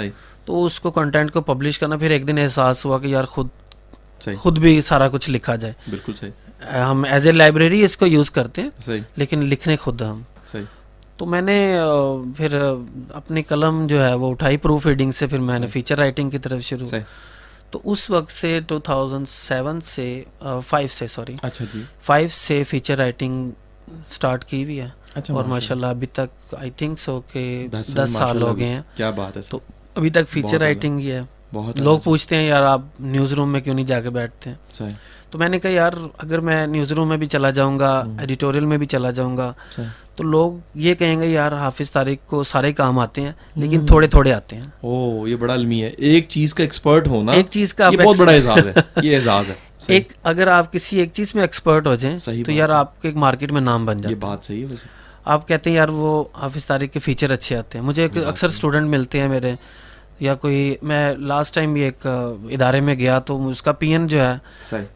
تو 0.45 0.65
اس 0.65 0.81
کو 0.81 0.91
کانٹینٹ 0.91 1.33
کو 1.33 1.41
پبلش 1.41 1.79
کرنا 1.79 1.97
پھر 1.97 2.11
ایک 2.11 2.29
دن 2.29 2.39
احساس 2.39 2.87
ہوا 2.87 2.99
کہ 2.99 3.07
یار 3.07 3.25
خود 3.25 3.47
خود 4.39 4.59
بھی 4.59 4.81
سارا 4.81 5.09
کچھ 5.09 5.31
لکھا 5.31 5.57
جائے۔ 5.57 5.75
بالکل 5.91 6.13
صحیح۔ 6.15 6.31
ہم 6.79 7.05
ایز 7.09 7.27
اے 7.27 7.33
لائبریری 7.33 7.85
اس 7.85 7.97
کو 7.97 8.07
یوز 8.07 8.31
کرتے 8.31 8.63
ہیں 8.63 8.71
لیکن 9.17 9.39
لکھنے 9.41 9.77
خود 9.77 10.03
ہم۔ 10.03 10.23
تو 11.17 11.27
میں 11.27 11.41
نے 11.43 11.59
پھر 12.37 12.55
اپنی 13.11 13.43
قلم 13.43 13.87
جو 13.87 14.03
ہے 14.05 14.13
وہ 14.15 14.31
اٹھائی 14.31 14.57
پروف 14.57 14.87
ریڈنگ 14.87 15.13
سے 15.13 15.27
پھر 15.27 15.39
میں 15.41 15.59
نے 15.59 15.67
فیچر 15.67 15.99
رائٹنگ 15.99 16.31
کی 16.31 16.39
طرف 16.39 16.63
شروع. 16.63 16.89
تو 17.71 17.81
اس 17.85 18.09
وقت 18.11 18.31
سے 18.33 18.59
ٹو 18.69 18.79
تھاؤزینڈ 18.79 19.29
سیون 19.29 19.81
سے 19.85 20.23
فائیو 20.67 20.89
سے 20.89 21.07
سوری 21.07 21.35
اچھا 21.43 21.65
جی. 21.73 21.83
فائیو 22.03 22.29
سے 22.33 22.63
فیچر 22.65 22.97
رائٹنگ 22.97 23.51
اسٹارٹ 24.09 24.45
کی 24.45 24.63
ہوئی 24.65 24.81
ہے. 24.81 24.89
اچھا، 25.15 25.35
اور 25.35 25.45
ماشاء 25.45 25.75
اللہ 25.75 25.87
ابھی 25.87 26.07
تک 26.13 26.55
آئی 26.55 26.71
تھنک 26.77 26.99
سو 26.99 27.21
کہ 27.33 27.67
دس 27.73 27.93
سال 28.13 28.43
ہو 28.43 28.57
گئے 28.59 28.69
ہیں. 28.69 28.83
کیا 28.97 29.11
بات 29.11 29.37
ہے 29.37 29.43
تو 29.51 29.59
ابھی 29.95 30.11
تک 30.11 30.29
فیچر 30.29 30.59
رائٹنگ 30.61 30.99
ہی 30.99 31.11
ہے۔ 31.11 31.23
بہت 31.53 31.81
لوگ 31.81 31.99
پوچھتے 32.05 32.37
ہیں 32.37 32.47
یار 32.47 32.63
آپ 32.63 32.81
نیوز 33.01 33.33
روم 33.33 33.53
میں 33.53 33.61
کیوں 33.61 33.75
نہیں 33.75 33.87
جا 33.87 34.01
کے 34.01 34.11
بیٹھتے 34.11 34.51
ہیں؟ 34.51 34.89
تو 35.31 35.39
میں 35.39 35.49
نے 35.49 35.59
کہا 35.59 35.71
یار 35.71 35.93
اگر 36.19 36.39
میں 36.39 36.67
نیوز 36.67 36.93
روم 36.93 37.09
میں 37.09 37.17
بھی 37.17 37.27
چلا 37.27 37.51
جاؤں 37.51 37.79
گا 37.79 38.05
ایڈیٹوریل 38.19 38.65
میں 38.65 38.79
بھی 38.79 38.87
چلا 38.87 39.11
جاؤں 39.11 39.37
گا. 39.37 39.53
تو 40.17 40.25
لوگ 40.25 40.53
یہ 40.75 40.95
کہیں 40.95 41.21
گے 41.21 41.27
یار 41.27 41.53
حافظ 41.53 41.93
طارق 41.93 42.29
کو 42.29 42.45
سارے 42.45 42.73
کام 42.73 42.99
آتے 42.99 43.21
ہیں 43.21 43.33
لیکن 43.57 43.87
تھوڑے 43.87 44.07
تھوڑے 44.07 44.33
آتے 44.33 44.57
ہیں۔ 44.57 44.63
او 44.63 45.29
یہ 45.29 45.37
بڑا 45.37 45.55
علمی 45.55 45.83
ہے۔ 45.83 45.89
ایک 45.89 46.29
چیز 46.29 46.55
کا 46.55 46.63
ایکسپرٹ 46.63 47.09
ہونا 47.09 47.33
ایک 47.33 47.47
چیز 47.51 47.75
کا 47.75 47.91
بہت 47.91 48.17
بڑا 48.19 48.33
اعزاز 48.33 48.67
ہے۔ 48.67 48.73
یہ 49.03 49.15
اعزاز 49.15 49.51
ہے۔ 49.51 49.55
ایک 49.89 50.13
اگر 50.23 50.47
آپ 50.47 50.73
کسی 50.73 50.99
ایک 50.99 51.11
چیز 51.13 51.35
میں 51.35 51.43
ایکسپرٹ 51.43 51.87
ہو 51.87 51.95
جائیں 51.95 52.19
تو 52.45 52.53
یار 52.53 52.69
آپ 52.69 53.03
کے 53.03 53.09
ایک 53.09 53.17
مارکیٹ 53.17 53.53
میں 53.53 53.61
نام 53.61 53.87
بن 53.87 54.01
جائے 54.01 54.15
یہ 54.15 54.21
بات 54.21 54.45
صحیح 54.45 54.61
ہے 54.61 54.67
ویسے۔ 54.71 54.87
آپ 55.25 55.49
کہتے 55.49 55.71
ہیں 55.71 55.77
یار 55.77 55.89
وہ 55.89 56.25
حافظ 56.35 56.67
طارق 56.67 56.93
کے 56.93 56.99
فیچر 56.99 57.31
اچھے 57.31 57.57
آتے 57.57 57.79
ہیں۔ 57.79 57.87
مجھے 57.87 58.09
اکثر 58.27 58.47
اسٹوڈنٹ 58.47 58.89
ملتے 58.89 59.21
ہیں 59.21 59.29
میرے 59.29 59.55
یا 60.21 60.35
کوئی 60.35 60.75
میں 60.83 61.15
لاسٹ 61.15 61.55
ٹائم 61.55 61.73
بھی 61.73 61.83
ایک 61.83 62.07
ادارے 62.07 62.81
میں 62.81 62.95
گیا 62.95 63.19
تو 63.19 63.49
اس 63.49 63.63
کا 63.63 63.73
پی 63.73 63.89
این 63.89 64.07
جو 64.07 64.21
ہے 64.21 64.37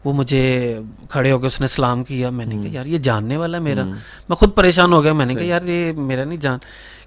وہ 0.05 0.13
مجھے 0.13 0.79
کھڑے 1.09 1.31
ہو 1.31 1.39
کے 1.39 1.47
اس 1.47 1.61
نے 1.61 1.67
سلام 1.67 2.03
کیا۔ 2.03 2.29
میں 2.29 2.45
نے 2.45 2.55
کہا 2.55 2.69
یار 2.71 2.85
یہ 2.85 2.97
جاننے 2.97 3.37
والا 3.37 3.59
میرا۔ 3.59 3.83
میں 4.29 4.35
خود 4.35 4.55
پریشان 4.55 4.93
ہو 4.93 5.03
گیا۔ 5.03 5.13
میں 5.13 5.25
نے 5.25 5.35
کہا 5.35 5.43
یار 5.43 5.61
یہ 5.61 5.91
میرا 5.91 6.23
نہیں 6.23 6.37
جان 6.37 6.59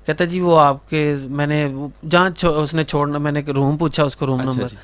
کہتا 0.06 0.24
جی 0.24 0.40
وہ 0.40 0.58
آپ 0.58 0.90
کے 0.90 1.14
میں 1.30 1.46
نے 1.46 1.66
جہاں 2.10 2.46
اس 2.46 2.74
نے 2.74 2.84
چھوڑنا 2.84 3.18
میں 3.18 3.32
نے 3.32 3.42
روم 3.46 3.76
پوچھا 3.76 4.04
اس 4.04 4.16
کو 4.16 4.26
روم 4.26 4.40
اچھا 4.40 4.50
نمبر 4.50 4.68
جی۔ 4.68 4.76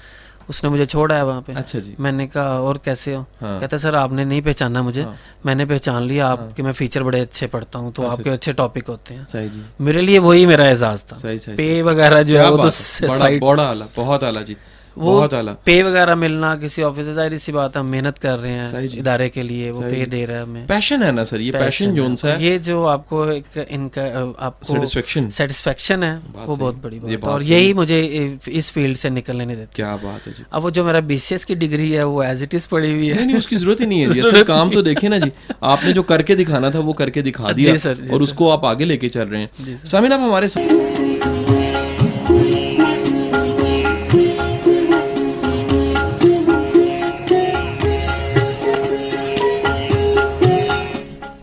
اس 0.50 0.64
نے 0.64 0.70
مجھے 0.70 0.84
چھوڑا 0.84 1.16
ہے 1.16 1.22
وہاں 1.22 1.40
پہ۔ 1.46 1.52
اچھا 1.56 1.78
جی۔ 1.78 1.94
میں 1.98 2.12
نے 2.12 2.26
کہا 2.26 2.56
اور 2.56 2.74
کیسے 2.74 3.16
ہو؟ 3.16 3.24
ہاں۔ 3.42 3.60
کہتا 3.60 3.78
سر 3.78 3.94
آپ 3.94 4.12
نے 4.12 4.24
نہیں 4.24 4.40
پہچانا 4.40 4.82
مجھے۔ 4.82 5.02
ہاں۔ 5.02 5.14
میں 5.44 5.54
نے 5.54 5.64
پہچان 5.66 6.02
لیا 6.02 6.30
آپ 6.30 6.40
ہاں۔ 6.40 6.56
کے 6.56 6.62
میں 6.62 6.72
فیچر 6.72 7.02
بڑے 7.02 7.20
اچھے 7.20 7.46
پڑھتا 7.46 7.78
ہوں 7.78 7.90
تو 7.90 8.08
آپ 8.10 8.18
کے 8.24 8.30
اچھے 8.30 8.52
ٹاپک 8.52 8.88
ہوتے 8.88 9.14
ہیں۔ 9.14 9.48
جی۔ 9.52 9.60
میرے 9.78 10.00
لیے 10.00 10.18
وہی 10.18 10.46
میرا 10.46 10.64
اعزاز 10.64 11.04
تھا۔ 11.04 11.16
پے 11.56 11.82
وغیرہ 11.82 12.22
جو 12.22 12.38
ہے 12.38 12.48
وہ 12.48 12.56
تو 12.56 12.68
بہت 13.94 14.22
اعلیٰ 14.22 14.44
جی۔ 14.44 14.54
وہ 14.96 15.26
پے 15.64 15.82
وغیرہ 15.82 16.14
ملنا 16.14 16.54
کسی 16.56 16.82
آفس 16.82 17.14
ظاہر 17.14 17.36
سی 17.38 17.52
بات 17.52 17.76
ہم 17.76 17.90
محنت 17.90 18.18
کر 18.18 18.38
رہے 18.38 18.52
ہیں 18.52 18.86
جی۔ 18.86 18.98
ادارے 18.98 19.28
کے 19.28 19.42
لیے 19.42 19.70
وہ 19.70 19.82
پے 19.82 20.04
دے 20.04 20.26
رہا 20.26 20.36
ہے 20.36 20.42
ہمیں۔ 20.42 20.66
پیشن 20.66 21.02
ہے 21.02 21.10
نا 21.10 21.24
سر 21.24 21.40
یہ 21.40 21.52
پیشن 21.52 21.94
جو 21.94 22.06
ہے۔ 22.24 22.36
یہ 22.38 22.58
جو 22.58 22.86
آپ 22.86 23.08
کو 23.08 23.22
ایک 23.24 23.58
ان 23.68 23.88
کا 23.88 24.02
آپ 24.38 24.60
کو 24.60 24.84
سیٹسفیکشن 25.30 26.02
ہے 26.02 26.14
وہ 26.36 26.56
بہت 26.56 26.74
بڑی 26.80 26.98
بات 26.98 27.10
ہے۔ 27.10 27.16
اور 27.22 27.40
یہی 27.40 27.72
مجھے 27.72 28.00
اس 28.48 28.72
فیلڈ 28.72 28.96
سے 28.96 29.08
نکلنے 29.08 29.44
نہیں 29.44 29.56
دیتا 29.56 29.76
کیا 29.76 29.94
بات 30.02 30.26
ہے 30.26 30.32
جی۔ 30.38 30.44
اب 30.50 30.64
وہ 30.64 30.70
جو 30.70 30.84
میرا 30.84 31.00
بی 31.00 31.18
سی 31.18 31.34
ایس 31.34 31.46
کی 31.46 31.54
ڈگری 31.54 31.96
ہے 31.96 32.02
وہ 32.02 32.22
ایز 32.22 32.42
اٹ 32.42 32.54
از 32.54 32.68
پڑی 32.68 32.92
ہوئی 32.92 33.10
ہے۔ 33.10 33.14
نہیں 33.16 33.36
اس 33.36 33.46
کی 33.46 33.56
ضرورت 33.56 33.80
ہی 33.80 33.86
نہیں 33.86 34.02
ہے 34.02 34.08
جی۔ 34.10 34.20
کام 34.46 34.70
تو 34.70 34.82
دیکھیں 34.82 35.08
نا 35.10 35.18
جی۔ 35.18 35.30
آپ 35.60 35.84
نے 35.84 35.92
جو 35.92 36.02
کر 36.02 36.22
کے 36.22 36.34
دکھانا 36.34 36.70
تھا 36.70 36.78
وہ 36.78 36.92
کر 36.92 37.10
کے 37.10 37.20
دکھا 37.22 37.52
دیا 37.56 37.74
جی 37.74 37.88
اور 38.10 38.20
اس 38.20 38.32
کو 38.32 38.52
آپ 38.52 38.64
آگے 38.66 38.84
لے 38.84 38.96
کے 38.96 39.08
چل 39.08 39.28
رہے 39.28 39.38
ہیں۔ 39.38 39.76
سامن 39.86 40.12
آپ 40.12 40.20
ہمارے 40.20 40.48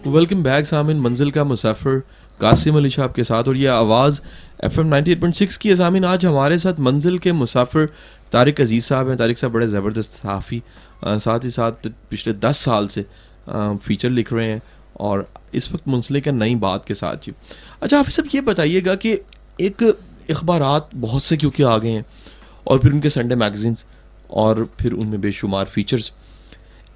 ویلکم 0.07 0.41
بیک 0.43 0.65
سامن 0.67 0.97
منزل 0.97 1.31
کا 1.31 1.43
مسافر 1.43 1.97
قاسم 2.37 2.75
علی 2.75 2.89
شاہ 2.89 3.07
کے 3.07 3.23
ساتھ 3.23 3.47
اور 3.47 3.55
یہ 3.55 3.69
آواز 3.69 4.19
F 4.59 4.77
M 4.79 4.87
ninety 4.87 5.11
eight 5.11 5.19
point 5.19 5.35
six 5.35 5.57
کی 5.57 5.75
سامن 5.75 6.05
آج 6.05 6.25
ہمارے 6.25 6.57
ساتھ 6.57 6.79
منزل 6.79 7.17
کے 7.17 7.31
مسافر 7.31 7.85
طارق 8.31 8.59
عزیز 8.61 8.85
صاحب 8.85 9.09
ہیں. 9.09 9.15
طارق 9.15 9.37
صاحب 9.37 9.51
بڑے 9.53 9.67
زبردست 9.67 10.21
صحافی. 10.21 10.59
ساتھ 11.21 11.45
ہی 11.45 11.49
ساتھ 11.49 11.87
پچھلے 12.09 12.33
دس 12.33 12.57
سال 12.57 12.87
سے 12.87 13.03
فیچر 13.83 14.09
لکھ 14.09 14.33
رہے 14.33 14.51
ہیں 14.51 14.59
اور 14.93 15.19
اس 15.51 15.71
وقت 15.71 15.87
منسلک 15.87 16.27
ہے 16.27 16.31
نئی 16.31 16.55
بات 16.55 16.87
کے 16.87 16.93
ساتھ. 16.93 17.25
جی. 17.25 17.31
اچھا 17.79 17.99
آپ 17.99 18.09
سب 18.11 18.23
یہ 18.33 18.41
بتائیے 18.41 18.81
گا 18.85 18.95
کہ 18.95 19.17
ایک 19.57 19.83
اخبارات 20.29 20.95
بہت 21.01 21.21
سے 21.21 21.37
کیونکہ 21.37 21.63
آ 21.63 21.77
گئے 21.77 21.91
ہیں 21.91 22.01
اور 22.63 22.79
پھر 22.79 22.91
ان 22.91 22.99
کے 22.99 23.09
سنڈے 23.09 23.35
میگزینس 23.35 23.83
اور 24.27 24.55
پھر 24.77 24.93
ان 24.93 25.07
میں 25.07 25.17
بے 25.17 25.31
شمار 25.31 25.65
فیچرس 25.73 26.11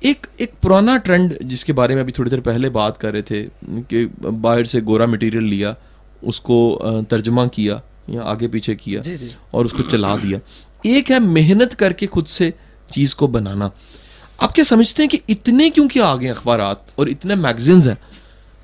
ایک 0.02 0.28
ایک 0.38 0.62
پرانا 0.62 0.98
ٹرینڈ 0.98 1.34
جس 1.42 1.66
کے 1.66 1.74
بارے 1.74 1.94
میں 1.94 2.02
ابھی 2.02 2.14
تھوڑی 2.14 2.30
دیر 2.30 2.40
پہلے 2.40 2.70
بات 2.70 2.98
کر 2.98 3.12
رہے 3.12 3.22
تھے 3.22 3.48
کہ 3.88 4.06
باہر 4.42 4.64
سے 4.64 4.80
گورا 4.86 5.06
مٹیریل 5.06 5.44
لیا 5.44 5.74
اس 6.22 6.40
کو 6.40 6.86
ترجمہ 7.10 7.42
کیا 7.54 7.78
یا 8.08 8.22
آگے 8.24 8.48
پیچھے 8.48 8.76
کیا 8.76 9.02
جی، 9.02 9.16
جی۔ 9.16 9.30
اور 9.52 9.66
اس 9.66 9.72
کو 9.72 9.84
چلا 9.84 10.16
دیا۔ 10.16 10.38
ایک 10.84 11.12
ہے 11.12 11.20
محنت 11.20 11.76
کر 11.76 11.92
کے 11.92 12.08
خود 12.08 12.28
سے 12.28 12.50
چیز 12.90 13.16
کو 13.16 13.28
بنانا۔ 13.28 13.70
آپ 14.38 14.56
کیا 14.56 14.64
سمجھتے 14.64 15.04
ہیں 15.04 15.10
کہ 15.10 15.18
اتنے 15.30 15.70
کیوں 15.70 15.90
کیا 15.90 16.06
آ 16.06 16.16
گئے 16.16 16.30
اخبارات 16.30 16.76
اور 16.96 17.08
اتنے 17.08 17.36
میگزینز 17.36 17.88
ہیں؟ 17.88 17.96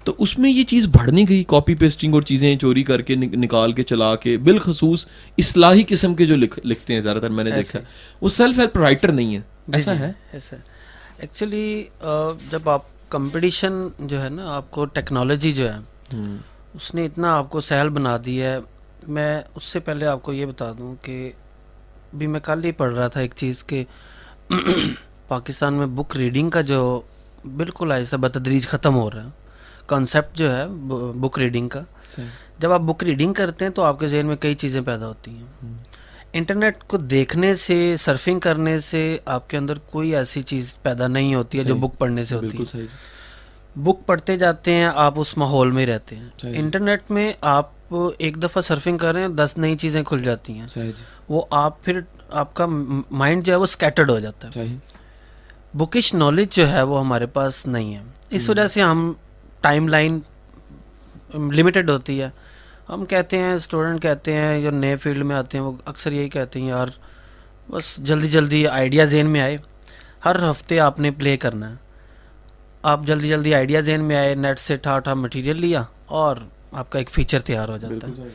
تو 0.03 0.13
اس 0.17 0.39
میں 0.39 0.51
یہ 0.51 0.63
چیز 0.63 0.87
بڑھ 0.87 1.09
نہیں 1.09 1.25
گئی 1.29 1.43
کاپی 1.47 1.75
پیسٹنگ 1.75 2.13
اور 2.13 2.21
چیزیں 2.21 2.55
چوری 2.55 2.83
کر 2.83 3.01
کے 3.01 3.15
نکال 3.15 3.71
کے 3.71 3.83
چلا 3.83 4.15
کے 4.15 4.37
بالخصوص 4.37 5.05
اصلاحی 5.37 5.83
قسم 5.87 6.15
کے 6.15 6.25
جو 6.25 6.35
لکھتے 6.63 6.93
ہیں 6.93 6.99
زیادہ 6.99 7.17
تر 7.17 7.29
میں 7.29 7.43
نے 7.43 7.51
دیکھا۔ 7.51 7.79
وہ 8.21 8.29
سیلف 8.29 8.59
ہیلپ 8.59 8.77
رائٹر 8.77 9.11
نہیں 9.11 9.35
ہے۔ 9.35 9.41
جی، 9.67 9.71
ایسا 9.73 9.99
ہے؟ 9.99 10.76
ایکچولی 11.17 11.83
جب 12.49 12.69
آپ 12.69 12.81
کمپٹیشن 13.09 13.73
جو 13.99 14.21
ہے 14.23 14.29
نا 14.29 14.55
آپ 14.55 14.71
کو 14.71 14.85
ٹیکنالوجی 14.85 15.51
جو 15.51 15.73
ہے 15.73 15.77
اس 16.73 16.95
نے 16.95 17.05
اتنا 17.05 17.37
آپ 17.37 17.49
کو 17.49 17.61
سہل 17.61 17.89
بنا 17.89 18.17
دی 18.25 18.41
ہے۔ 18.41 18.57
میں 19.07 19.41
اس 19.55 19.63
سے 19.63 19.79
پہلے 19.79 20.05
آپ 20.05 20.21
کو 20.21 20.33
یہ 20.33 20.45
بتا 20.45 20.71
دوں 20.77 20.95
کہ 21.01 21.31
بھی 22.13 22.27
میں 22.27 22.39
کل 22.39 22.65
ہی 22.65 22.71
پڑھ 22.71 22.93
رہا 22.93 23.07
تھا 23.07 23.19
ایک 23.19 23.31
چیز 23.35 23.63
کہ 23.63 23.83
پاکستان 25.27 25.73
میں 25.73 25.87
بک 25.87 26.15
ریڈنگ 26.15 26.49
کا 26.49 26.61
جو 26.61 27.01
بالکل 27.55 27.91
ایسا 27.91 28.17
بتدریج 28.17 28.67
ختم 28.67 28.95
ہو 28.95 29.11
رہا 29.11 29.23
ہے۔ 29.23 29.29
کانسیپٹ 29.85 30.37
جو 30.37 30.57
ہے 30.57 30.65
بک 31.19 31.39
ریڈنگ 31.39 31.69
کا۔ 31.69 31.81
جب 32.59 32.71
آپ 32.71 32.81
بک 32.81 33.03
ریڈنگ 33.03 33.33
کرتے 33.33 33.65
ہیں 33.65 33.71
تو 33.71 33.83
آپ 33.83 33.99
کے 33.99 34.07
ذہن 34.07 34.25
میں 34.25 34.35
کئی 34.35 34.53
چیزیں 34.53 34.81
پیدا 34.81 35.07
ہوتی 35.07 35.31
ہیں۔ 35.31 35.73
انٹرنیٹ 36.37 36.83
کو 36.87 36.97
دیکھنے 36.97 37.55
سے 37.55 37.95
سرفنگ 37.99 38.39
کرنے 38.39 38.79
سے 38.79 39.17
آپ 39.25 39.49
کے 39.49 39.57
اندر 39.57 39.77
کوئی 39.77 40.15
ایسی 40.15 40.41
چیز 40.41 40.75
پیدا 40.81 41.07
نہیں 41.07 41.35
ہوتی 41.35 41.57
ہے 41.57 41.63
جو 41.63 41.75
بک 41.87 41.97
پڑھنے 41.97 42.25
سے 42.25 42.35
ہوتی 42.35 42.47
ہے۔ 42.47 42.81
بک 43.75 44.05
پڑھتے 44.05 44.37
جاتے 44.37 44.73
ہیں 44.73 44.89
آپ 44.95 45.13
اس 45.15 45.37
ماحول 45.37 45.71
میں 45.71 45.85
رہتے 45.85 46.15
ہیں۔ 46.15 46.29
انٹرنیٹ 46.59 47.11
میں 47.11 47.33
آپ 47.41 47.69
ایک 48.17 48.43
دفعہ 48.43 48.61
سرفنگ 48.61 48.97
کر 48.97 49.13
رہے 49.13 49.21
ہیں 49.21 49.27
دس 49.27 49.53
نئی 49.57 49.75
چیزیں 49.75 50.03
کھل 50.03 50.23
جاتی 50.23 50.53
ہیں۔ 50.53 50.67
وہ 51.29 51.41
آپ 51.51 51.83
پھر 51.83 51.99
آپ 52.29 52.53
کا 52.53 52.65
مائنڈ 53.11 53.45
جو 53.45 53.51
ہے 53.51 53.57
وہ 53.57 53.63
اسکیٹرڈ 53.63 54.09
ہو 54.09 54.19
جاتا 54.19 54.47
ہے۔ 54.47 54.51
بکش 55.73 56.13
نالج 56.13 56.55
جو 56.55 56.71
ہے 56.71 56.81
وہ 56.81 56.99
ہمارے 56.99 57.25
پاس 57.25 57.67
نہیں 57.67 57.95
ہے۔ 57.95 58.03
اس 58.29 58.49
وجہ 58.49 58.67
سے 58.67 58.81
ہم 58.81 59.13
ٹائم 59.61 59.87
لائن 59.87 60.19
لمیٹڈ 61.33 61.89
ہوتی 61.89 62.21
ہے۔ 62.21 62.29
ہم 62.89 63.05
کہتے 63.05 63.37
ہیں 63.37 63.53
اسٹوڈنٹ 63.53 64.01
کہتے 64.01 64.33
ہیں 64.33 64.61
جو 64.61 64.71
نئے 64.71 64.95
فیلڈ 64.95 65.23
میں 65.25 65.35
آتے 65.35 65.57
ہیں 65.57 65.65
وہ 65.65 65.71
اکثر 65.85 66.11
یہی 66.11 66.29
کہتے 66.29 66.59
ہیں 66.59 66.67
یار 66.67 66.87
بس 67.69 67.97
جلدی 67.97 68.27
جلدی 68.27 68.67
آئیڈیا 68.67 69.05
ذہن 69.05 69.27
میں 69.27 69.41
آئے۔ 69.41 69.57
ہر 70.25 70.51
ہفتے 70.51 70.79
آپ 70.79 70.99
نے 70.99 71.11
پلے 71.11 71.37
کرنا 71.37 71.69
ہے۔ 71.69 71.75
آپ 72.81 72.99
جلدی 73.03 73.29
جلدی 73.29 73.55
آئیڈیا 73.55 73.79
ذہن 73.79 74.01
میں 74.01 74.15
آئے 74.15 74.35
نیٹ 74.35 74.59
سے 74.59 74.77
ٹھا 74.77 74.99
ٹھا 74.99 75.13
مٹیریل 75.13 75.57
لیا 75.57 75.83
اور 76.05 76.35
آپ 76.71 76.89
کا 76.91 76.99
ایک 76.99 77.09
فیچر 77.09 77.39
تیار 77.39 77.69
ہو 77.69 77.77
جاتا 77.77 78.07
ہے۔ 78.07 78.27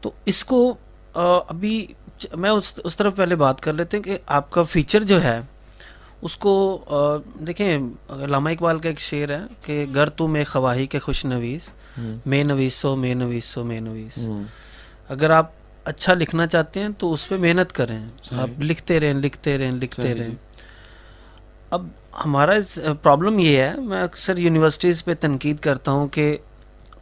تو 0.00 0.10
اس 0.24 0.44
کو 0.44 0.74
ابھی 1.48 1.86
میں 2.34 2.50
اس 2.84 2.96
طرف 2.96 3.16
پہلے 3.16 3.34
بات 3.34 3.60
کر 3.60 3.72
لیتے 3.72 3.96
ہیں 3.96 4.04
کہ 4.04 4.18
آپ 4.26 4.50
کا 4.50 4.62
فیچر 4.62 5.02
جو 5.02 5.22
ہے 5.22 5.40
اس 6.22 6.36
کو 6.36 6.78
دیکھیں 7.46 7.78
علامہ 8.08 8.48
اقبال 8.48 8.78
کا 8.78 8.88
ایک 8.88 9.00
شعر 9.00 9.30
ہے 9.30 9.40
کہ 9.62 9.84
گر 9.94 10.08
تو 10.08 10.28
میں 10.28 10.44
خواہی 10.44 10.86
کے 10.86 10.98
خوش 10.98 11.24
نویس 11.24 11.70
میں 12.26 12.44
نویسو 12.44 12.96
میں 12.96 13.14
نویسو 13.14 13.64
میں 13.64 13.80
نویس۔ 13.80 14.18
اگر 15.08 15.30
آپ 15.30 15.50
اچھا 15.84 16.14
لکھنا 16.14 16.46
چاہتے 16.46 16.80
ہیں 16.80 16.88
تو 16.98 17.12
اس 17.12 17.28
پہ 17.28 17.36
محنت 17.36 17.72
کریں۔ 17.72 17.98
آپ 18.30 18.60
لکھتے 18.60 19.00
رہیں 19.00 19.14
لکھتے 19.14 19.58
رہیں 19.58 19.70
لکھتے 19.70 20.14
رہیں۔ 20.14 20.34
اب 21.70 21.86
ہمارا 22.24 22.52
پرابلم 23.02 23.38
یہ 23.38 23.56
ہے 23.56 23.74
میں 23.76 24.02
اکثر 24.02 24.36
یونیورسٹیز 24.38 25.04
پہ 25.04 25.14
تنقید 25.20 25.58
کرتا 25.60 25.92
ہوں 25.92 26.08
کہ 26.08 26.36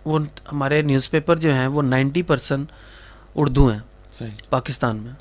وہ 0.05 0.19
ہمارے 0.53 0.83
نیوز 0.83 1.11
پیپر 1.11 1.37
جو 1.37 1.53
ہیں 1.55 1.67
وہ 1.67 1.83
نائنٹی 1.83 2.23
پرسنٹ 2.23 2.73
اردو 3.35 3.71
ہیں 3.71 3.79
پاکستان 4.51 4.97
میں۔ 4.97 5.13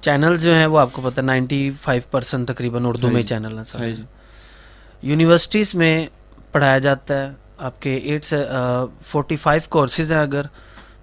چینل 0.00 0.36
جو 0.38 0.54
ہیں 0.54 0.66
وہ 0.66 0.78
آپ 0.78 0.88
کو 0.92 1.02
پتہ 1.02 1.20
نائنٹی 1.20 1.70
فائیو 1.82 2.02
پرسینٹ 2.10 2.48
تقریباً 2.48 2.84
اردو 2.86 3.10
میں 3.10 3.22
چینل 3.22 3.58
ہیں 3.58 3.94
یونیورسٹیز 5.02 5.74
میں 5.74 6.06
پڑھایا 6.52 6.78
جاتا 6.78 7.22
ہے 7.22 7.30
آپ 7.58 7.82
کے 7.82 7.96
ایٹ 7.96 8.24
سے 8.24 8.44
فورٹی 9.06 9.36
فائیو 9.36 9.62
کورسز 9.68 10.12
ہیں 10.12 10.18
اگر 10.18 10.42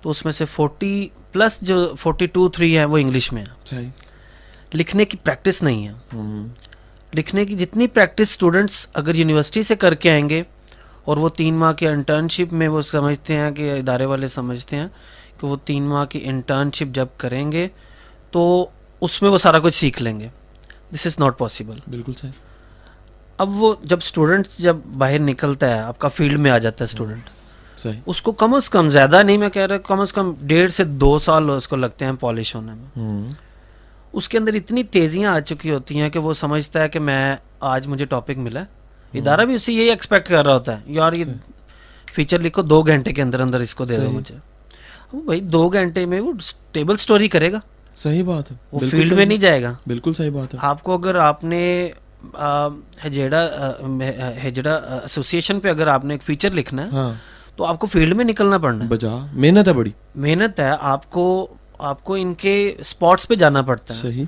تو 0.01 0.09
اس 0.09 0.25
میں 0.25 0.33
سے 0.33 0.45
فورٹی 0.45 1.07
پلس 1.31 1.61
جو 1.61 1.95
فورٹی 1.95 2.25
ٹو 2.25 2.49
تھری 2.49 2.77
ہیں 2.77 2.85
وہ 2.85 2.97
انگلش 2.97 3.31
میں 3.31 3.43
ہیں۔ 3.43 3.89
لکھنے 4.73 5.05
کی 5.05 5.17
پریکٹس 5.17 5.63
نہیں 5.63 5.87
ہے۔ 5.87 5.93
لکھنے 7.13 7.45
کی 7.45 7.55
جتنی 7.55 7.87
پریکٹس 7.87 8.29
اسٹوڈنٹس 8.29 8.87
اگر 8.93 9.15
یونیورسٹی 9.15 9.63
سے 9.63 9.75
کر 9.75 9.93
کے 9.95 10.11
آئیں 10.11 10.29
گے 10.29 10.43
اور 11.03 11.17
وہ 11.17 11.29
تین 11.29 11.53
ماہ 11.53 11.73
کے 11.73 11.87
انٹرنشپ 11.87 12.53
میں 12.53 12.67
وہ 12.67 12.81
سمجھتے 12.81 13.35
ہیں 13.35 13.51
کہ 13.51 13.71
ادارے 13.71 14.05
والے 14.05 14.27
سمجھتے 14.27 14.75
ہیں 14.75 14.87
کہ 15.37 15.47
وہ 15.47 15.57
تین 15.65 15.83
ماہ 15.83 16.05
کی 16.05 16.19
انٹرنشپ 16.23 16.95
جب 16.95 17.07
کریں 17.17 17.51
گے 17.51 17.67
تو 18.31 18.69
اس 19.01 19.21
میں 19.21 19.29
وہ 19.29 19.37
سارا 19.37 19.59
کچھ 19.59 19.75
سیکھ 19.75 20.01
لیں 20.01 20.19
گے۔ 20.19 20.27
دس 20.95 21.05
از 21.05 21.19
ناٹ 21.19 21.37
پاسبل 21.37 21.79
بالکل 21.89 22.11
صحیح۔ 22.21 22.31
اب 23.37 23.49
وہ 23.61 23.73
جب 23.83 23.97
اسٹوڈنٹ 24.01 24.47
جب 24.59 24.75
باہر 24.97 25.19
نکلتا 25.19 25.75
ہے 25.75 25.79
آپ 25.79 25.99
کا 25.99 26.07
فیلڈ 26.07 26.39
میں 26.39 26.51
آ 26.51 26.57
جاتا 26.57 26.83
ہے 26.83 26.85
اسٹوڈنٹ 26.85 27.29
اس 28.05 28.21
کو 28.21 28.31
کم 28.31 28.53
از 28.53 28.69
کم 28.69 28.89
زیادہ 28.89 29.21
نہیں 29.23 29.37
میں 29.37 29.49
کہہ 29.49 29.61
رہا 29.61 29.77
کم 29.77 29.99
از 29.99 30.13
کم 30.13 30.33
ڈیڑھ 30.41 30.71
سے 30.71 30.83
دو 30.83 31.19
سال 31.19 31.49
اس 31.49 31.67
کو 31.67 31.75
لگتے 31.75 32.05
ہیں 32.05 32.11
پالش 32.19 32.55
ہونے 32.55 32.71
میں۔ 32.73 33.23
اس 34.13 34.29
کے 34.29 34.37
اندر 34.37 34.53
اتنی 34.53 34.83
تیزیاں 34.83 35.31
آ 35.31 35.39
چکی 35.39 35.71
ہوتی 35.71 35.99
ہیں 35.99 36.09
کہ 36.09 36.19
وہ 36.19 36.33
سمجھتا 36.33 36.81
ہے 36.81 36.89
کہ 36.89 36.99
میں 36.99 37.35
آج 37.59 37.87
مجھے 37.87 38.05
ٹاپک 38.05 38.37
ملا 38.37 38.63
ادارہ 39.13 39.45
بھی 39.45 39.55
اسے 39.55 39.73
یہی 39.73 39.89
ایکسپیکٹ 39.89 40.29
کر 40.29 40.45
رہا 40.45 40.53
ہوتا 40.53 40.79
ہے 40.79 40.83
یار 40.85 41.13
یہ 41.13 41.25
فیچر 42.13 42.39
لکھو 42.39 42.61
دو 42.61 42.81
گھنٹے 42.81 43.13
کے 43.13 43.21
اندر 43.21 43.39
اندر 43.39 43.59
اس 43.59 43.75
کو 43.75 43.85
دے 43.85 43.97
دو 43.97 44.11
مجھے۔ 44.11 44.35
بھائی 45.13 45.39
دو 45.39 45.69
گھنٹے 45.69 46.05
میں 46.05 46.19
وہ 46.19 46.33
ٹیبل 46.71 46.97
سٹوری 46.97 47.27
کرے 47.27 47.51
گا۔ 47.51 47.59
صحیح 47.97 48.23
بات 48.23 48.51
ہے۔ 48.51 48.55
وہ 48.71 48.79
فیلڈ 48.91 49.13
میں 49.13 49.25
نہیں 49.25 49.37
جائے 49.37 49.63
گا؟ 49.63 49.73
بالکل 49.87 50.13
صحیح 50.13 50.29
بات 50.29 50.53
ہے۔ 50.53 50.59
آپ 50.61 50.83
کو 50.83 50.93
اگر 50.93 51.15
آپ 51.15 51.43
نے 51.43 51.89
ہجیڑا 53.05 53.71
ہجڑا 54.47 54.73
ایسوسیشن 54.75 55.59
پہ 55.59 55.69
اگر 55.69 55.87
آپ 55.87 56.05
نے 56.05 56.13
ایک 56.13 56.23
فیچر 56.23 56.51
لکھنا 56.51 56.83
ہے 56.83 56.89
ہاں۔ 56.91 57.13
تو 57.55 57.65
آپ 57.65 57.79
کو 57.79 57.87
فیلڈ 57.87 58.15
میں 58.15 58.25
نکلنا 58.25 58.57
پڑنا 58.57 58.83
ہے۔ 58.83 58.89
بجا 58.89 59.25
محنت 59.33 59.67
ہے 59.67 59.73
بڑی۔ 59.73 59.91
محنت 60.15 60.59
ہے 60.59 60.71
آپ 60.79 61.11
کو 61.11 61.47
آپ 61.79 62.03
کو 62.03 62.13
ان 62.13 62.33
کے 62.33 62.75
اسپاٹس 62.79 63.27
پہ 63.27 63.35
جانا 63.35 63.61
پڑتا 63.61 63.93
ہے۔ 63.95 63.99
صحیح۔ 63.99 64.25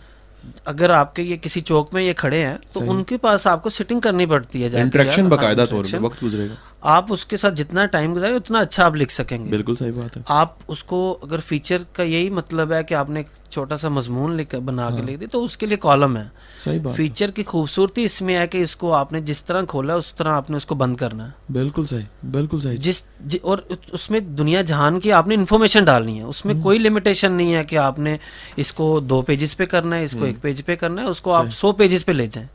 اگر 0.65 0.89
آپ 0.89 1.15
کے 1.15 1.23
یہ 1.23 1.35
کسی 1.35 1.61
چوک 1.61 1.93
میں 1.93 2.03
یہ 2.03 2.13
کھڑے 2.13 2.45
ہیں 2.45 2.57
تو 2.71 2.91
ان 2.91 3.03
کے 3.03 3.17
پاس 3.17 3.47
آپ 3.47 3.63
کو 3.63 3.69
سٹنگ 3.69 3.99
کرنی 3.99 4.25
پڑتی 4.25 4.63
ہے 4.63 4.81
انٹریکشن 4.81 5.29
باقاعدہ 5.29 5.65
طور 5.69 5.85
پہ 5.91 5.97
وقت 5.97 6.23
گزرے 6.23 6.49
گا۔ 6.49 6.53
آپ 6.81 7.05
اس 7.09 7.25
کے 7.25 7.37
ساتھ 7.37 7.53
جتنا 7.53 7.85
ٹائم 7.85 8.15
گزارے 8.15 8.35
اتنا 8.35 8.59
اچھا 8.59 8.85
آپ 8.85 8.95
لکھ 8.95 9.13
سکیں 9.13 9.45
گے۔ 9.45 9.49
بالکل 9.49 9.75
صحیح 9.75 9.91
بات 9.95 10.17
ہے۔ 10.17 10.21
آپ 10.25 10.53
اس 10.67 10.83
کو 10.83 11.17
اگر 11.23 11.39
فیچر 11.39 11.77
کا 11.93 12.03
یہی 12.03 12.29
مطلب 12.29 12.73
ہے 12.73 12.83
کہ 12.83 12.93
آپ 12.93 13.09
نے 13.09 13.23
چھوٹا 13.49 13.77
سا 13.77 13.89
مضمون 13.89 14.41
بنا 14.65 14.89
کے 14.89 15.01
ہاں۔ 15.01 15.07
لکھ 15.07 15.19
دی 15.19 15.25
تو 15.25 15.43
اس 15.43 15.57
کے 15.57 15.65
لیے 15.65 15.77
کالم 15.77 16.17
ہے۔ 16.17 16.27
صحیح 16.59 16.79
بات 16.79 16.95
فیچر 16.95 17.31
کی 17.31 17.43
خوبصورتی 17.43 18.03
اس 18.03 18.21
میں 18.21 18.37
ہے 18.37 18.47
کہ 18.47 18.57
اس 18.57 18.75
کو 18.75 18.93
آپ 18.93 19.13
نے 19.13 19.21
جس 19.21 19.43
طرح 19.43 19.61
کھولا 19.61 19.95
اس 19.95 20.13
طرح 20.13 20.31
آپ 20.33 20.49
نے 20.49 20.57
اس 20.57 20.65
کو 20.65 20.75
بند 20.75 20.95
کرنا۔ 20.95 21.25
ہے 21.25 21.29
بالکل 21.51 21.85
صحیح 21.85 22.27
بالکل 22.31 22.59
صحیح۔ 22.59 22.77
جس 22.79 23.03
اور 23.41 23.57
اس 23.91 24.11
میں 24.11 24.19
دنیا 24.19 24.61
جہان 24.61 24.99
کی 24.99 25.11
آپ 25.11 25.27
نے 25.27 25.35
انفارمیشن 25.35 25.83
ڈالنی 25.83 26.17
ہے۔ 26.17 26.23
اس 26.23 26.45
میں 26.45 26.53
کوئی 26.63 26.79
لمیٹیشن 26.79 27.31
نہیں 27.31 27.53
ہے 27.53 27.63
کہ 27.63 27.75
آپ 27.75 27.99
نے 27.99 28.17
اس 28.55 28.73
کو 28.73 28.99
دو 28.99 29.21
پیجز 29.21 29.57
پہ 29.57 29.65
کرنا 29.65 29.95
ہے 29.95 30.05
اس 30.05 30.15
کو 30.19 30.25
ایک 30.25 30.41
پیج 30.41 30.65
پہ 30.65 30.75
کرنا 30.75 31.01
ہے 31.01 31.07
اس 31.07 31.21
کو 31.21 31.33
آپ 31.33 31.45
سو 31.51 31.71
پیجز 31.71 32.05
پہ 32.05 32.11
لے 32.11 32.27
جائیں۔ 32.27 32.47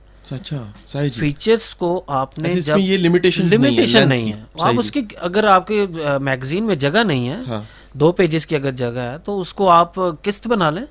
فیچرس 1.21 1.75
کو 1.75 2.05
آپ 2.07 2.39
نے 2.39 2.49
اچھا، 2.49 2.61
جب 2.61 2.79
یہ 2.79 2.99
لمیٹیشن 2.99 4.09
نہیں 4.09 4.33
ہے 4.33 4.43
آپ 4.59 4.75
اس 4.79 4.91
کی 4.91 5.01
اگر 5.17 5.45
آپ 5.45 5.67
کے 5.67 5.87
میگزین 6.21 6.65
میں 6.65 6.75
جگہ 6.75 7.05
نہیں 7.05 7.29
ہے 7.29 7.43
ہاں۔ 7.49 7.63
دو 7.93 8.13
پیجز 8.13 8.47
کی 8.47 8.57
اگر 8.57 8.71
جگہ 8.71 8.99
ہے 8.99 9.17
تو 9.25 9.41
اس 9.41 9.55
کو 9.55 9.69
آپ 9.71 9.95
قسط 10.23 10.47
بنا 10.47 10.71
لیں۔ 10.71 10.85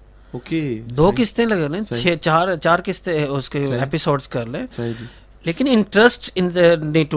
دو 0.97 1.11
قسطیں 1.17 1.45
لگا 1.45 1.67
لیں 1.67 1.81
چار 2.21 2.55
چار 2.55 2.79
قسطیں 2.85 3.25
اس 3.25 3.49
کے 3.49 3.65
ایپیسوڈس 3.79 4.27
کر 4.27 4.45
لیں۔ 4.45 4.63
جی۔ 4.99 5.05
لیکن 5.45 5.67
انٹرسٹ 5.69 6.39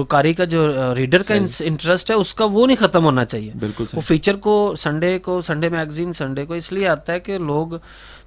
کاری 0.09 0.35
کا 0.35 0.45
جو 0.45 0.95
ریڈر 0.95 1.23
کا 1.23 1.35
انٹرسٹ 1.61 2.11
ہے 2.11 2.17
اس 2.17 2.35
کا 2.35 2.45
وہ 2.45 2.67
نہیں 2.67 2.77
ختم 2.77 3.05
ہونا 3.05 3.25
چاہیے۔ 3.25 3.53
بالکل 3.59 3.85
وہ 3.95 4.01
فیچر 4.01 4.37
کو 4.37 4.75
سنڈے 4.79 5.19
کو 5.19 5.43
سنڈے 5.43 5.69
میگزین 5.69 6.13
سنڈے 6.13 6.47
کو 6.47 6.55
اس 6.55 6.73
لیے 6.73 6.89
آتا 6.89 7.13
ہے 7.13 7.21
کہ 7.21 7.39
لوگ 7.39 7.69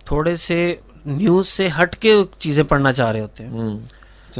تھوڑے 0.06 0.36
سے 0.36 0.76
نیوز 1.10 1.48
سے 1.48 1.70
ہٹ 1.82 1.96
کے 1.96 2.16
چیزیں 2.38 2.64
پڑھنا 2.64 2.94
چاہ 2.94 3.12
رہے 3.12 3.22
ہوتے 3.22 3.46
ہیں۔ 3.46 3.78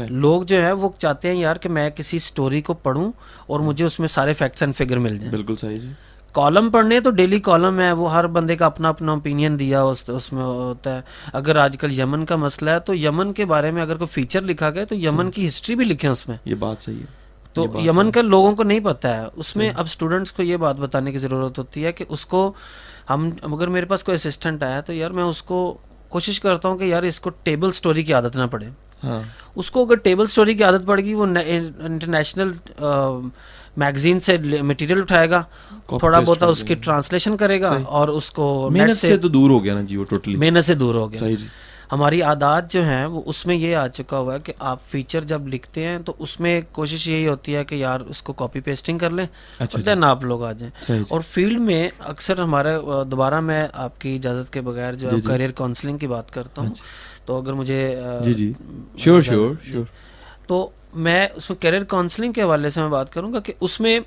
لوگ 0.08 0.42
جو 0.42 0.62
ہے 0.64 0.72
وہ 0.72 0.88
چاہتے 0.98 1.28
ہیں 1.28 1.34
یار 1.34 1.56
کہ 1.56 1.68
میں 1.68 1.90
کسی 1.90 2.18
سٹوری 2.18 2.62
کو 2.62 2.74
پڑھوں 2.74 3.12
اور 3.46 3.60
مجھے 3.60 3.84
اس 3.84 4.00
میں 4.00 4.08
سارے 4.08 4.32
فیکٹس 4.32 4.62
اینڈ 4.62 4.76
فگر 4.76 4.98
مل 4.98 5.16
جائیں۔ 5.16 5.30
بالکل 5.30 5.56
صحیح 5.56 5.76
جی۔ 5.76 5.88
کالم 6.32 6.70
پڑھنے 6.70 7.00
تو 7.00 7.10
ڈیلی 7.10 7.40
کالم 7.40 7.80
ہے 7.80 7.92
وہ 7.92 8.14
ہر 8.14 8.26
بندے 8.26 8.56
کا 8.56 8.66
اپنا 8.66 8.88
اپنا 8.88 9.12
اوپینین 9.12 9.58
دیا 9.58 9.82
اس 9.82 10.32
میں 10.32 10.42
ہوتا 10.42 10.96
ہے۔ 10.96 11.00
اگر 11.32 11.56
آج 11.56 11.76
کل 11.80 11.98
یمن 11.98 12.24
کا 12.24 12.36
مسئلہ 12.36 12.70
ہے 12.70 12.80
تو 12.80 12.94
یمن 12.94 13.32
کے 13.32 13.44
بارے 13.44 13.70
میں 13.70 13.82
اگر 13.82 13.96
کوئی 13.96 14.08
فیچر 14.08 14.40
لکھا 14.42 14.70
گیا 14.70 14.84
تو 14.84 14.94
یمن 14.94 15.30
کی 15.30 15.48
ہسٹری 15.48 15.74
بھی 15.74 15.84
لکھیں 15.84 16.10
اس 16.10 16.28
میں۔ 16.28 16.36
یہ 16.44 16.54
بات 16.54 16.82
صحیح 16.82 16.98
ہے۔ 16.98 17.20
تو 17.52 17.66
یمن 17.84 18.10
کا 18.10 18.20
لوگوں 18.20 18.56
کو 18.56 18.62
نہیں 18.62 18.80
پتا 18.80 19.18
ہے۔ 19.18 19.26
اس 19.36 19.56
میں 19.56 19.70
اب 19.76 19.84
اسٹوڈنٹس 19.84 20.32
کو 20.32 20.42
یہ 20.42 20.56
بات 20.56 20.76
بتانے 20.76 21.12
کی 21.12 21.18
ضرورت 21.18 21.58
ہوتی 21.58 21.84
ہے 21.84 21.92
کہ 21.92 22.04
اس 22.08 22.26
کو 22.26 22.52
ہم 23.10 23.30
اگر 23.42 23.66
میرے 23.66 23.86
پاس 23.86 24.04
کوئی 24.04 24.14
اسسٹنٹ 24.14 24.62
آیا 24.62 24.80
تو 24.80 24.92
یار 24.92 25.10
میں 25.10 25.24
اس 25.24 25.42
کو 25.42 25.78
کوشش 26.10 26.40
کرتا 26.40 26.68
ہوں 26.68 26.78
کہ 26.78 26.84
یار 26.84 27.02
اس 27.02 27.20
کو 27.20 27.30
ٹیبل 27.42 27.72
سٹوری 27.72 28.02
کی 28.02 28.12
عادت 28.12 28.36
نہ 28.36 28.46
پڑے۔ 28.50 28.66
ہاں۔ 29.04 29.22
اس 29.56 29.70
کو 29.70 29.84
اگر 29.84 29.96
ٹیبل 29.96 30.26
سٹوری 30.26 30.54
کی 30.54 30.62
عادت 30.62 30.86
پڑے 30.86 31.04
گی 31.04 31.14
وہ 31.14 31.26
انٹرنیشنل 31.46 32.52
میگزین 33.76 34.20
سے 34.20 34.36
مٹیریل 34.62 35.00
اٹھائے 35.00 35.30
گا 35.30 35.42
تھوڑا 35.88 36.20
بہت 36.20 36.42
اس 36.42 36.62
کی 36.64 36.74
ٹرانسلیشن 36.74 37.36
کرے 37.36 37.60
گا 37.60 37.76
اور 37.86 38.08
اس 38.08 38.30
کو 38.30 38.68
محنت 38.72 38.96
سے 38.96 39.16
تو 39.16 39.28
دور 39.28 39.50
ہو 39.50 39.64
گیا 39.64 39.74
نا 39.74 39.80
جی 39.80 39.96
وہ 39.96 40.04
ٹوٹلی 40.04 40.36
محنت 40.36 40.64
سے 40.64 40.74
دور 40.74 40.94
ہو 40.94 41.12
گیا۔ 41.12 41.28
جی۔ 41.28 41.46
ہماری 41.92 42.22
عادات 42.22 42.72
جو 42.72 42.84
ہیں 42.84 43.06
وہ 43.06 43.22
اس 43.26 43.46
میں 43.46 43.56
یہ 43.56 43.76
آ 43.76 43.88
چکا 43.88 44.18
ہوا 44.18 44.34
ہے 44.34 44.38
کہ 44.38 44.52
آپ 44.58 44.78
فیچر 44.90 45.20
جب 45.20 45.48
لکھتے 45.48 45.84
ہیں 45.84 45.98
تو 45.98 46.14
اس 46.18 46.40
میں 46.40 46.60
کوشش 46.72 47.08
یہی 47.08 47.28
ہوتی 47.28 47.56
ہے 47.56 47.64
کہ 47.64 47.74
یار 47.74 48.00
اس 48.00 48.22
کو 48.22 48.32
کاپی 48.32 48.60
پیسٹنگ 48.60 48.98
کر 48.98 49.10
لیں 49.10 49.26
اچھا 49.58 49.78
دین 49.86 50.04
آپ 50.04 50.24
لوگ 50.24 50.44
آ 50.44 50.52
جائیں۔ 50.52 50.84
جی۔ 50.88 51.04
اور 51.08 51.20
فیلڈ 51.20 51.60
میں 51.60 51.88
اکثر 51.98 52.40
ہمارے 52.40 52.76
دوبارہ 53.04 53.40
میں 53.40 53.68
آپ 53.72 54.00
کی 54.00 54.16
اجازت 54.16 54.52
کے 54.52 54.60
بغیر 54.60 54.94
جو 54.94 55.10
کریئر 55.24 55.48
جی، 55.48 55.54
کاؤنسلنگ 55.54 55.94
جی۔ 55.94 55.98
کی 55.98 56.06
بات 56.06 56.30
کرتا 56.30 56.62
ہوں۔ 56.62 56.74
تو 57.26 57.40
اگر 57.40 57.52
مجھے 57.52 57.96
تو 60.46 60.70
میں 60.94 61.26
اس 61.34 61.50
میں 61.50 61.62
کیریئر 61.62 61.84
کاؤنسلنگ 61.84 62.32
کے 62.32 62.42
حوالے 62.42 62.70
سے 62.70 62.80
میں 62.80 62.88
بات 62.88 63.12
کروں 63.12 63.32
گا 63.32 63.40
کہ 63.40 63.52
اس 63.60 63.80
میں 63.80 64.00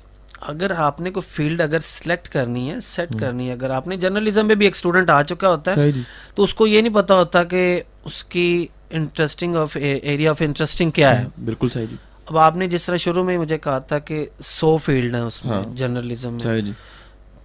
اگر 0.44 0.70
آپ 0.76 1.00
نے 1.00 1.10
کوئی 1.10 1.34
فیلڈ 1.34 1.60
اگر 1.60 1.80
سلیکٹ 1.80 2.28
کرنی 2.28 2.70
ہے 2.70 2.80
سیٹ 2.80 3.18
کرنی 3.20 3.48
ہے 3.48 3.52
اگر 3.52 3.70
آپ 3.70 3.86
نے 3.88 3.96
جرنلزم 3.96 4.46
میں 4.46 4.54
بھی 4.54 4.66
ایک 4.66 4.74
اسٹوڈنٹ 4.74 5.10
آ 5.10 5.22
چکا 5.22 5.50
ہوتا 5.50 5.76
ہے 5.76 5.92
جی۔ 5.92 6.02
تو 6.34 6.42
اس 6.42 6.54
کو 6.54 6.66
یہ 6.66 6.80
نہیں 6.80 6.94
پتا 6.94 7.14
ہوتا 7.14 7.44
کہ 7.44 7.80
اس 8.04 8.24
کی 8.24 8.66
interesting 8.90 9.56
of 9.56 9.76
area 9.80 10.30
of 10.30 10.42
interesting 10.42 10.90
کیا 10.90 11.20
ہے۔ 11.20 11.26
بالکل 11.44 11.70
صحیح 11.70 11.86
جی۔ 11.90 11.96
اب 12.26 12.38
آپ 12.38 12.56
نے 12.56 12.66
جس 12.66 12.86
طرح 12.86 12.96
شروع 12.96 13.24
میں 13.24 13.38
مجھے 13.38 13.58
کہا 13.58 13.78
تھا 13.78 13.98
کہ 13.98 14.26
سو 14.40 14.76
فیلڈ 14.76 15.14
ہیں 15.14 15.22
اس 15.22 15.44
میں 15.44 15.62
جرنلزم 15.74 16.38
ہاں۔ 16.44 16.52
میں۔ 16.52 16.60
جی۔ 16.60 16.72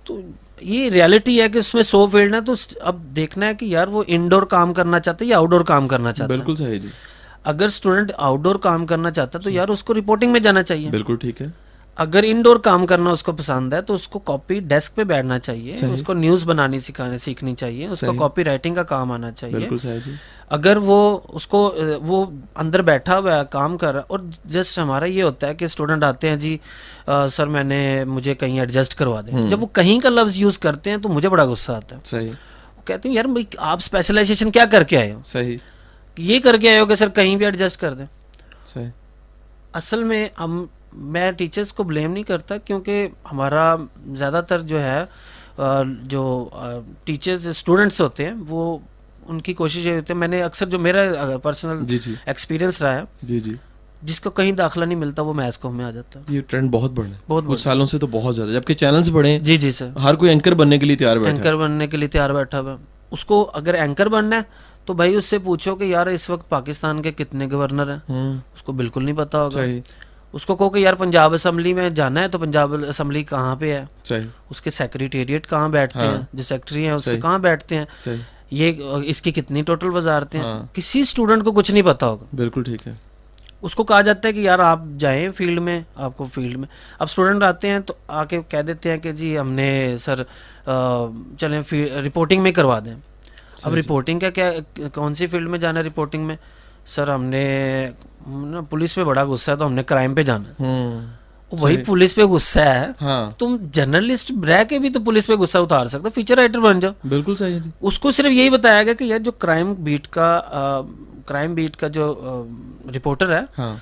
تو 0.03 0.21
یہ 0.61 0.89
ریالٹی 0.89 1.41
ہے 1.41 1.49
کہ 1.49 1.57
اس 1.57 1.73
میں 1.75 1.83
سو 1.83 2.07
فیلڈ 2.07 2.35
ہے 2.35 2.41
تو 2.41 2.53
اب 2.79 3.01
دیکھنا 3.15 3.47
ہے 3.47 3.53
کہ 3.53 3.65
یار 3.65 3.87
وہ 3.87 4.03
انڈور 4.07 4.43
کام 4.43 4.73
کرنا 4.73 4.99
چاہتا 4.99 5.25
ہے 5.25 5.29
یا 5.29 5.37
آؤٹ 5.37 5.49
ڈور 5.49 5.61
کام 5.61 5.87
کرنا 5.87 6.11
چاہتا 6.11 6.33
ہے 6.33 6.37
بالکل 6.37 6.55
صحیح 6.55 6.79
جی۔ 6.79 6.89
اگر 7.43 7.65
اسٹوڈنٹ 7.65 8.11
آؤٹ 8.17 8.39
ڈور 8.39 8.55
کام 8.55 8.85
کرنا 8.85 9.11
چاہتا 9.11 9.37
ہے 9.39 9.43
تو 9.43 9.49
یار 9.49 9.67
اس 9.67 9.83
کو 9.83 9.93
رپورٹنگ 9.93 10.31
میں 10.31 10.39
جانا 10.39 10.63
چاہیے۔ 10.63 10.89
بالکل 10.89 11.15
ٹھیک 11.15 11.41
ہے۔ 11.41 11.47
اگر 11.99 12.23
انڈور 12.27 12.57
کام 12.57 12.85
کرنا 12.85 13.09
اس 13.09 13.23
کو 13.23 13.31
پسند 13.31 13.73
ہے 13.73 13.81
تو 13.81 13.93
اس 13.93 14.07
کو 14.07 14.19
کاپی 14.19 14.59
ڈیسک 14.59 14.95
پہ 14.95 15.03
بیٹھنا 15.03 15.39
چاہیے 15.39 15.73
اس 15.93 16.03
کو 16.03 16.13
نیوز 16.13 16.43
بنانی 16.45 16.79
سکھانے 16.79 17.17
سیکھنی 17.17 17.55
چاہیے 17.55 17.87
اس 17.87 17.99
کو 17.99 18.13
کاپی 18.19 18.43
رائٹنگ 18.43 18.75
کا 18.75 18.83
کام 18.83 19.11
آنا 19.11 19.31
چاہیے۔ 19.31 19.67
جی۔ 19.83 20.11
اگر 20.49 20.77
وہ 20.77 21.19
اس 21.29 21.47
کو 21.47 21.75
وہ 22.01 22.25
اندر 22.55 22.81
بیٹھا 22.81 23.19
ہوا 23.19 23.37
ہے 23.37 23.41
کام 23.49 23.77
کر 23.77 23.93
رہا 23.93 24.01
اور 24.07 24.19
جسٹ 24.45 24.79
ہمارا 24.79 25.05
یہ 25.05 25.23
ہوتا 25.23 25.47
ہے 25.47 25.55
کہ 25.55 25.65
اسٹوڈنٹ 25.65 26.03
آتے 26.03 26.29
ہیں 26.29 26.35
جی 26.35 26.57
سر 27.31 27.47
میں 27.47 27.63
نے 27.63 28.03
مجھے 28.03 28.35
کہیں 28.35 28.59
ایڈجسٹ 28.59 28.95
کروا 28.95 29.21
دیں۔ 29.21 29.49
جب 29.49 29.61
وہ 29.61 29.67
کہیں 29.67 29.99
کا 29.99 30.09
لفظ 30.09 30.35
یوز 30.35 30.59
کرتے 30.59 30.89
ہیں 30.89 30.97
تو 30.97 31.09
مجھے 31.09 31.29
بڑا 31.29 31.43
غصہ 31.43 31.71
آتا 31.71 31.95
ہے۔ 31.95 31.99
وہ 32.77 32.87
کہتے 32.87 33.09
ہیں 33.09 33.15
یار 33.15 33.25
آپ 33.57 33.77
اسپیشلائزیشن 33.77 34.51
کیا 34.51 34.65
کر 34.65 34.83
کے 34.83 34.97
آئے 34.97 35.13
ہو؟ 35.13 35.21
صحیح۔ 35.25 35.57
یہ 36.17 36.39
کر 36.39 36.57
کے 36.57 36.69
آئے 36.69 36.79
ہو 36.79 36.85
کہ 36.85 36.95
سر 36.95 37.09
کہیں 37.09 37.35
بھی 37.35 37.45
ایڈجسٹ 37.45 37.81
کر 37.81 37.93
دیں۔ 37.93 38.05
اصل 39.73 40.03
میں 40.03 40.27
ہم 40.39 40.65
میں 40.93 41.31
ٹیچرس 41.31 41.73
کو 41.73 41.83
بلیم 41.83 42.11
نہیں 42.11 42.23
کرتا 42.23 42.57
کیونکہ 42.57 43.07
ہمارا 43.31 43.75
زیادہ 44.13 44.41
تر 44.47 44.59
جو 44.61 44.83
ہے 44.83 45.03
جو 46.01 46.49
ٹیچرز 47.03 47.47
اسٹوڈنٹس 47.47 48.01
ہوتے 48.01 48.25
ہیں 48.25 48.33
وہ 48.47 48.77
ان 49.27 49.41
کی 49.41 49.53
کوشش 49.53 49.77
یہ 49.77 49.95
ہوتی 49.95 50.13
ہے 50.13 50.17
میں 50.17 50.27
نے 50.27 50.43
اکثر 50.43 50.65
جو 50.65 50.79
میرا 50.79 51.37
پرسنل 51.43 51.95
ایکسپیرینس 52.25 52.81
رہا 52.81 52.95
ہے 52.95 53.03
جی 53.23 53.39
جی۔ 53.39 53.55
جس 54.03 54.21
کو 54.21 54.29
کہیں 54.29 54.51
داخلہ 54.51 54.85
نہیں 54.85 54.97
ملتا 54.97 55.21
وہ 55.21 55.33
میتھس 55.33 55.57
کو 55.57 55.69
ہمیں 55.69 55.85
آ 55.85 55.91
جاتا 55.91 56.19
ہے۔ 56.19 56.23
یہ 56.29 56.41
ٹرینڈ 56.47 56.71
بہت 56.71 56.91
بڑھا 56.91 57.09
ہے۔ 57.09 57.15
بہت 57.27 57.43
کچھ 57.47 57.61
سالوں 57.61 57.85
سے 57.85 57.97
تو 57.97 58.07
بہت 58.07 58.35
زیادہ۔ 58.35 58.49
جبکہ 58.49 58.73
چینلز 58.73 59.09
بڑھے 59.09 59.31
ہیں 59.31 59.39
جی 59.39 59.57
جی 59.57 59.71
سر۔ 59.71 59.89
ہر 60.03 60.15
کوئی 60.15 60.31
اینکر 60.31 60.53
بننے 60.53 60.77
کے 60.77 60.85
لیے 60.85 60.95
تیار 60.95 61.17
بیٹھا 61.17 61.31
اینکر 61.31 61.55
بننے 61.55 61.87
کے 61.87 61.97
لیے 61.97 62.07
تیار 62.07 62.29
بیٹھا 62.29 62.59
ہوا 62.59 62.75
اس 63.11 63.25
کو 63.25 63.49
اگر 63.53 63.73
اینکر 63.73 64.07
بننا 64.07 64.35
ہے 64.35 64.41
تو 64.85 64.93
بھائی 64.93 65.15
اس 65.15 65.25
سے 65.25 65.39
پوچھو 65.39 65.75
کہ 65.75 65.83
یار 65.83 66.07
اس 66.07 66.29
وقت 66.29 66.49
پاکستان 66.49 67.01
کے 67.01 67.11
کتنے 67.11 67.47
گورنر 67.51 67.91
ہیں؟ 67.91 68.19
اس 68.55 68.61
کو 68.61 68.71
بالکل 68.71 69.05
نہیں 69.05 69.17
پتا 69.17 69.41
ہوگا۔ 69.43 69.61
اس 70.33 70.45
کو 70.45 70.55
کہو 70.55 70.69
کہ 70.69 70.79
یار 70.79 70.93
پنجاب 70.93 71.33
اسمبلی 71.33 71.73
میں 71.73 71.89
جانا 71.89 72.21
ہے 72.21 72.27
تو 72.27 72.37
پنجاب 72.37 72.73
اسمبلی 72.87 73.23
کہاں 73.23 73.55
پہ 73.55 73.77
ہے؟ 73.77 74.15
اس 74.49 74.61
کے 74.61 74.69
سیکریٹریٹ 74.69 75.49
کہاں 75.49 75.69
بیٹھتے 75.69 75.99
ہاں۔ 75.99 76.11
ہیں؟ 76.11 76.21
جو 76.33 76.43
سیکٹری 76.43 76.85
ہیں 76.85 76.91
اس 76.91 77.05
کے 77.05 77.21
کہاں 77.21 77.39
بیٹھتے 77.39 77.77
ہیں؟ 77.77 77.85
یہ 78.51 78.71
اس 79.03 79.21
کی 79.21 79.31
کتنی 79.31 79.61
ٹوٹل 79.61 79.95
وزارتیں 79.95 80.39
ہیں؟ 80.39 80.47
ہاں۔ 80.47 80.75
کسی 80.75 81.01
اسٹوڈنٹ 81.01 81.43
کو 81.43 81.51
کچھ 81.51 81.71
نہیں 81.71 81.83
پتا 81.83 82.07
ہوگا۔ 82.07 82.25
بالکل 82.35 82.63
ٹھیک 82.63 82.87
ہے۔ 82.87 82.93
اس 83.61 83.75
کو 83.75 83.83
کہا 83.83 84.01
جاتا 84.01 84.27
ہے 84.27 84.33
کہ 84.33 84.39
یار 84.39 84.59
آپ 84.59 84.79
جائیں 84.97 85.31
فیلڈ 85.31 85.59
میں 85.59 85.81
آپ 85.95 86.17
کو 86.17 86.25
فیلڈ 86.33 86.57
میں۔ 86.57 86.67
اب 86.99 87.07
اسٹوڈنٹ 87.09 87.43
آتے 87.43 87.67
ہیں 87.67 87.79
تو 87.79 87.93
آ 88.07 88.23
کے 88.23 88.39
کہہ 88.49 88.61
دیتے 88.61 88.91
ہیں 88.91 88.97
کہ 88.97 89.11
جی 89.11 89.39
ہم 89.39 89.51
نے 89.51 89.95
سر 89.99 90.23
چلیں 91.39 91.61
رپورٹنگ 92.05 92.43
میں 92.43 92.51
کروا 92.51 92.79
دیں۔ 92.79 92.95
اب 93.63 93.73
رپورٹنگ 93.73 94.19
کا 94.19 94.29
کیا 94.29 94.51
کون 94.93 95.15
سی 95.15 95.27
فیلڈ 95.27 95.49
میں 95.49 95.59
جانا 95.59 95.79
ہے 95.79 95.85
رپورٹنگ 95.85 96.25
میں؟ 96.25 96.35
سر 96.85 97.09
ہم 97.09 97.23
نے 97.23 97.89
پولیس 98.69 98.95
پہ 98.95 99.03
بڑا 99.03 99.23
غصہ 99.23 99.51
ہے 99.51 99.55
تو 99.55 99.65
ہم 99.65 99.73
نے 99.73 99.83
کرائم 99.83 100.15
پہ 100.15 100.23
جانا 100.23 100.65
وہی 101.51 101.77
پولیس 101.77 102.15
پہ 102.15 102.21
غصہ 102.21 102.59
ہے۔ 102.59 102.87
ہاں۔ 103.01 103.27
تم 103.39 103.57
جرنلسٹ 103.71 104.31
رہ 104.47 104.63
کے 104.69 104.79
بھی 104.79 104.89
تو 104.89 104.99
پولیس 104.99 105.27
پہ 105.27 105.33
غصہ 105.33 105.57
اتار 105.57 105.85
سکتے 105.85 106.09
فیچر 106.15 106.35
رائٹر 106.35 106.59
بن 106.59 106.79
جاؤ۔ 106.79 106.91
بالکل 107.09 107.35
صحیح 107.35 107.59
جی۔ 107.59 107.69
اس 107.81 107.99
کو 107.99 108.11
صرف 108.11 108.31
یہی 108.31 108.49
بتایا 108.49 108.83
گیا 108.83 108.93
کہ 108.93 109.03
یار 109.03 109.19
جو 109.19 109.31
کرائم 109.31 109.73
بیٹ 109.73 110.07
کا 110.07 110.41
کرائم 111.25 111.53
بیٹ 111.53 111.75
کا 111.75 111.87
جو 111.87 112.45
رپورٹر 112.95 113.33
ہے 113.37 113.41
ہاں۔ 113.57 113.75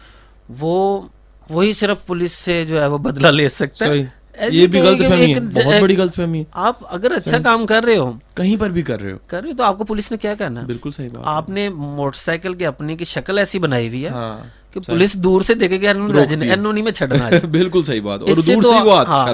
وہ 0.59 1.01
وہی 1.49 1.73
صرف 1.73 2.05
پولیس 2.05 2.31
سے 2.31 2.65
جو 2.65 2.81
ہے 2.81 2.87
وہ 2.87 2.97
بدلہ 2.97 3.27
لے 3.27 3.49
سکتا 3.49 3.85
ہے۔ 3.85 4.05
یہ 4.51 4.67
بھی 4.67 4.79
غلط 4.81 5.01
فہمی 5.07 5.33
ہے 5.33 5.39
بہت 5.39 5.81
بڑی 5.81 5.97
غلط 5.97 6.15
فہمی 6.15 6.39
ہے۔ 6.39 6.43
آپ 6.51 6.75
اگر 6.89 7.11
اچھا 7.11 7.37
کام 7.37 7.65
کر 7.65 7.83
رہے 7.83 7.97
ہو۔ 7.97 8.11
کہیں 8.35 8.57
پر 8.57 8.69
بھی 8.69 8.81
کر 8.81 9.01
رہے 9.01 9.11
ہو۔ 9.11 9.17
کر 9.27 9.41
رہے 9.41 9.49
ہو 9.51 9.57
تو 9.57 9.63
آپ 9.63 9.77
کو 9.77 9.83
پولیس 9.83 10.11
نے 10.11 10.17
کیا 10.17 10.35
کہنا؟ 10.35 10.61
ہے 10.61 10.65
بالکل 10.65 10.91
صحیح 10.91 11.09
بات 11.09 11.23
آپ 11.25 11.49
نے 11.49 11.69
موٹر 11.69 12.17
سائیکل 12.17 12.53
کی 12.53 12.65
اپنی 12.65 12.95
کی 12.95 13.05
شکل 13.05 13.37
ایسی 13.37 13.59
بنائی 13.59 13.87
ہوئی 13.87 14.03
ہے 14.03 14.09
ہاں، 14.09 14.37
کہ 14.73 14.79
پولیس 14.79 15.13
دور 15.13 15.41
سے 15.41 15.53
دیکھے 15.53 15.77
کہ 15.77 15.87
انہوں 15.87 16.73
میں 16.73 16.91
چھڑنا 16.91 17.29
ہے۔ 17.29 17.39
بالکل 17.51 17.83
صحیح 17.83 18.01
بات 18.01 18.19
اور 18.21 18.35
دور 18.35 18.43
سے 18.43 18.75
وہ 18.85 19.03
ہاں، 19.07 19.27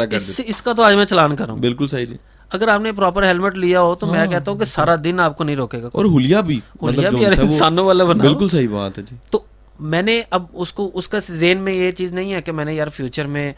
اس 0.46 0.62
کا 0.62 0.74
تو 0.74 0.84
آج 0.84 0.96
میں 0.96 1.06
چلان 1.06 1.36
کروں۔ 1.36 1.58
بالکل 1.58 1.88
صحیح 1.88 2.06
جی۔ 2.06 2.18
اگر 2.52 2.68
آپ 2.68 2.82
نے 2.82 2.92
پراپر 2.92 3.24
ہیلمٹ 3.24 3.56
لیا 3.56 3.82
ہو 3.82 3.96
تو 3.96 4.08
میں 4.08 4.20
ہاں، 4.20 4.28
کہتا 4.28 4.52
ہوں 4.52 4.58
کہ 4.60 4.66
سارا 4.66 4.96
دن 5.04 5.20
آپ 5.20 5.38
کو 5.38 5.44
نہیں 5.44 5.56
روکے 5.56 5.82
گا۔ 5.82 5.90
اور 5.92 6.06
ہولیا 6.06 6.42
بھی 6.42 6.60
ہولیا 6.82 7.10
بھی 7.10 7.26
انسانوں 7.26 7.86
والا 7.86 8.04
بنا 8.04 8.24
بالکل 8.24 8.50
صحیح 8.50 8.70
بات 8.70 8.98
ہے 8.98 9.04
جی۔ 9.12 9.16
تو 9.30 9.44
میں 9.80 10.02
نے 10.02 10.22
اب 10.30 10.44
اس 10.54 10.74
کو 10.74 10.92
اس 10.94 11.08
کا 11.08 11.18
ذہن 11.32 11.58
میں 11.58 11.74
یہ 11.74 11.92
چیز 11.92 12.12
نہیں 12.14 12.34
ہے 12.34 12.42
کہ 12.42 12.52
میں 12.52 12.66
نے 12.66 12.74
یار 12.74 12.88
فیوچر 12.88 13.28
میں 13.28 13.54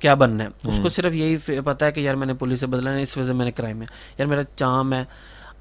کیا 0.00 0.14
بننا 0.14 0.44
ہے؟ 0.44 0.48
اس 0.68 0.80
کو 0.82 0.88
صرف 0.88 1.12
یہی 1.12 1.36
پتا 1.64 1.86
ہے 1.86 1.92
کہ 1.92 2.00
یار 2.00 2.14
میں 2.14 2.26
نے 2.26 2.34
پولیس 2.34 2.60
سے 2.60 2.66
بدلا 2.66 2.92
ہے 2.92 3.02
اس 3.02 3.16
وجہ 3.16 3.26
سے 3.26 3.32
میں 3.32 3.44
نے 3.44 3.52
کرائم 3.52 3.80
ہے۔ 3.80 3.86
یار 4.18 4.26
میرا 4.26 4.42
چام 4.56 4.92
ہے۔ 4.92 5.04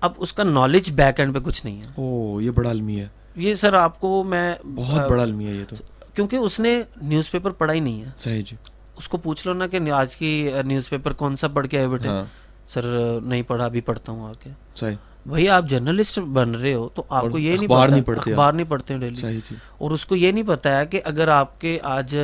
اب 0.02 0.12
اس 0.18 0.34
کا 0.34 0.44
نالج 0.44 0.92
بیک 0.92 1.20
اینڈ 1.20 1.34
پہ 1.36 1.40
کچھ 1.40 1.66
نہیں 1.66 1.78
ہے۔ 1.78 1.88
او 1.98 2.42
یہ 2.42 2.52
بڑا 2.52 2.72
علمی 2.72 3.00
ہے۔ 3.00 3.08
یہ 3.36 3.56
سر 3.56 3.74
آپ 3.74 4.00
کو 4.00 4.24
میں 4.24 4.56
بہت 4.76 5.10
بڑا 5.10 5.24
علمی 5.24 5.48
ہے 5.48 5.52
یہ 5.52 5.64
تو۔ 5.70 5.76
کیونکہ 6.14 6.36
اس 6.36 6.60
نے 6.60 6.84
نیوز 7.02 7.32
پیپر 7.32 7.52
پڑھا 7.52 7.74
ہی 7.74 7.80
نہیں 7.80 8.02
ہے۔ 8.02 8.10
صحیح 8.20 8.42
جی۔ 8.50 8.56
اس 8.98 9.08
کو 9.08 9.18
پوچھ 9.18 9.48
لو 9.48 9.54
نا 9.54 9.68
کہ 9.68 9.92
آج 9.92 10.16
کی 10.16 10.50
نیوز 10.66 10.90
پیپر 10.90 11.14
کون 11.14 11.36
سا 11.36 11.48
پڑھ 11.48 11.68
کے 11.68 11.78
آئے 11.78 11.88
بیٹے 11.88 12.08
ہاں۔ 12.10 12.26
سر 12.70 13.18
نہیں 13.24 13.42
پڑھا 13.42 13.66
ابھی 13.66 13.82
پڑھتا 13.82 14.12
ہوں 14.12 14.26
آ 14.26 14.32
کے۔ 14.44 14.50
صحیح۔ 14.76 14.96
بھائی 15.28 15.50
آپ 15.50 15.66
جرنلسٹ 15.66 16.20
بن 16.20 16.56
رہے 16.56 16.74
ہو 16.74 16.90
تو 16.90 17.04
آپ 17.10 17.26
کو 17.32 17.38
یہ 17.38 17.58
نہیں 17.58 17.68
پڑھتے 17.68 18.32
اخبار 18.32 18.54
نہیں 18.54 18.70
پڑھتے 18.70 18.94
ہیں 18.94 19.02
ڈیلی 19.02 19.16
جی۔ 19.16 19.56
اور 19.78 19.92
اس 19.92 20.06
کو 20.06 20.16
یہ 20.16 20.32
نہیں 20.32 20.44
پتا 20.48 20.80
ہے 20.80 20.86
کہ 20.86 21.02
اگر 21.06 21.28
آپ 21.28 21.62
کے 21.62 21.78
آج 21.84 22.16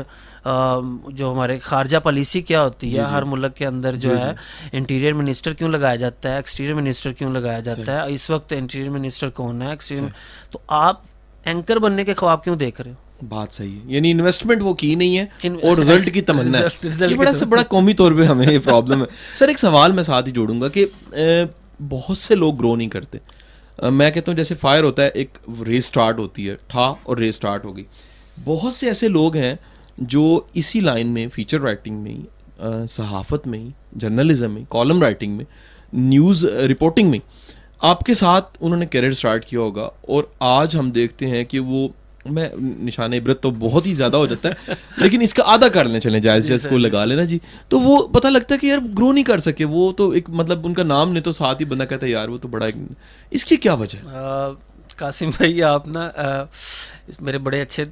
جو 1.10 1.32
ہمارے 1.32 1.60
خارجہ 1.60 1.98
پالیسی 1.98 2.42
کیا 2.42 2.64
ہوتی 2.64 2.88
ہے 2.88 2.92
جی، 2.92 2.98
جی۔ 2.98 3.16
ہر 3.16 3.24
ملک 3.24 3.56
کے 3.56 3.66
اندر 3.66 3.96
جو 3.96 4.20
ہے 4.20 4.34
انٹیریئر 4.72 5.14
منسٹر 5.14 5.54
کیوں 5.54 5.70
لگایا 5.70 5.96
جاتا 5.96 6.30
ہے؟ 6.30 6.36
ایکسٹیریئر 6.36 6.76
منسٹر 6.76 7.12
کیوں 7.12 7.32
لگایا 7.32 7.60
جاتا 7.60 7.92
ہے؟ 7.94 8.14
اس 8.14 8.30
وقت 8.30 8.54
انٹیریئر 8.58 8.90
منسٹر 8.90 9.30
کون 9.30 9.62
ہے؟ 9.62 9.76
تو 10.52 10.60
آپ 10.68 11.02
اینکر 11.46 11.78
بننے 11.78 12.04
کے 12.04 12.14
خواب 12.14 12.44
کیوں 12.44 12.56
دیکھ 12.56 12.82
رہے 12.82 12.92
ہو؟ 12.92 13.26
بات 13.30 13.54
صحیح 13.54 13.76
ہے۔ 13.76 13.80
یعنی 13.86 14.12
انویسٹمنٹ 14.12 14.62
وہ 14.62 14.74
کی 14.74 14.96
نہیں 14.96 15.18
ہے 15.18 15.50
اور 15.64 15.78
رزلٹ 15.78 16.14
کی 16.14 16.22
تمنا 16.28 16.58
ہے۔ 16.58 16.90
یہ 17.10 17.16
بڑا 17.16 17.34
سے 17.34 17.46
بڑا 17.46 17.64
قومی 17.64 17.94
طور 17.94 18.12
پہ 18.12 18.24
ہمیں 18.24 18.52
یہ 18.52 18.60
پرابلم 18.64 19.02
ہے۔ 19.02 19.06
سر 19.36 19.48
ایک 19.48 19.60
سوال 19.60 19.92
میں 19.92 20.04
ساتھ 20.04 20.28
ہی 20.28 20.32
جوڑوں 20.32 20.62
گا 20.62 20.68
کہ 20.68 20.86
بہت 21.90 22.18
سے 22.18 22.36
لوگ 22.36 22.56
گرو 22.56 22.76
نہیں 22.76 22.90
کرتے۔ 22.90 23.18
میں 23.92 24.12
کہتا 24.12 24.32
ہوں 24.32 24.38
جیسے 24.38 24.56
فائر 24.56 24.84
ہوتا 24.84 25.04
ہے، 25.04 25.08
ایک 25.08 25.38
ریس 25.68 25.86
سٹارٹ 25.86 26.18
ہوتی 26.18 26.50
ہے 26.50 26.56
ٹھا 26.68 26.94
اور 27.04 27.18
ریس 27.18 27.36
سٹارٹ 27.36 27.66
ہوگی۔ 27.66 27.84
بہت 28.44 28.74
سے 28.74 28.88
ایسے 28.88 29.08
لوگ 29.08 29.36
ہیں 29.36 29.54
جو 29.98 30.42
اسی 30.54 30.80
لائن 30.80 31.08
میں 31.08 31.28
فیچر 31.34 31.62
رائٹنگ 31.62 31.96
میں 31.96 32.64
صحافت 32.88 33.48
میں 33.48 33.66
جرنلزم 33.92 34.52
میں 34.52 34.64
کالم 34.70 35.02
رائٹنگ 35.02 35.38
میں 35.38 35.46
نیوز 35.94 36.46
رپورٹنگ 36.46 37.10
میں، 37.10 37.20
آپ 37.80 38.00
کے 38.00 38.14
ساتھ 38.14 38.58
انہوں 38.62 38.80
نے 38.80 38.86
کیریئر 38.86 39.12
اسٹارٹ 39.12 39.46
کیا 39.46 39.60
ہوگا۔ 39.60 39.90
اور 40.02 40.24
آج 40.40 40.76
ہم 40.76 40.92
دیکھتے 40.92 41.28
ہیں 41.28 41.44
کہ 41.44 41.60
وہ 41.60 41.88
میں 42.26 42.50
نشان 42.58 43.14
عبرت 43.14 43.42
تو 43.42 43.52
بہت 43.52 43.86
ہی 43.86 43.94
زیادہ 43.94 44.18
ہو 44.18 44.26
جاتا 44.26 44.50
ہے 44.50 44.74
لیکن 44.98 45.22
اس 45.22 45.34
کا 45.34 45.44
آدھا 45.46 45.68
کر 45.68 45.86
لیں 45.86 46.00
چلیں 46.00 46.20
جائز 46.20 46.48
جائز 46.48 46.68
کو 46.70 46.78
لگا 46.78 47.04
لینا 47.06 47.24
جی۔ 47.24 47.40
تو 47.70 47.80
وہ 47.80 47.98
پتہ 48.10 48.28
لگتا 48.28 48.54
ہے 48.54 48.60
کہ 48.60 48.66
یار 48.66 48.80
گرو 48.98 49.12
نہیں 49.12 49.24
کر 49.24 49.40
سکے 49.42 49.66
وہ 49.66 49.92
تو 49.92 50.10
ایک 50.10 50.30
مطلب 50.32 50.66
ان 50.66 50.74
کا 50.74 50.84
نام 50.86 51.14
لے 51.14 51.22
تو 51.22 51.32
ساتھ 51.32 51.62
ہی 51.62 51.66
بندہ 51.66 51.84
کہتا 51.84 52.06
ہے 52.06 52.12
یار 52.12 52.28
وہ 52.28 52.38
تو 52.38 52.48
بڑا 52.48 52.68
اس 53.32 53.46
کی 53.46 53.56
کیا 53.58 53.74
وجہ 53.74 53.98
ہے؟ 54.00 54.52
قاسم 54.98 55.30
بھائی 55.38 55.64
آپ 55.64 55.88
نا 55.88 56.10
میرے 57.20 57.38
بڑے 57.40 57.62
اچھے 57.62 57.84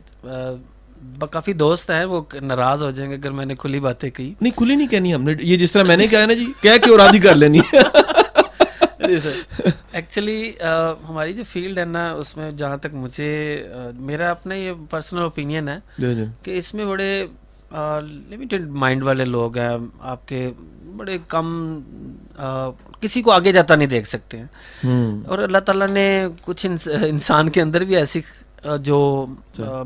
کافی 1.21 1.53
دوست 1.55 1.89
ہیں 1.89 2.03
وہ 2.05 2.21
ناراض 2.41 2.81
ہو 2.81 2.89
جائیں 2.91 3.09
گے 3.11 3.15
اگر 3.15 3.31
میں 3.31 3.45
نے 3.45 3.55
کھلی 3.55 3.79
باتیں 3.79 4.09
کی 4.09 4.33
نہیں 4.41 4.51
کھلی 4.55 4.75
نہیں 4.75 4.87
کہنی 4.87 5.13
ہم 5.15 5.23
نے 5.23 5.33
یہ 5.39 5.57
جس 5.57 5.71
طرح 5.71 5.83
میں 5.83 5.97
نے 5.97 6.07
کہا 6.07 6.25
نا 6.25 6.33
جی 6.33 6.45
کہہ 6.61 6.77
کے 6.83 6.91
اور 6.91 6.99
آدھی 6.99 7.19
کر 7.19 7.35
لینی 7.35 7.59
جی 9.07 9.19
سر 9.19 9.31
ایکچولی 9.91 10.51
ہماری 11.09 11.33
جو 11.33 11.43
فیلڈ 11.49 11.77
ہے 11.77 11.85
نا 11.85 12.11
اس 12.11 12.37
میں 12.37 12.51
جہاں 12.51 12.77
تک 12.77 12.93
مجھے 12.93 13.63
میرا 13.99 14.31
اپنا 14.31 14.55
یہ 14.55 14.71
پرسنل 14.89 15.21
اوپینین 15.21 15.69
ہے 15.69 15.77
جی، 15.97 16.15
جی۔ 16.15 16.23
کہ 16.43 16.57
اس 16.57 16.73
میں 16.73 16.85
بڑے 16.85 17.25
لمیٹڈ 18.29 18.67
مائنڈ 18.69 19.03
والے 19.03 19.25
لوگ 19.25 19.57
ہیں۔ 19.57 19.77
آپ 20.01 20.27
کے 20.27 20.51
بڑے 20.97 21.17
کم 21.27 21.79
کسی 22.99 23.21
کو 23.21 23.31
آگے 23.31 23.51
جاتا 23.51 23.75
نہیں 23.75 23.87
دیکھ 23.87 24.07
سکتے 24.07 24.37
ہیں۔ 24.37 24.45
اور 25.27 25.39
اللہ 25.39 25.57
تعالیٰ 25.57 25.87
نے 25.87 26.27
کچھ 26.41 26.65
انسان 27.01 27.49
کے 27.49 27.61
اندر 27.61 27.83
بھی 27.83 27.95
ایسی 27.95 28.21
جو 28.81 29.25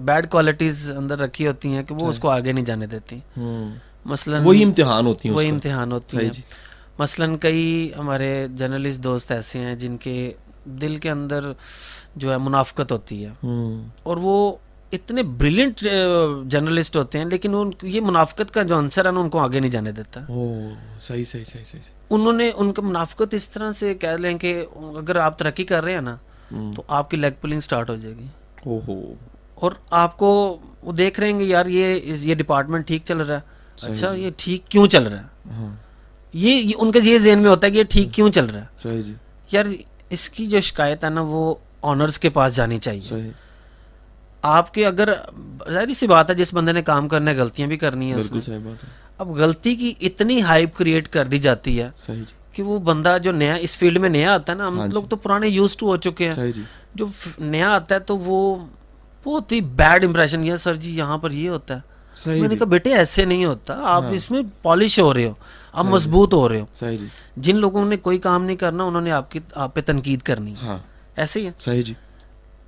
بیڈ 0.02 0.30
کوالٹیز 0.30 0.92
اندر 0.98 1.20
رکھی 1.20 1.48
ہوتی 1.48 1.70
ہیں 1.70 1.84
کہ 1.84 1.96
وہ 1.96 2.10
اس 2.10 2.20
کو 2.20 2.30
آگے 2.30 2.52
نہیں 2.52 2.66
جانے 2.66 2.88
دیتی۔ 2.88 3.20
مثلاً 4.06 4.44
وہی 4.44 4.64
امتحان 4.64 5.06
ہوتی 5.06 5.30
ہیں 5.30 5.36
وہی 5.36 5.50
امتحان 5.50 5.92
ہوتی 5.92 6.18
ہیں۔ 6.18 6.30
جی۔ 6.30 6.42
مثلاً 7.00 7.38
کئی 7.38 7.92
ہمارے 7.98 8.48
جرنلسٹ 8.58 9.00
دوست 9.00 9.32
ایسے 9.32 9.60
ہیں 9.60 9.76
جن 9.76 9.98
کے 9.98 10.32
دل 10.66 10.98
کے 10.98 11.10
اندر 11.10 11.52
جو 12.16 12.32
ہے 12.32 12.38
منافقت 12.38 12.92
ہوتی 12.92 13.26
ہے۔ 13.26 13.30
اور 14.04 14.18
وہ 14.18 14.56
اتنے 14.92 15.24
بریلینٹ 15.24 15.84
جرنلسٹ 16.48 16.98
ہوتے 16.98 17.18
ہیں 17.18 17.26
لیکن 17.26 17.56
ان 17.56 17.72
یہ 17.82 18.02
منافقت 18.02 18.54
کا 18.54 18.64
جو 18.64 18.80
عنصر 18.80 19.06
ہے 19.06 19.12
نا 19.12 19.20
ان 19.20 19.30
کو 19.30 19.40
آگے 19.40 19.60
نہیں 19.60 19.72
جانے 19.72 19.92
دیتا۔ 19.92 20.20
صحیح 21.02 21.24
صحیح 21.24 21.44
صحیح 21.44 21.64
صحیح۔ 21.72 21.82
انہوں 22.10 22.34
نے 22.34 22.52
ان 22.56 22.74
کا 22.74 22.82
منافقت 22.82 23.34
اس 23.34 23.50
طرح 23.50 23.72
سے 23.72 23.96
کہہ 23.96 24.10
لیں 24.10 24.38
کہ 24.38 24.66
اگر 24.76 25.16
آپ 25.16 25.40
ترقی 25.40 25.64
کر 25.64 25.84
رہے 25.84 25.94
ہیں 25.94 26.02
نا 26.02 26.16
تو 26.76 26.84
آپ 26.88 27.12
کی 27.12 27.18
لیگ 27.18 27.32
پلنگ 27.42 27.60
سٹارٹ 27.60 27.90
ہو 27.90 27.96
جائے 27.96 28.16
گی۔ 28.18 28.26
اور 29.56 29.72
آپ 29.90 30.18
کو 30.18 30.58
وہ 30.84 30.92
دیکھ 30.92 31.20
رہے 31.20 31.32
ہیں 31.32 31.40
کہ 31.40 31.44
یار 31.44 31.66
یہ 31.66 32.00
یہ 32.04 32.36
ڈپارٹمنٹ 32.36 32.88
ٹھیک 32.88 33.02
چل 33.06 33.18
رہا 33.18 33.36
ہے۔ 33.36 33.42
اچھا 33.92 34.14
یہ 34.14 34.32
ٹھیک 34.38 34.68
کیوں 34.72 34.88
چل 34.88 35.04
رہا 35.04 35.22
ہے؟ 35.22 35.50
ہاں۔ 35.50 35.76
یہ 36.36 36.72
ان 36.78 36.92
کا 36.92 37.00
یہ 37.04 37.18
ذہن 37.18 37.40
میں 37.40 37.50
ہوتا 37.50 37.68
ہے 37.68 37.72
کہ 37.72 37.78
یہ 37.78 37.84
ٹھیک 37.84 38.14
کیوں 38.14 38.30
چل 38.32 38.46
رہا 38.46 38.62
ہے؟ 38.62 38.66
صحیح 38.78 39.02
جی۔ 39.02 39.14
یار 39.52 39.66
اس 40.10 40.30
کی 40.30 40.48
جو 40.48 40.62
شکایت 40.62 41.04
ہے 41.04 41.10
نا 41.10 41.22
وہ 41.22 41.56
آنرز 41.82 42.20
کے 42.20 42.30
پاس 42.30 42.56
جانی 42.56 42.78
چاہیے۔ 42.78 43.02
صحیح۔ 43.02 43.30
آپ 44.42 44.74
کے 44.74 44.86
اگر 44.86 45.14
ظاہری 45.72 45.94
سی 45.94 46.08
بات 46.08 46.30
ہے 46.30 46.36
جس 46.36 46.54
بندے 46.54 46.72
نے 46.72 46.82
کام 46.82 47.08
کرنا 47.08 47.32
ہے 47.32 47.36
غلطیاں 47.36 47.68
بھی 47.68 47.78
کرنی 47.78 48.14
ہیں 48.14 48.40
اب 49.18 49.30
غلطی 49.30 49.76
کی 49.76 49.94
اتنی 50.02 50.42
ہائپ 50.42 50.76
کریٹ 50.76 51.08
کر 51.08 51.26
دی 51.26 51.38
جاتی 51.38 51.82
ہے 51.82 51.90
جی۔ 52.08 52.24
کہ 52.52 52.64
وہ 52.64 52.80
بندہ 52.80 53.18
جو 53.24 53.32
نیا 53.32 53.56
اس 53.56 53.78
فیلڈ 53.78 53.98
میں 53.98 54.10
نیا 54.10 54.34
آتا 54.34 54.52
ہے 54.52 54.58
نا 54.58 54.68
ہم 54.68 54.80
ہاں 54.80 54.88
لوگ 54.88 55.04
جی۔ 55.04 55.10
تو 55.10 55.16
پرانے 55.16 55.48
یوز 55.48 55.78
ٹو 55.78 55.88
ہو 55.88 55.98
چکے 55.98 56.32
ہیں۔ 56.32 56.52
جی۔ 56.52 56.62
جو 56.96 57.06
نیا 57.40 57.76
آتا 57.76 57.96
ہے 57.96 58.00
تو 58.00 58.18
وہ 58.18 58.66
بہت 59.24 59.52
ہی 59.52 59.62
بیڈ 59.62 60.06
امپریشن 60.06 60.44
یہ 60.44 60.56
سر 60.56 60.76
جی 60.76 60.98
یہاں 60.98 61.18
پر 61.18 61.32
یہ 61.32 61.50
ہوتا 61.50 61.76
ہے۔ 61.76 61.96
میں 62.26 62.48
نے 62.48 62.56
کہا 62.56 62.66
بیٹے 62.66 62.94
ایسے 62.94 63.26
نہیں 63.26 63.46
ہوتا۔ 63.46 63.74
آپ 63.84 64.04
ہاں۔ 64.04 64.12
اس 64.12 64.32
میں 64.32 64.42
پالش 64.62 65.00
ہو 65.00 65.14
رہے 65.14 65.26
ہو۔ 65.26 65.34
آپ 65.76 65.86
مضبوط 65.86 66.34
ہو 66.34 66.50
رہے 66.50 66.62
ہو 66.62 66.66
جن 67.38 67.56
لوگوں 67.56 67.86
نے 67.86 67.98
کوئی 67.98 68.18
کام 68.18 68.44
نہیں 68.44 68.58
کرنا 68.58 68.84
انہوں 68.84 69.02
نے 69.02 69.12
آپ 69.12 69.32
کی 69.32 69.40
آپ 69.56 69.74
پہ 69.74 69.82
تنقید 69.82 70.22
کرنی۔ 70.22 70.54
ہاں۔ 70.62 70.78
ایسے 71.16 71.40
ہی 71.40 71.46
ہے۔ 71.46 71.52
صحیح 71.60 71.82
جی۔ 71.82 71.94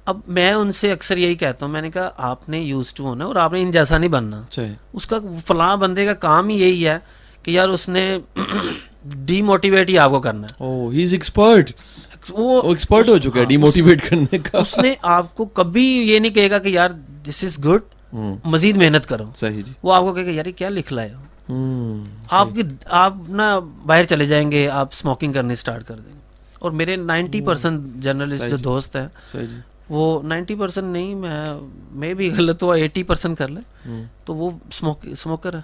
اب 0.06 0.20
میں 0.28 0.52
ان 0.52 0.72
سے 0.72 0.91
اکثر 0.91 1.17
یہی 1.17 1.36
کہتا 1.36 1.65
ہوں 1.65 1.74
میں 1.74 1.82
نے 1.82 1.91
کہا 1.91 2.10
آپ 2.17 2.50
نے 2.50 2.60
یوز 2.60 2.93
ٹو 2.93 3.04
ہونا 3.04 3.26
اور 3.26 3.36
آپ 3.36 3.54
نے 3.54 3.62
ان 3.62 3.72
جیسا 3.72 3.98
نہیں 3.98 4.10
بننا۔ 4.10 4.41
اس 4.93 5.08
کا 5.08 5.15
فلاں 5.46 5.78
بندے 5.78 6.06
کا 6.06 6.13
کام 6.13 6.48
ہی 6.48 6.62
یہی 6.62 6.88
ہے 6.88 7.00
کہ 7.43 7.52
یار 7.52 7.70
اس 7.70 7.89
نے 7.89 8.20
ڈی 9.06 9.41
موٹیویٹ 9.41 9.89
ہی 9.89 9.98
آپ 9.98 10.10
کو 10.12 10.20
کرنا 10.20 10.48
ہے۔ 10.48 10.63
ایکسپرٹ 11.12 11.72
وہ 12.30 12.62
ایکسپرٹ 12.62 13.10
ہو 13.10 13.17
چکا 13.17 13.39
ہے 13.39 13.46
ڈی 13.46 13.58
موٹیویٹ 13.58 14.10
کرنے 14.10 14.38
کا۔ 14.38 14.58
اس 14.58 14.78
نے 14.78 14.93
آپ 15.02 15.36
کو 15.36 15.46
کبھی 15.46 15.84
یہ 15.84 16.20
نہیں 16.20 16.34
کہے 16.34 16.50
گا 16.52 16.60
کہ 16.60 16.67
یار 16.67 16.89
دس 17.28 17.43
از 17.43 17.65
گڈ 17.65 17.82
مزید 18.46 18.78
محنت 18.78 19.06
کرو۔ 19.06 19.24
صحیح 19.36 19.62
جی۔ 19.63 19.72
وہ 19.84 19.93
آپ 19.93 20.02
کو 20.02 20.13
کہے 20.13 20.26
گا 20.26 20.32
یار 20.32 20.46
کیا 20.46 20.70
لکھ 20.70 20.93
لائے 20.93 21.13
ہو؟ 21.13 21.26
آپ 22.29 22.47
کی 22.55 22.62
آپ 22.86 23.13
نا 23.29 23.60
باہر 23.86 24.03
چلے 24.03 24.25
جائیں 24.27 24.51
گے 24.51 24.69
آپ 24.69 24.88
اسموکنگ 24.91 25.33
کرنے 25.33 25.53
اسٹارٹ 25.53 25.83
کر 25.83 25.95
دیں 25.95 26.13
گے۔ 26.13 26.19
اور 26.60 26.71
میرے 26.71 26.95
نائنٹی 26.95 27.41
پرسینٹ 27.41 28.03
جرنلسٹ 28.03 28.41
جو 28.49 28.57
دوست 28.63 28.95
ہیں 28.95 29.07
وہ 29.89 30.21
نائنٹی 30.23 30.55
پرسینٹ 30.55 30.88
نہیں 30.88 31.15
میں 31.15 31.45
میں 31.91 32.13
بھی 32.13 32.31
غلط 32.38 32.63
ہوا 32.63 32.75
ایٹی 32.75 33.03
پرسینٹ 33.03 33.38
کر 33.38 33.47
لیں۔ 33.47 33.62
تو 34.25 34.36
وہ 34.36 34.51
اسموکر 35.03 35.53
ہے۔ 35.53 35.60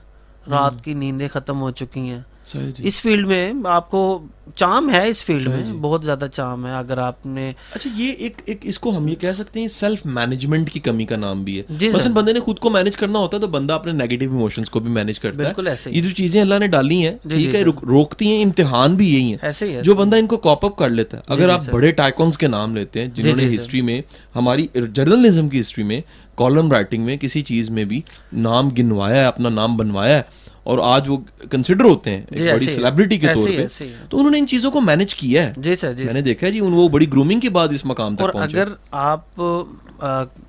رات 0.49 0.83
کی 0.83 0.93
نیندیں 0.93 1.27
ختم 1.27 1.61
ہو 1.61 1.71
چکی 1.71 1.99
ہیں۔ 1.99 2.19
جی۔ 2.19 2.32
اس 2.79 3.01
فیلڈ 3.01 3.27
میں 3.27 3.53
آپ 3.65 3.89
کو 3.91 4.19
چام 4.55 4.89
ہے 4.89 5.07
اس 5.09 5.23
فیلڈ 5.23 5.47
میں؟ 5.47 5.63
جی۔ 5.63 5.71
بہت 5.81 6.03
زیادہ 6.03 6.25
چام 6.33 6.65
ہے 6.65 6.71
اگر 6.71 6.97
آپ 6.97 7.25
نے 7.25 7.51
اچھا 7.75 7.89
یہ 7.95 8.11
ایک 8.17 8.41
ایک 8.45 8.57
اس 8.61 8.79
کو 8.79 8.97
ہم 8.97 9.07
یہ 9.07 9.15
کہہ 9.15 9.31
سکتے 9.31 9.59
ہیں 9.59 9.67
سیلف 9.67 10.05
مینجمنٹ 10.05 10.69
کی 10.71 10.79
کمی 10.79 11.05
کا 11.05 11.15
نام 11.15 11.43
بھی 11.43 11.57
ہے۔ 11.57 11.63
جی 11.69 11.89
مثلا 11.89 12.11
بندے 12.13 12.33
نے 12.33 12.39
خود 12.39 12.59
کو 12.59 12.69
مینج 12.69 12.97
کرنا 12.97 13.19
ہوتا 13.19 13.37
ہے 13.37 13.41
تو 13.41 13.47
بندہ 13.47 13.73
اپنے 13.73 13.91
نیگیٹو 13.91 14.25
ایموشنز 14.25 14.69
کو 14.69 14.79
بھی 14.79 14.91
مینج 14.91 15.19
کرتا 15.19 15.37
ہے۔ 15.43 15.53
یہ 15.91 16.01
جو 16.01 16.09
چیزیں 16.09 16.41
اللہ 16.41 16.59
نے 16.59 16.67
ڈالی 16.67 17.05
ہیں 17.07 17.17
ٹھیک 17.29 17.55
ہے 17.55 17.61
روکتی 17.87 18.27
ہیں 18.27 18.43
امتحان 18.43 18.95
بھی 18.95 19.13
یہی 19.13 19.31
ہیں۔ 19.31 19.37
جو 19.81 19.95
بندہ 19.95 20.17
ان 20.17 20.27
کو 20.27 20.37
کاپ 20.37 20.65
اپ 20.65 20.77
کر 20.77 20.89
لیتا 20.89 21.17
ہے 21.17 21.21
اگر 21.27 21.49
آپ 21.49 21.69
بڑے 21.71 21.91
ٹائکونس 21.91 22.37
کے 22.37 22.47
نام 22.47 22.75
لیتے 22.75 23.01
ہیں 23.01 23.07
جنہوں 23.15 23.35
نے 23.37 23.55
ہسٹری 23.55 23.81
میں 23.81 24.01
ہماری 24.35 24.67
جرنلزم 24.93 25.49
کی 25.49 25.59
ہسٹری 25.59 25.83
میں 25.83 26.01
کالم 26.35 26.71
رائٹنگ 26.71 27.05
میں 27.05 27.17
کسی 27.17 27.41
چیز 27.41 27.69
میں 27.69 27.83
بھی 27.85 28.01
نام 28.33 28.69
گنوایا 28.69 29.15
ہے 29.15 29.25
اپنا 29.25 29.49
نام 29.49 29.77
بنوایا 29.77 30.17
ہے 30.17 30.42
اور 30.63 30.79
آج 30.83 31.09
وہ 31.09 31.17
کنسیڈر 31.51 31.85
ہوتے 31.85 32.09
ہیں 32.09 32.21
ایک 32.21 32.39
جی، 32.39 32.51
بڑی 32.51 32.65
سیلیبریٹی 32.65 33.17
کے 33.17 33.27
طور 33.33 33.47
پہ 33.47 33.83
تو 34.09 34.17
انہوں 34.17 34.31
نے 34.31 34.37
ان 34.37 34.47
چیزوں 34.47 34.71
کو 34.71 34.81
مینج 34.81 35.15
کیا 35.15 35.45
ہے۔ 35.47 35.53
جی 35.57 35.75
سر 35.75 35.93
جی 35.93 36.03
میں 36.05 36.13
نے 36.13 36.21
دیکھا 36.21 36.49
جی 36.49 36.59
وہ 36.61 36.87
بڑی 36.89 37.11
گرومنگ 37.13 37.39
کے 37.39 37.49
بعد 37.49 37.73
اس 37.73 37.85
مقام 37.85 38.15
تک 38.15 38.33
پہنچے۔ 38.33 38.59
اگر 38.59 38.73
آپ 38.91 39.41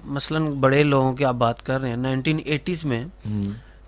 مثلا 0.07 0.39
بڑے 0.61 0.83
لوگوں 0.83 1.13
کی 1.15 1.25
آپ 1.25 1.35
بات 1.35 1.63
کر 1.67 1.81
رہے 1.81 1.89
ہیں 1.89 1.97
نائنٹین 1.97 2.39
ایٹیز 2.45 2.85
میں 2.85 3.05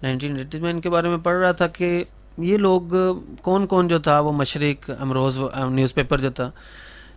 نائنٹین 0.03 0.37
ایٹیز 0.37 0.61
میں 0.61 0.71
ان 0.71 0.81
کے 0.81 0.91
بارے 0.91 1.09
میں 1.09 1.19
پڑھ 1.23 1.37
رہا 1.37 1.53
تھا 1.53 1.67
کہ 1.67 2.03
یہ 2.39 2.57
لوگ 2.59 2.95
کون 3.43 3.67
کون 3.67 3.89
جو 3.89 3.99
تھا 3.99 4.19
وہ 4.21 4.33
مشرق 4.33 4.91
امروز 4.99 5.39
نیوز 5.71 5.95
پیپر 5.95 6.21
جو 6.21 6.31
تھا 6.31 6.51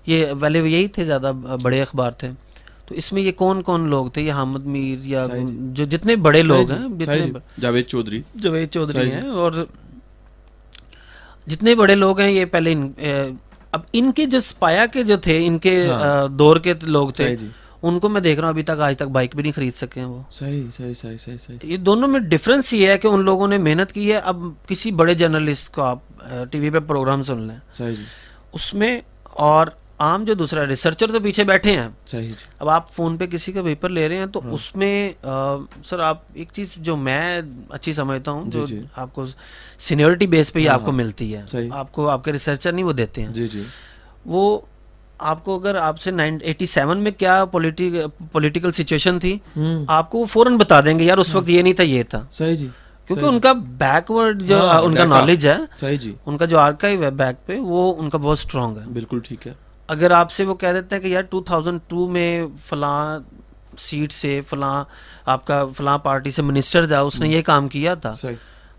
یہ 0.05 0.25
پہلے 0.39 0.59
یہی 0.59 0.87
تھے 0.87 1.05
زیادہ 1.05 1.31
بڑے 1.61 1.81
اخبار 1.81 2.11
تھے۔ 2.11 2.29
تو 2.89 2.95
اس 2.95 3.13
میں 3.13 3.21
یہ 3.21 3.31
کون 3.31 3.61
کون 3.61 3.89
لوگ 3.89 4.07
تھے؟ 4.07 4.21
یہ 4.21 4.31
حامد 4.31 4.65
میر 4.65 5.05
یا 5.05 5.27
جی۔ 5.27 5.57
جو 5.73 5.85
جتنے 5.85 6.15
بڑے 6.15 6.43
لوگ 6.43 6.71
ہیں 6.71 7.05
جی۔ 7.05 7.31
جاوید 7.61 7.85
چودھری۔ 7.85 8.21
جاوید 8.41 8.69
چودھری 8.69 9.11
ہیں 9.11 9.27
اور 9.27 9.51
جتنے 11.47 11.75
بڑے 11.75 11.95
لوگ 11.95 12.19
ہیں 12.19 12.31
یہ 12.31 12.45
پہلے 12.45 12.75
اب 13.71 13.81
ان 13.93 14.11
کے 14.11 14.25
جو 14.25 14.41
سپایا 14.41 14.85
کے 14.85 15.03
جو 15.03 15.17
تھے 15.17 15.47
ان 15.47 15.59
کے 15.59 15.87
ہاں۔ 15.89 16.27
دور 16.27 16.57
کے 16.57 16.73
لوگ 16.81 17.09
تھے 17.09 17.35
جی۔ 17.35 17.47
ان 17.83 17.99
کو 17.99 18.09
میں 18.09 18.21
دیکھ 18.21 18.39
رہا 18.39 18.47
ہوں 18.47 18.53
ابھی 18.53 18.63
تک 18.63 18.79
آج 18.79 18.95
تک 18.95 19.03
بائک 19.03 19.35
بھی 19.35 19.41
نہیں 19.41 19.51
خرید 19.51 19.73
سکے 19.73 19.99
ہیں 19.99 20.07
وہ۔ 20.07 20.21
صحیح 20.31 20.63
صحیح 20.77 20.93
صحیح 20.93 21.17
صحیح 21.17 21.37
صحیح۔ 21.47 21.57
یہ 21.63 21.77
دونوں 21.77 22.07
میں 22.07 22.19
ڈفرینس 22.19 22.73
یہ 22.73 22.87
ہے 22.87 22.97
کہ 22.97 23.07
ان 23.07 23.19
لوگوں 23.25 23.47
نے 23.47 23.57
محنت 23.57 23.91
کی 23.91 24.11
ہے۔ 24.11 24.17
اب 24.17 24.37
کسی 24.67 24.91
بڑے 24.91 25.13
جرنلسٹ 25.13 25.73
کو 25.73 25.81
آپ 25.81 25.99
ٹی 26.51 26.59
وی 26.59 26.69
پہ 26.69 26.79
پروگرام 26.79 27.23
سن 27.23 27.41
لیں۔ 27.41 27.57
اس 28.53 28.73
میں 28.73 28.99
اور 29.23 29.67
عام 29.99 30.23
جو 30.23 30.33
دوسرا 30.33 30.65
ریسرچر 30.67 31.11
تو 31.11 31.19
پیچھے 31.19 31.43
بیٹھے 31.43 31.71
ہیں۔ 31.79 31.87
صحیح 32.07 32.27
جی۔ 32.27 32.33
اب 32.59 32.69
آپ 32.69 32.91
فون 32.93 33.17
پہ 33.17 33.25
کسی 33.25 33.51
کا 33.51 33.61
پیپر 33.61 33.89
لے 33.89 34.09
رہے 34.09 34.17
ہیں 34.17 34.25
تو 34.25 34.39
ہاں۔ 34.39 34.51
اس 34.51 34.75
میں 34.75 35.11
سر 35.85 35.99
آپ 35.99 36.17
ایک 36.33 36.49
چیز 36.51 36.73
جو 36.77 36.95
میں 36.97 37.41
اچھی 37.69 37.93
سمجھتا 37.93 38.31
ہوں 38.31 38.51
جو 38.51 38.65
جی، 38.65 38.75
جی۔ 38.75 38.83
آپ 38.95 39.13
کو 39.13 39.25
سینیورٹی 39.79 40.27
بیس 40.27 40.53
پہ 40.53 40.59
ہی 40.59 40.67
آپ 40.67 40.79
کو 40.79 40.89
ہاں، 40.89 40.97
ملتی 40.97 41.35
ہے۔ 41.35 41.43
آپ 41.71 41.91
کو 41.91 42.07
آپ 42.09 42.23
کے 42.23 42.31
ریسرچر 42.31 42.71
نہیں 42.71 42.85
وہ 42.85 42.93
دیتے 42.93 43.21
ہیں۔ 43.21 43.47
وہ 44.25 44.59
آپ 45.19 45.43
کو 45.43 45.59
اگر 45.59 45.75
آپ 45.75 45.99
سے 45.99 46.11
ایٹی 46.41 46.65
سیون 46.65 46.97
میں 46.97 47.11
کیا 47.11 47.45
پولیٹیکل 47.45 48.71
سچویشن 48.71 49.19
تھی 49.19 49.37
آپ 49.87 50.09
کو 50.09 50.17
وہ 50.17 50.25
فوراً 50.25 50.57
بتا 50.57 50.81
دیں 50.81 50.99
گے 50.99 51.03
یار 51.03 51.17
اس 51.17 51.29
ہاں۔ 51.29 51.37
وقت 51.37 51.49
یہ 51.49 51.61
نہیں 51.61 51.73
تھا 51.73 51.83
یہ 51.83 52.03
تھا۔ 52.03 52.25
صحیح 52.31 52.55
جی۔ 52.55 52.67
کیونکہ 53.07 53.25
ان 53.25 53.39
کا 53.39 53.53
بیکورڈ 53.53 54.41
جو 54.41 54.59
ان 54.83 54.95
کا 54.95 55.05
نالج 55.05 55.47
ہے 55.47 55.57
ان 56.25 56.37
کا 56.37 56.45
جو 56.45 56.57
آرکائیو 56.59 57.03
ہے 57.03 57.11
بیک 57.11 57.47
پہ 57.47 57.57
وہ 57.59 57.93
ان 57.97 58.09
کا 58.09 58.17
بہت 58.17 58.37
اسٹرانگ 58.37 58.77
ہے۔ 58.77 58.83
بالکل 58.93 59.19
ٹھیک 59.19 59.47
ہے۔ 59.47 59.53
اگر 59.89 60.11
آپ 60.11 60.31
سے 60.31 60.43
وہ 60.45 60.55
کہہ 60.55 60.73
دیتے 60.73 60.95
ہیں 60.95 61.01
کہ 61.01 61.07
یار 61.07 61.21
ٹو 61.21 61.41
تھاؤزینڈ 61.41 61.79
ٹو 61.87 62.07
میں 62.07 62.45
فلاں 62.65 63.19
سیٹ 63.77 64.11
سے 64.11 64.41
فلاں 64.49 64.83
آپ 65.25 65.45
کا 65.45 65.63
فلاں 65.77 65.97
پارٹی 65.97 66.31
سے 66.31 66.41
منسٹر 66.41 66.87
تھا 66.87 66.99
اس 67.01 67.19
نے 67.19 67.29
یہ 67.29 67.41
کام 67.41 67.67
کیا 67.67 67.93
تھا۔ 67.93 68.13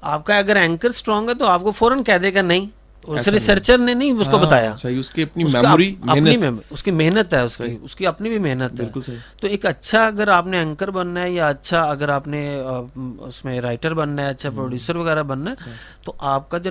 آپ 0.00 0.24
کا 0.24 0.38
اگر 0.38 0.56
اینکر 0.56 0.88
اسٹرانگ 0.88 1.28
ہے 1.28 1.34
تو 1.34 1.46
آپ 1.46 1.60
کو 1.60 1.70
فوراً 1.70 2.02
کہہ 2.02 2.18
دے 2.18 2.34
گا 2.34 2.42
نہیں۔ 2.42 2.66
اس 3.02 3.28
ریسرچر 3.28 3.78
نے 3.78 3.94
نہیں 3.94 4.12
اس 4.12 4.26
کو 4.26 4.36
ہاں، 4.36 4.44
بتایا۔ 4.44 4.74
اس 4.88 5.10
کی 5.10 5.22
اپنی 5.22 5.44
میموری 5.44 5.94
اس 6.70 6.82
کی 6.82 6.90
محنت 6.90 7.34
ہے 7.34 7.40
اس 7.40 7.56
کی 7.56 7.76
اس 7.82 7.96
کی 7.96 8.06
اپنی 8.06 8.28
بھی 8.28 8.38
محنت 8.38 8.80
ہے۔ 8.80 8.86
تو 9.40 9.46
ایک 9.46 9.66
اچھا 9.66 10.06
اگر 10.06 10.28
آپ 10.28 10.46
نے 10.46 10.58
اینکر 10.58 10.90
بننا 10.90 11.22
ہے 11.22 11.30
یا 11.30 11.48
اچھا 11.48 11.82
اگر 11.82 12.08
آپ 12.08 12.28
نے 12.28 12.60
اس 13.20 13.44
میں 13.44 13.60
رائٹر 13.60 13.94
بننا 13.94 14.22
ہے 14.22 14.30
اچھا 14.30 14.50
پروڈیوسر 14.50 14.96
وغیرہ 14.96 15.22
بننا 15.22 15.50
ہے 15.50 15.70
تو 16.04 16.12
آپ 16.18 16.50
کا 16.50 16.58
جو 16.58 16.70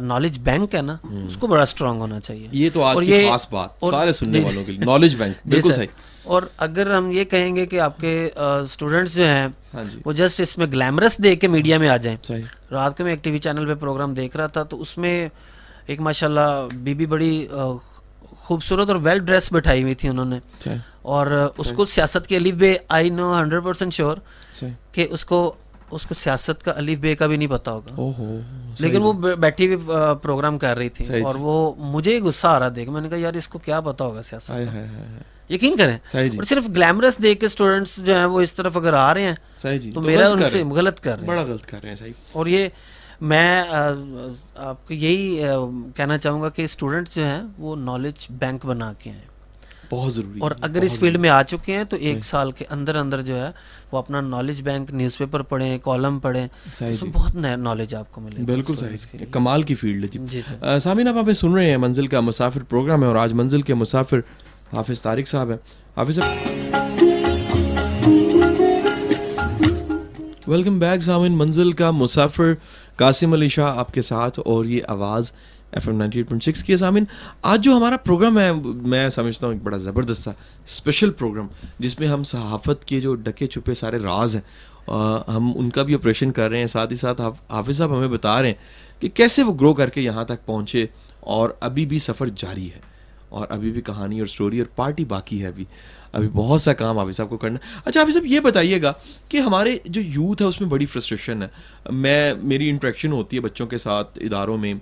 نالج 0.00 0.38
بینک 0.38 0.74
ہے 0.74 0.82
نا 0.82 0.96
اس 1.04 1.36
کو 1.36 1.46
بڑا 1.46 1.62
اسٹرانگ 1.62 2.00
ہونا 2.00 2.20
چاہیے۔ 2.20 2.48
یہ 2.52 2.70
تو 2.72 2.82
آج 2.82 2.96
کی 3.00 3.26
خاص 3.30 3.46
بات 3.52 3.84
سارے 3.90 4.12
سننے 4.12 4.40
والوں 4.40 4.64
کے 4.64 4.72
لیے 4.72 4.84
نالج 4.84 5.14
بینک 5.16 5.46
بالکل 5.46 5.72
صحیح۔ 5.74 5.86
اور 6.22 6.42
اگر 6.56 6.94
ہم 6.94 7.10
یہ 7.10 7.24
کہیں 7.24 7.56
گے 7.56 7.66
کہ 7.66 7.80
آپ 7.80 8.00
کے 8.00 8.30
اسٹوڈنٹس 8.36 9.14
جو 9.14 9.24
ہیں 9.24 9.48
جی۔ 9.48 9.69
وہ 10.06 10.12
جسٹ 10.12 10.40
اس 10.40 10.58
میں 10.58 10.66
گلیمرس 10.66 11.18
دیکھ 11.18 11.40
کے 11.40 11.48
میڈیا 11.48 11.78
میں 11.78 11.88
آ 11.88 11.96
جائیں۔ 11.96 12.18
رات 12.70 12.96
کو 12.96 13.02
میں 13.04 13.12
ایک 13.12 13.24
ٹی 13.24 13.30
وی 13.30 13.38
چینل 13.38 13.66
پہ 13.66 13.74
پروگرام 13.74 14.14
دیکھ 14.14 14.36
رہا 14.36 14.46
تھا 14.46 14.62
تو 14.62 14.80
اس 14.82 14.98
میں 14.98 15.28
ایک 15.86 16.00
ماشاء 16.00 16.26
اللہ 16.26 16.68
بی 16.74 16.94
بی 16.94 17.06
بڑی 17.06 17.46
خوبصورت 18.36 18.88
اور 18.88 18.96
ویل 19.02 19.18
ڈریس 19.18 19.52
بٹھائی 19.52 19.82
ہوئی 19.82 19.94
تھی 19.94 20.08
انہوں 20.08 20.24
نے۔ 20.24 20.38
اور 21.02 21.26
اس 21.58 21.72
کو 21.76 21.84
سیاست 21.86 22.26
کے 22.26 22.36
الف 22.36 22.54
بے 22.54 22.76
I 22.88 23.10
know 23.10 23.38
hundred 23.40 23.64
percent 23.64 23.94
sure 23.94 24.16
کہ 24.92 25.06
اس 25.10 25.24
کو 25.24 25.52
اس 25.90 26.06
کو 26.06 26.14
سیاست 26.14 26.62
کا 26.64 26.72
الف 26.76 26.98
بے 26.98 27.14
کا 27.16 27.26
بھی 27.26 27.36
نہیں 27.36 27.48
پتا 27.48 27.72
ہوگا۔ 27.72 27.92
لیکن 28.78 29.02
وہ 29.02 29.12
بیٹھی 29.12 29.74
ہوئی 29.74 29.86
پروگرام 30.22 30.58
کر 30.58 30.76
رہی 30.76 30.88
تھی 30.88 31.04
اور 31.24 31.34
وہ 31.34 31.72
مجھے 31.78 32.20
غصہ 32.20 32.46
آ 32.46 32.58
رہا 32.58 32.68
دیکھ۔ 32.76 32.90
میں 32.90 33.00
نے 33.00 33.08
کہا 33.08 33.18
یار 33.18 33.34
اس 33.34 33.48
کو 33.48 33.58
کیا 33.58 33.80
پتا 33.80 34.04
ہوگا 34.04 34.22
سیاست 34.22 34.50
یقین 35.50 35.76
کریں۔ 35.76 35.96
جی۔ 36.12 36.36
اور 36.36 36.44
صرف 36.44 36.68
گلیمرس 36.68 37.18
دیکھ 37.22 37.40
کے 37.40 37.46
اسٹوڈینٹس 37.46 37.96
جو 37.96 38.14
ہیں 38.14 38.24
وہ 38.24 38.40
اس 38.40 38.54
طرف 38.54 38.76
اگر 38.76 38.92
آ 38.92 39.14
رہے 39.14 39.22
ہیں 39.22 39.76
جی۔ 39.78 39.92
تو 39.92 40.00
میرا 40.00 40.28
ان 40.28 40.48
سے 40.50 40.64
غلط 40.64 41.00
کر 41.00 41.10
رہے 41.10 41.20
ہیں۔ 41.20 41.28
بڑا 41.28 41.42
غلط 41.42 41.66
کر 41.66 41.82
رہے 41.82 41.94
ہیں 42.00 42.12
اور 42.32 42.46
یہ 42.46 42.68
میں 43.20 43.62
آپ 44.56 44.88
کو 44.88 44.94
یہی 44.94 45.42
کہنا 45.96 46.18
چاہوں 46.18 46.42
گا 46.42 46.48
کہ 46.48 46.62
اسٹوڈنٹس 46.62 47.14
جو 47.14 47.24
ہیں 47.24 47.42
وہ 47.58 47.76
نالج 47.76 48.26
بینک 48.30 48.66
بنا 48.66 48.92
کے 48.98 49.10
ہیں۔ 49.10 49.30
بہت 49.90 50.12
ضروری 50.14 50.38
اور 50.40 50.50
اگر 50.60 50.82
اس 50.82 50.98
فیلڈ 50.98 51.16
میں 51.16 51.30
آ 51.30 51.42
چکے 51.42 51.76
ہیں 51.76 51.84
تو 51.84 51.96
ایک 51.96 52.24
سال 52.24 52.52
کے 52.52 52.64
اندر 52.70 52.96
اندر 52.96 53.22
جو 53.22 53.36
ہے 53.36 53.50
وہ 53.92 53.98
اپنا 53.98 54.20
نالج 54.20 54.62
بینک 54.62 54.90
نیوز 54.90 55.16
پیپر 55.18 55.42
پڑھیں 55.42 55.78
کالم 55.78 56.18
پڑھیں۔ 56.18 56.48
اس 56.80 57.02
میں 57.02 57.10
بہت 57.12 57.34
نیا 57.34 57.56
نالج 57.56 57.94
آپ 57.94 58.12
کو 58.12 58.20
ملے 58.20 58.42
بالکل 58.42 58.76
صحیح۔ 58.76 59.24
کمال 59.30 59.62
کی 59.62 59.74
فیلڈ 59.74 60.04
ہے 60.04 60.26
جی۔ 60.26 60.40
سامعین 60.80 61.08
آپ 61.08 61.14
ہمیں 61.14 61.32
سن 61.32 61.52
رہے 61.54 61.70
ہیں 61.70 61.76
منزل 61.76 62.06
کا 62.06 62.20
مسافر 62.20 62.62
پروگرام 62.62 63.02
ہے 63.02 63.08
اور 63.08 63.16
آج 63.16 63.32
منزل 63.32 63.62
کے 63.62 63.74
مسافر 63.74 64.20
حافظ 64.72 65.02
طارق 65.02 65.28
صاحب 65.28 65.50
ہیں۔ 65.50 65.56
حافظ 65.96 66.16
صاحب۔ 66.16 66.36
ویلکم 70.46 70.78
بیک 70.78 71.02
سامعین 71.02 71.36
منزل 71.38 71.72
کا 71.72 71.90
مسافر 71.90 72.52
قاسم 72.96 73.32
علی 73.32 73.48
شاہ 73.48 73.78
آپ 73.78 73.92
کے 73.94 74.02
ساتھ 74.02 74.40
اور 74.44 74.64
یہ 74.64 74.80
آواز 74.88 75.32
F 75.72 75.88
M 75.88 75.96
ninety 75.96 76.18
eight 76.18 76.28
point 76.28 76.42
six 76.42 76.64
کی 76.64 76.76
سامعین 76.76 77.04
آج 77.42 77.64
جو 77.64 77.76
ہمارا 77.76 77.96
پروگرام 77.96 78.38
ہے، 78.38 78.52
میں 78.64 79.08
سمجھتا 79.08 79.46
ہوں 79.46 79.54
ایک 79.54 79.62
بڑا 79.62 79.76
زبردست 79.76 80.22
سا 80.22 80.30
اسپیشل 80.66 81.10
پروگرام 81.10 81.46
جس 81.78 81.98
میں 82.00 82.08
ہم 82.08 82.24
صحافت 82.24 82.84
کے 82.84 83.00
جو 83.00 83.14
ڈکے 83.14 83.46
چھپے 83.46 83.74
سارے 83.74 83.98
راز 83.98 84.36
ہیں 84.36 84.42
ہم 85.28 85.52
ان 85.54 85.70
کا 85.70 85.82
بھی 85.82 85.94
آپریشن 85.94 86.32
کر 86.32 86.50
رہے 86.50 86.58
ہیں۔ 86.58 86.66
ساتھ 86.66 86.90
ہی 86.90 86.96
ساتھ 86.96 87.20
حافظ 87.50 87.76
صاحب 87.78 87.96
ہمیں 87.96 88.08
بتا 88.08 88.40
رہے 88.42 88.48
ہیں 88.48 89.00
کہ 89.00 89.08
کیسے 89.08 89.42
وہ 89.42 89.54
گرو 89.54 89.74
کر 89.74 89.88
کے 89.88 90.00
یہاں 90.00 90.24
تک 90.24 90.46
پہنچے 90.46 90.86
اور 91.20 91.50
ابھی 91.60 91.86
بھی 91.86 91.98
سفر 91.98 92.28
جاری 92.36 92.70
ہے۔ 92.72 92.89
اور 93.30 93.46
ابھی 93.50 93.70
بھی 93.70 93.80
کہانی 93.80 94.18
اور 94.18 94.26
اسٹوری 94.26 94.58
اور 94.58 94.66
پارٹی 94.76 95.04
باقی 95.04 95.42
ہے 95.42 95.46
ابھی۔ 95.46 95.64
ابھی 96.12 96.28
بہت 96.28 96.62
سا 96.62 96.72
کام 96.72 96.98
حافظ 96.98 97.16
صاحب 97.16 97.28
کو 97.28 97.36
کرنا۔ 97.36 97.58
اچھا 97.84 98.00
حافظ 98.00 98.12
صاحب 98.12 98.26
یہ 98.26 98.40
بتائیے 98.40 98.82
گا 98.82 98.92
کہ 99.28 99.36
ہمارے 99.36 99.78
جو 99.84 100.00
یوتھ 100.00 100.42
ہے، 100.42 100.46
اس 100.46 100.60
میں 100.60 100.68
بڑی 100.68 100.86
فرسٹریشن 100.86 101.42
ہے۔ 101.42 101.48
میں، 101.90 102.34
میری 102.42 102.68
انٹریکشن 102.68 103.12
ہوتی 103.12 103.36
ہے 103.36 103.40
بچوں 103.40 103.66
کے 103.66 103.78
ساتھ 103.78 104.18
اداروں 104.22 104.58
میں 104.58 104.74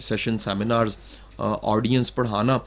سیشن 0.00 0.38
سیمینارز 0.38 0.96
آڈینس 1.62 2.14
پڑھانا۔ 2.14 2.58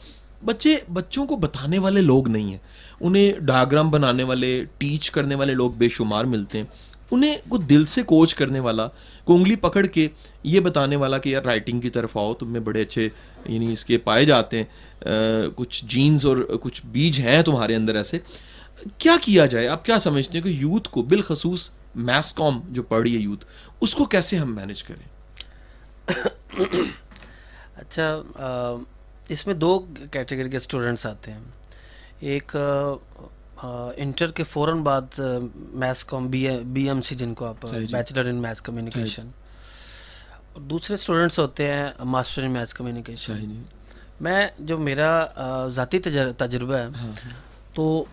بچے، 0.45 0.75
بچوں 0.93 1.25
کو 1.25 1.35
بتانے 1.35 1.79
والے 1.79 2.01
لوگ 2.01 2.27
نہیں 2.27 2.51
ہیں۔ 2.51 2.57
انہیں 3.01 3.33
ڈایاگرام 3.39 3.89
بنانے 3.91 4.23
والے 4.23 4.63
ٹیچ 4.77 5.11
کرنے 5.11 5.35
والے 5.35 5.53
لوگ 5.53 5.71
بے 5.71 5.89
شمار 5.89 6.25
ملتے 6.25 6.57
ہیں۔ 6.57 6.65
انہیں 7.11 7.37
کو 7.49 7.57
دل 7.57 7.85
سے 7.85 8.03
کوچ 8.03 8.35
کرنے 8.35 8.59
والا 8.59 8.87
کو 9.25 9.35
انگلی 9.35 9.55
پکڑ 9.55 9.85
کے 9.85 10.07
یہ 10.43 10.59
بتانے 10.59 10.95
والا 10.95 11.17
کہ 11.17 11.29
یار 11.29 11.43
رائٹنگ 11.43 11.81
کی 11.81 11.89
طرف 11.89 12.17
آؤ، 12.17 12.33
تم 12.33 12.51
میں 12.51 12.59
بڑے 12.59 12.81
اچھے 12.81 13.09
یعنی 13.45 13.73
اس 13.73 13.85
کے 13.85 13.97
پائے 13.97 14.25
جاتے 14.25 14.63
ہیں 14.63 15.03
کچھ 15.55 15.85
جینز 15.85 16.25
اور 16.25 16.37
کچھ 16.61 16.81
بیج 16.85 17.19
ہیں 17.19 17.41
تمہارے 17.41 17.75
اندر 17.75 17.95
ایسے۔ 17.95 18.19
کیا 18.97 19.15
کیا 19.21 19.45
جائے؟ 19.45 19.67
آپ 19.67 19.85
کیا 19.85 19.99
سمجھتے 19.99 20.37
ہیں 20.37 20.43
کہ 20.43 20.49
یوتھ 20.49 20.89
کو 20.89 21.01
بالخصوص 21.01 21.69
میس 21.95 22.33
کام 22.33 22.61
جو 22.69 22.83
پڑھی 22.83 23.15
ہے 23.15 23.21
یوتھ، 23.21 23.45
اس 23.81 23.95
کو 23.95 24.05
کیسے 24.05 24.37
ہم 24.37 24.55
مینج 24.55 24.83
کریں؟ 24.83 25.13
اچھا 27.75 28.21
اس 29.29 29.47
میں 29.47 29.55
دو 29.55 29.85
کیٹیگری 30.11 30.49
کے 30.49 30.57
اسٹوڈنٹس 30.57 31.05
آتے 31.05 31.31
ہیں۔ 31.31 31.39
ایک 32.19 32.57
انٹر 33.63 34.31
کے 34.31 34.43
فوراً 34.43 34.81
بعد 34.83 35.19
maths 35.73 36.03
com 36.03 36.27
B 36.27 36.47
B 36.65 36.87
M 36.87 37.01
C 37.01 37.15
جن 37.15 37.33
کو 37.33 37.45
آپ 37.45 37.65
بیچلر 37.91 38.25
ان 38.25 38.35
میتھس 38.35 38.61
کمیونیکیشن 38.61 39.27
دوسرے 40.69 40.95
اسٹوڈنٹس 40.95 41.39
ہوتے 41.39 41.67
ہیں 41.67 41.89
ماسٹر 42.05 42.43
ان 42.43 42.51
میتھس 42.51 42.73
کمیونیکیشن 42.73 43.53
میں 44.21 44.47
جو 44.59 44.77
میرا 44.77 45.67
ذاتی 45.67 45.99
تجربہ 45.99 46.75
ہے 46.75 46.83
ہاں، 46.85 47.07
ہاں۔ 47.07 47.31
تو 47.73 48.03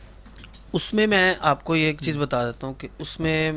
اس 0.72 0.92
میں 0.94 1.06
میں 1.06 1.34
آپ 1.40 1.64
کو 1.64 1.76
یہ 1.76 1.86
ایک 1.86 2.02
چیز 2.02 2.16
بتا 2.16 2.44
دیتا 2.46 2.66
ہوں 2.66 2.74
کہ 2.74 2.88
اس 2.98 3.18
میں 3.20 3.52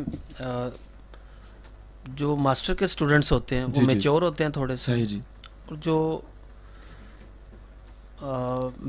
جو 2.16 2.36
ماسٹر 2.36 2.74
کے 2.74 2.86
اسٹوڈنٹس 2.86 3.32
ہوتے 3.32 3.58
ہیں 3.58 3.66
وہ 3.66 3.82
میچور 3.82 3.94
جی، 3.94 4.00
جی۔ 4.20 4.26
ہوتے 4.26 4.44
ہیں 4.44 4.52
تھوڑے 4.52 4.76
سے۔ 4.78 5.06
جی۔ 5.06 5.20
اور 5.68 5.76
جو 5.78 6.22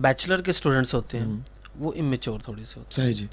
بیچلر 0.01 0.41
کے 0.41 0.51
اسٹوڈنٹس 0.51 0.95
ہوتے 0.95 1.19
ہیں 1.19 1.27
وہ 1.79 1.93
امیچور 1.99 2.41
تھوڑی 2.45 2.65
سے 2.75 2.81
ہوتے 2.81 3.03
ہیں 3.03 3.13
جی۔ 3.13 3.27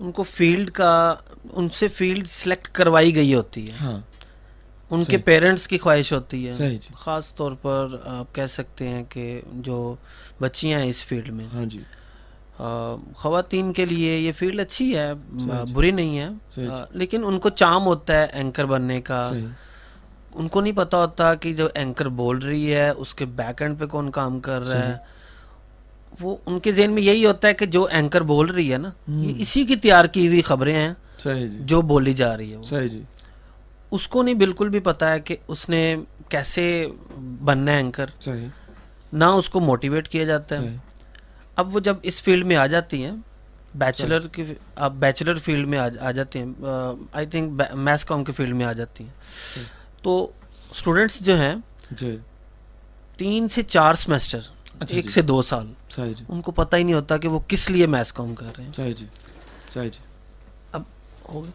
ان 0.00 0.12
کو 0.12 0.22
فیلڈ 0.22 0.70
کا 0.70 1.14
ان 1.52 1.68
سے 1.68 1.88
فیلڈ 1.88 2.26
سلیکٹ 2.26 2.68
کروائی 2.68 3.14
گئی 3.14 3.34
ہوتی 3.34 3.66
ہے۔ 3.66 3.76
ہاں۔ 3.80 4.00
ان 4.90 5.04
کے 5.04 5.18
پیرنٹس 5.18 5.68
کی 5.68 5.78
خواہش 5.78 6.12
ہوتی 6.12 6.46
ہے۔ 6.46 6.52
جی۔ 6.52 6.78
خاص 6.94 7.34
طور 7.34 7.52
پر 7.62 7.86
آپ 8.04 8.34
کہہ 8.34 8.46
سکتے 8.46 8.88
ہیں 8.88 9.04
کہ 9.08 9.40
جو 9.52 9.94
بچیاں 10.40 10.80
ہیں 10.80 10.88
اس 10.88 11.04
فیلڈ 11.04 11.28
میں۔ 11.28 11.46
ہاں 11.54 11.64
جی۔ 11.64 11.82
خواتین 13.16 13.72
کے 13.72 13.84
لیے 13.86 14.18
یہ 14.18 14.32
فیلڈ 14.32 14.60
اچھی 14.60 14.98
ہے 14.98 15.12
جی۔ 15.32 15.72
بری 15.72 15.90
نہیں 15.90 16.18
ہے۔ 16.18 16.28
جی۔ 16.56 16.68
لیکن 16.90 17.24
ان 17.24 17.38
کو 17.38 17.48
چام 17.48 17.84
ہوتا 17.86 18.14
ہے 18.14 18.26
اینکر 18.32 18.64
بننے 18.64 19.00
کا۔ 19.00 19.32
ان 20.34 20.48
کو 20.48 20.60
نہیں 20.60 20.76
پتا 20.76 20.96
ہوتا 20.96 21.34
کہ 21.34 21.52
جو 21.52 21.68
اینکر 21.74 22.08
بول 22.08 22.38
رہی 22.38 22.74
ہے 22.74 22.90
اس 22.90 23.14
کے 23.14 23.24
بیک 23.24 23.62
اینڈ 23.62 23.78
پہ 23.78 23.86
کون 23.86 24.10
کام 24.10 24.40
کر 24.40 24.68
رہا 24.68 24.88
ہے۔ 24.88 25.15
وہ 26.20 26.36
ان 26.46 26.60
کے 26.60 26.72
ذہن 26.72 26.90
میں 26.90 27.02
یہی 27.02 27.26
ہوتا 27.26 27.48
ہے 27.48 27.54
کہ 27.54 27.66
جو 27.66 27.84
اینکر 27.90 28.20
بول 28.20 28.50
رہی 28.50 28.72
ہے 28.72 28.78
نا 28.78 28.90
یہ 29.08 29.34
اسی 29.38 29.64
کی 29.64 29.76
تیار 29.76 30.04
کی 30.04 30.28
ہوئی 30.28 30.42
خبریں 30.42 30.74
ہیں 30.74 30.94
جی۔ 31.46 31.58
جو 31.60 31.82
بولی 31.82 32.12
جا 32.12 32.36
رہی 32.36 32.52
ہے 32.52 32.88
جی۔ 32.88 33.02
اس 33.90 34.08
کو 34.08 34.22
نہیں 34.22 34.34
بالکل 34.34 34.68
بھی 34.68 34.80
پتا 34.80 35.12
ہے 35.12 35.20
کہ 35.20 35.36
اس 35.48 35.68
نے 35.68 35.96
کیسے 36.28 36.86
بننا 37.44 37.72
ہے 37.72 37.76
اینکر۔ 37.76 38.06
نہ 39.12 39.24
اس 39.24 39.48
کو 39.48 39.60
موٹیویٹ 39.60 40.08
کیا 40.08 40.24
جاتا 40.24 40.56
ہے۔ 40.62 40.76
اب 41.56 41.74
وہ 41.74 41.80
جب 41.80 41.96
اس 42.02 42.22
فیلڈ 42.22 42.46
میں 42.46 42.56
آ 42.56 42.66
جاتی 42.66 43.04
ہیں 43.04 43.12
بیچلر 43.74 44.26
کی 44.28 44.44
اب 44.74 44.94
بیچلر 44.94 45.38
فیلڈ 45.38 45.68
میں 45.68 45.78
آ 46.00 46.10
جاتی 46.10 46.38
ہیں۔ 46.38 46.52
آئی 47.12 47.26
تھنک 47.26 47.62
میس 47.74 48.04
کام 48.04 48.24
کے 48.24 48.32
فیلڈ 48.32 48.54
میں 48.54 48.66
آ 48.66 48.72
جاتی 48.72 49.04
ہیں۔ 49.04 49.10
تو 50.02 50.30
اسٹوڈینٹس 50.70 51.20
جو 51.20 51.36
ہیں 51.40 51.54
جی۔ 51.90 52.16
تین 53.16 53.48
سے 53.48 53.62
چار 53.62 53.94
سمیسٹر 53.94 54.38
ایک 54.80 55.04
جی۔ 55.04 55.10
سے 55.10 55.22
دو 55.22 55.42
سال۔ 55.42 55.66
جی۔ 55.96 56.24
ان 56.28 56.42
کو 56.42 56.50
پتہ 56.52 56.76
ہی 56.76 56.82
نہیں 56.82 56.94
ہوتا 56.94 57.16
کہ 57.16 57.28
وہ 57.28 57.38
کس 57.48 57.70
لیے 57.70 57.86
میس 57.86 58.12
کام 58.12 58.34
کر 58.34 58.46
رہے 58.58 58.64
ہیں۔ 58.64 58.72
جی۔ 58.72 58.92
جی۔ 58.92 59.88
اب 60.72 60.82
ہو 61.34 61.44
گیا۔ 61.44 61.50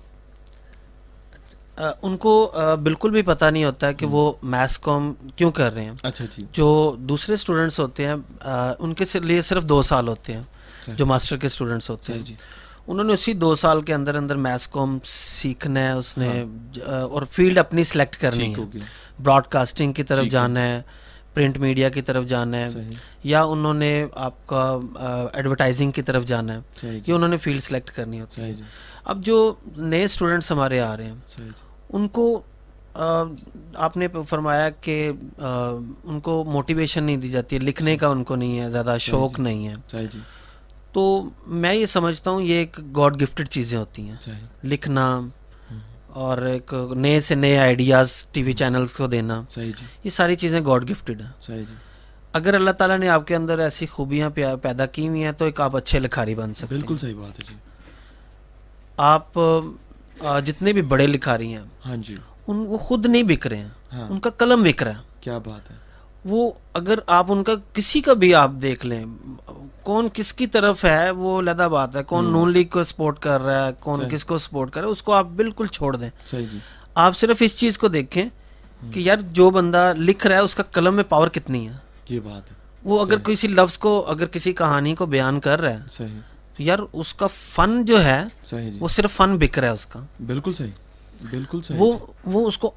ان 2.01 2.17
کو 2.17 2.51
بالکل 2.83 3.11
بھی 3.11 3.21
پتہ 3.21 3.45
نہیں 3.45 3.63
ہوتا 3.63 3.91
کہ 3.91 4.05
وہ 4.05 4.33
میس 4.43 4.79
کام 4.79 5.13
کیوں 5.35 5.51
کر 5.51 5.73
رہے 5.73 5.83
ہیں۔ 5.83 5.91
اچھا 6.03 6.25
جی۔ 6.37 6.45
جو 6.53 6.95
دوسرے 6.99 7.33
اسٹوڈنٹس 7.33 7.79
ہوتے 7.79 8.07
ہیں 8.07 8.15
ان 8.79 8.93
کے 8.93 9.05
لیے 9.13 9.41
صرف 9.41 9.63
دو 9.63 9.81
سال 9.81 10.07
ہوتے 10.07 10.33
ہیں۔ 10.33 10.43
جو 10.87 11.05
ماسٹر 11.05 11.37
کے 11.37 11.47
اسٹوڈنٹس 11.47 11.89
ہوتے 11.89 12.13
ہیں۔ 12.13 12.21
انہوں 12.87 13.03
نے 13.03 13.13
اسی 13.13 13.33
دو 13.33 13.55
سال 13.55 13.81
کے 13.81 13.93
اندر 13.93 14.15
اندر 14.15 14.35
میس 14.35 14.67
کام 14.67 14.97
سیکھنا 15.03 15.79
ہے 15.79 15.91
اس 15.91 16.17
نے 16.17 16.27
ہاں۔ 16.27 17.01
اور 17.01 17.21
فیلڈ 17.31 17.57
اپنی 17.57 17.83
سلیکٹ 17.83 18.15
کرنی 18.17 18.55
ہے۔ 18.55 18.77
براڈ 19.23 19.47
کاسٹنگ 19.47 19.93
کی 19.93 20.03
طرف 20.03 20.25
جانا 20.25 20.59
ہے۔ 20.61 20.81
پرنٹ 21.33 21.57
میڈیا 21.57 21.89
کی 21.89 22.01
طرف 22.01 22.25
جانا 22.25 22.57
ہے 22.57 22.89
یا 23.23 23.43
انہوں 23.43 23.73
نے 23.73 24.05
آپ 24.13 24.47
کا 24.47 24.77
ایڈورٹائزنگ 25.33 25.91
کی 25.91 26.01
طرف 26.01 26.25
جانا 26.25 26.53
ہے 26.53 26.87
یہ 27.07 27.13
انہوں 27.13 27.29
نے 27.29 27.37
فیلڈ 27.37 27.61
سلیکٹ 27.63 27.91
کرنی 27.91 28.19
ہوتی 28.21 28.41
ہے۔ 28.41 28.53
اب 29.03 29.25
جو 29.25 29.53
نئے 29.77 30.03
اسٹوڈنٹس 30.03 30.51
ہمارے 30.51 30.79
آ 30.79 30.97
رہے 30.97 31.03
ہیں 31.03 31.49
ان 31.89 32.07
کو 32.07 32.41
آپ 33.75 33.97
نے 33.97 34.07
فرمایا 34.29 34.69
کہ 34.69 35.11
ان 35.37 36.19
کو 36.19 36.43
موٹیویشن 36.43 37.03
نہیں 37.03 37.17
دی 37.17 37.29
جاتی 37.29 37.55
ہے 37.55 37.61
لکھنے 37.61 37.97
کا 37.97 38.07
ان 38.07 38.23
کو 38.23 38.35
نہیں 38.35 38.59
ہے 38.59 38.69
زیادہ 38.69 38.95
شوق 38.99 39.39
نہیں 39.39 39.67
ہے۔ 39.67 39.75
جی۔ 39.91 40.19
تو 40.93 41.03
میں 41.47 41.73
یہ 41.73 41.85
سمجھتا 41.85 42.31
ہوں 42.31 42.41
یہ 42.41 42.53
ایک 42.53 42.79
گاڈ 42.97 43.21
گفٹڈ 43.21 43.47
چیزیں 43.47 43.77
ہوتی 43.79 44.09
ہیں۔ 44.09 44.15
لکھنا 44.63 45.21
اور 46.13 46.37
ایک 46.37 46.73
نئے 46.95 47.19
سے 47.21 47.35
نئے 47.35 47.57
آئیڈیاز 47.59 48.23
ٹی 48.31 48.43
وی 48.43 48.53
چینلز 48.53 48.93
کو 48.93 49.07
دینا۔ 49.07 49.41
صحیح 49.49 49.71
جی۔ 49.79 49.85
یہ 50.03 50.09
ساری 50.09 50.35
چیزیں 50.35 50.61
گاڈ 50.65 50.89
گفٹیڈ 50.89 51.21
ہیں۔ 51.21 51.27
صحیح 51.41 51.63
جی۔ 51.69 51.75
اگر 52.33 52.53
اللہ 52.53 52.71
تعالیٰ 52.71 52.97
نے 52.97 53.09
آپ 53.09 53.27
کے 53.27 53.35
اندر 53.35 53.59
ایسی 53.59 53.85
خوبیاں 53.85 54.29
پیدا 54.61 54.85
کی 54.85 55.07
ہوئی 55.07 55.23
ہیں 55.23 55.31
تو 55.31 55.45
ایک 55.45 55.61
آپ 55.61 55.75
اچھے 55.75 55.99
لکھاری 55.99 56.35
بن 56.35 56.53
سکتے 56.53 56.75
بالکل 56.75 56.97
صحیح 56.97 57.15
بات 57.15 57.39
ہے 57.39 57.45
جی۔ 57.49 57.55
آپ 58.97 59.39
جتنے 60.45 60.73
بھی 60.73 60.81
بڑے 60.81 61.07
لکھاری 61.07 61.53
ہیں 61.53 61.63
ہاں 61.85 61.95
جی۔ 61.95 62.15
ان 62.47 62.65
وہ 62.67 62.77
خود 62.77 63.05
نہیں 63.05 63.23
بک 63.23 63.47
رہے 63.47 63.57
ہیں۔ 63.57 63.69
ہاں۔ 63.93 64.07
ان 64.09 64.19
کا 64.19 64.29
قلم 64.29 64.63
بک 64.63 64.83
رہا 64.83 64.91
ہے۔ 64.91 65.01
کیا 65.21 65.37
بات 65.37 65.71
ہے۔ 65.71 65.75
وہ 66.25 66.51
اگر 66.73 66.99
آپ 67.07 67.25
ان 67.29 67.43
کا 67.43 67.53
کسی 67.73 68.01
کا 68.01 68.13
بھی 68.13 68.33
آپ 68.35 68.51
دیکھ 68.61 68.85
لیں 68.85 69.05
کون 69.83 70.07
کس 70.13 70.33
کی 70.33 70.47
طرف 70.47 70.85
ہے 70.85 71.11
وہ 71.11 71.39
علیحدہ 71.39 71.67
بات 71.71 71.95
ہے۔ 71.95 72.03
کون 72.03 72.31
نون 72.31 72.51
لیگ 72.51 72.65
کو 72.65 72.83
سپورٹ 72.83 73.19
کر 73.19 73.41
رہا 73.41 73.67
ہے 73.67 73.71
کون 73.79 74.09
کس 74.09 74.25
کو 74.25 74.37
سپورٹ 74.37 74.71
کر 74.71 74.81
رہا 74.81 74.87
ہے 74.87 74.91
اس 74.91 75.03
کو 75.03 75.13
آپ 75.13 75.25
بالکل 75.25 75.67
چھوڑ 75.67 75.95
دیں۔ 75.95 76.09
جی۔ 76.31 76.57
آپ 76.95 77.17
صرف 77.17 77.37
اس 77.39 77.55
چیز 77.55 77.77
کو 77.77 77.87
دیکھیں 77.87 78.25
کہ 78.91 78.99
یار 78.99 79.17
جو 79.31 79.49
بندہ 79.49 79.93
لکھ 79.97 80.27
رہا 80.27 80.35
ہے 80.35 80.41
اس 80.41 80.55
کا 80.55 80.63
قلم 80.63 80.95
میں 80.95 81.03
پاور 81.09 81.27
کتنی 81.27 81.67
ہے۔ 81.67 81.73
یہ 82.09 82.19
بات 82.19 82.51
ہے۔ 82.51 82.55
وہ 82.83 83.01
اگر 83.01 83.17
کسی 83.17 83.47
لفظ 83.47 83.77
کو 83.77 84.05
اگر 84.07 84.25
کسی 84.25 84.51
کہانی 84.51 84.95
کو 84.95 85.05
بیان 85.05 85.39
کر 85.39 85.61
رہا 85.61 85.73
ہے 85.73 86.05
یار 86.57 86.79
اس 86.93 87.13
کا 87.13 87.27
فن 87.27 87.85
جو 87.85 88.05
ہے 88.05 88.23
جی۔ 88.51 88.77
وہ 88.79 88.87
صرف 88.87 89.11
فن 89.11 89.37
بک 89.37 89.59
رہا 89.59 89.67
ہے 89.67 89.73
اس 89.73 89.85
کا۔ 89.85 89.99
بالکل 90.25 90.53
صحیح۔ 90.53 90.90
بالکل 91.21 91.61
صحیح 91.61 91.79
وہ 91.79 91.93
وہ 92.25 92.47
اس 92.47 92.57
کو 92.57 92.73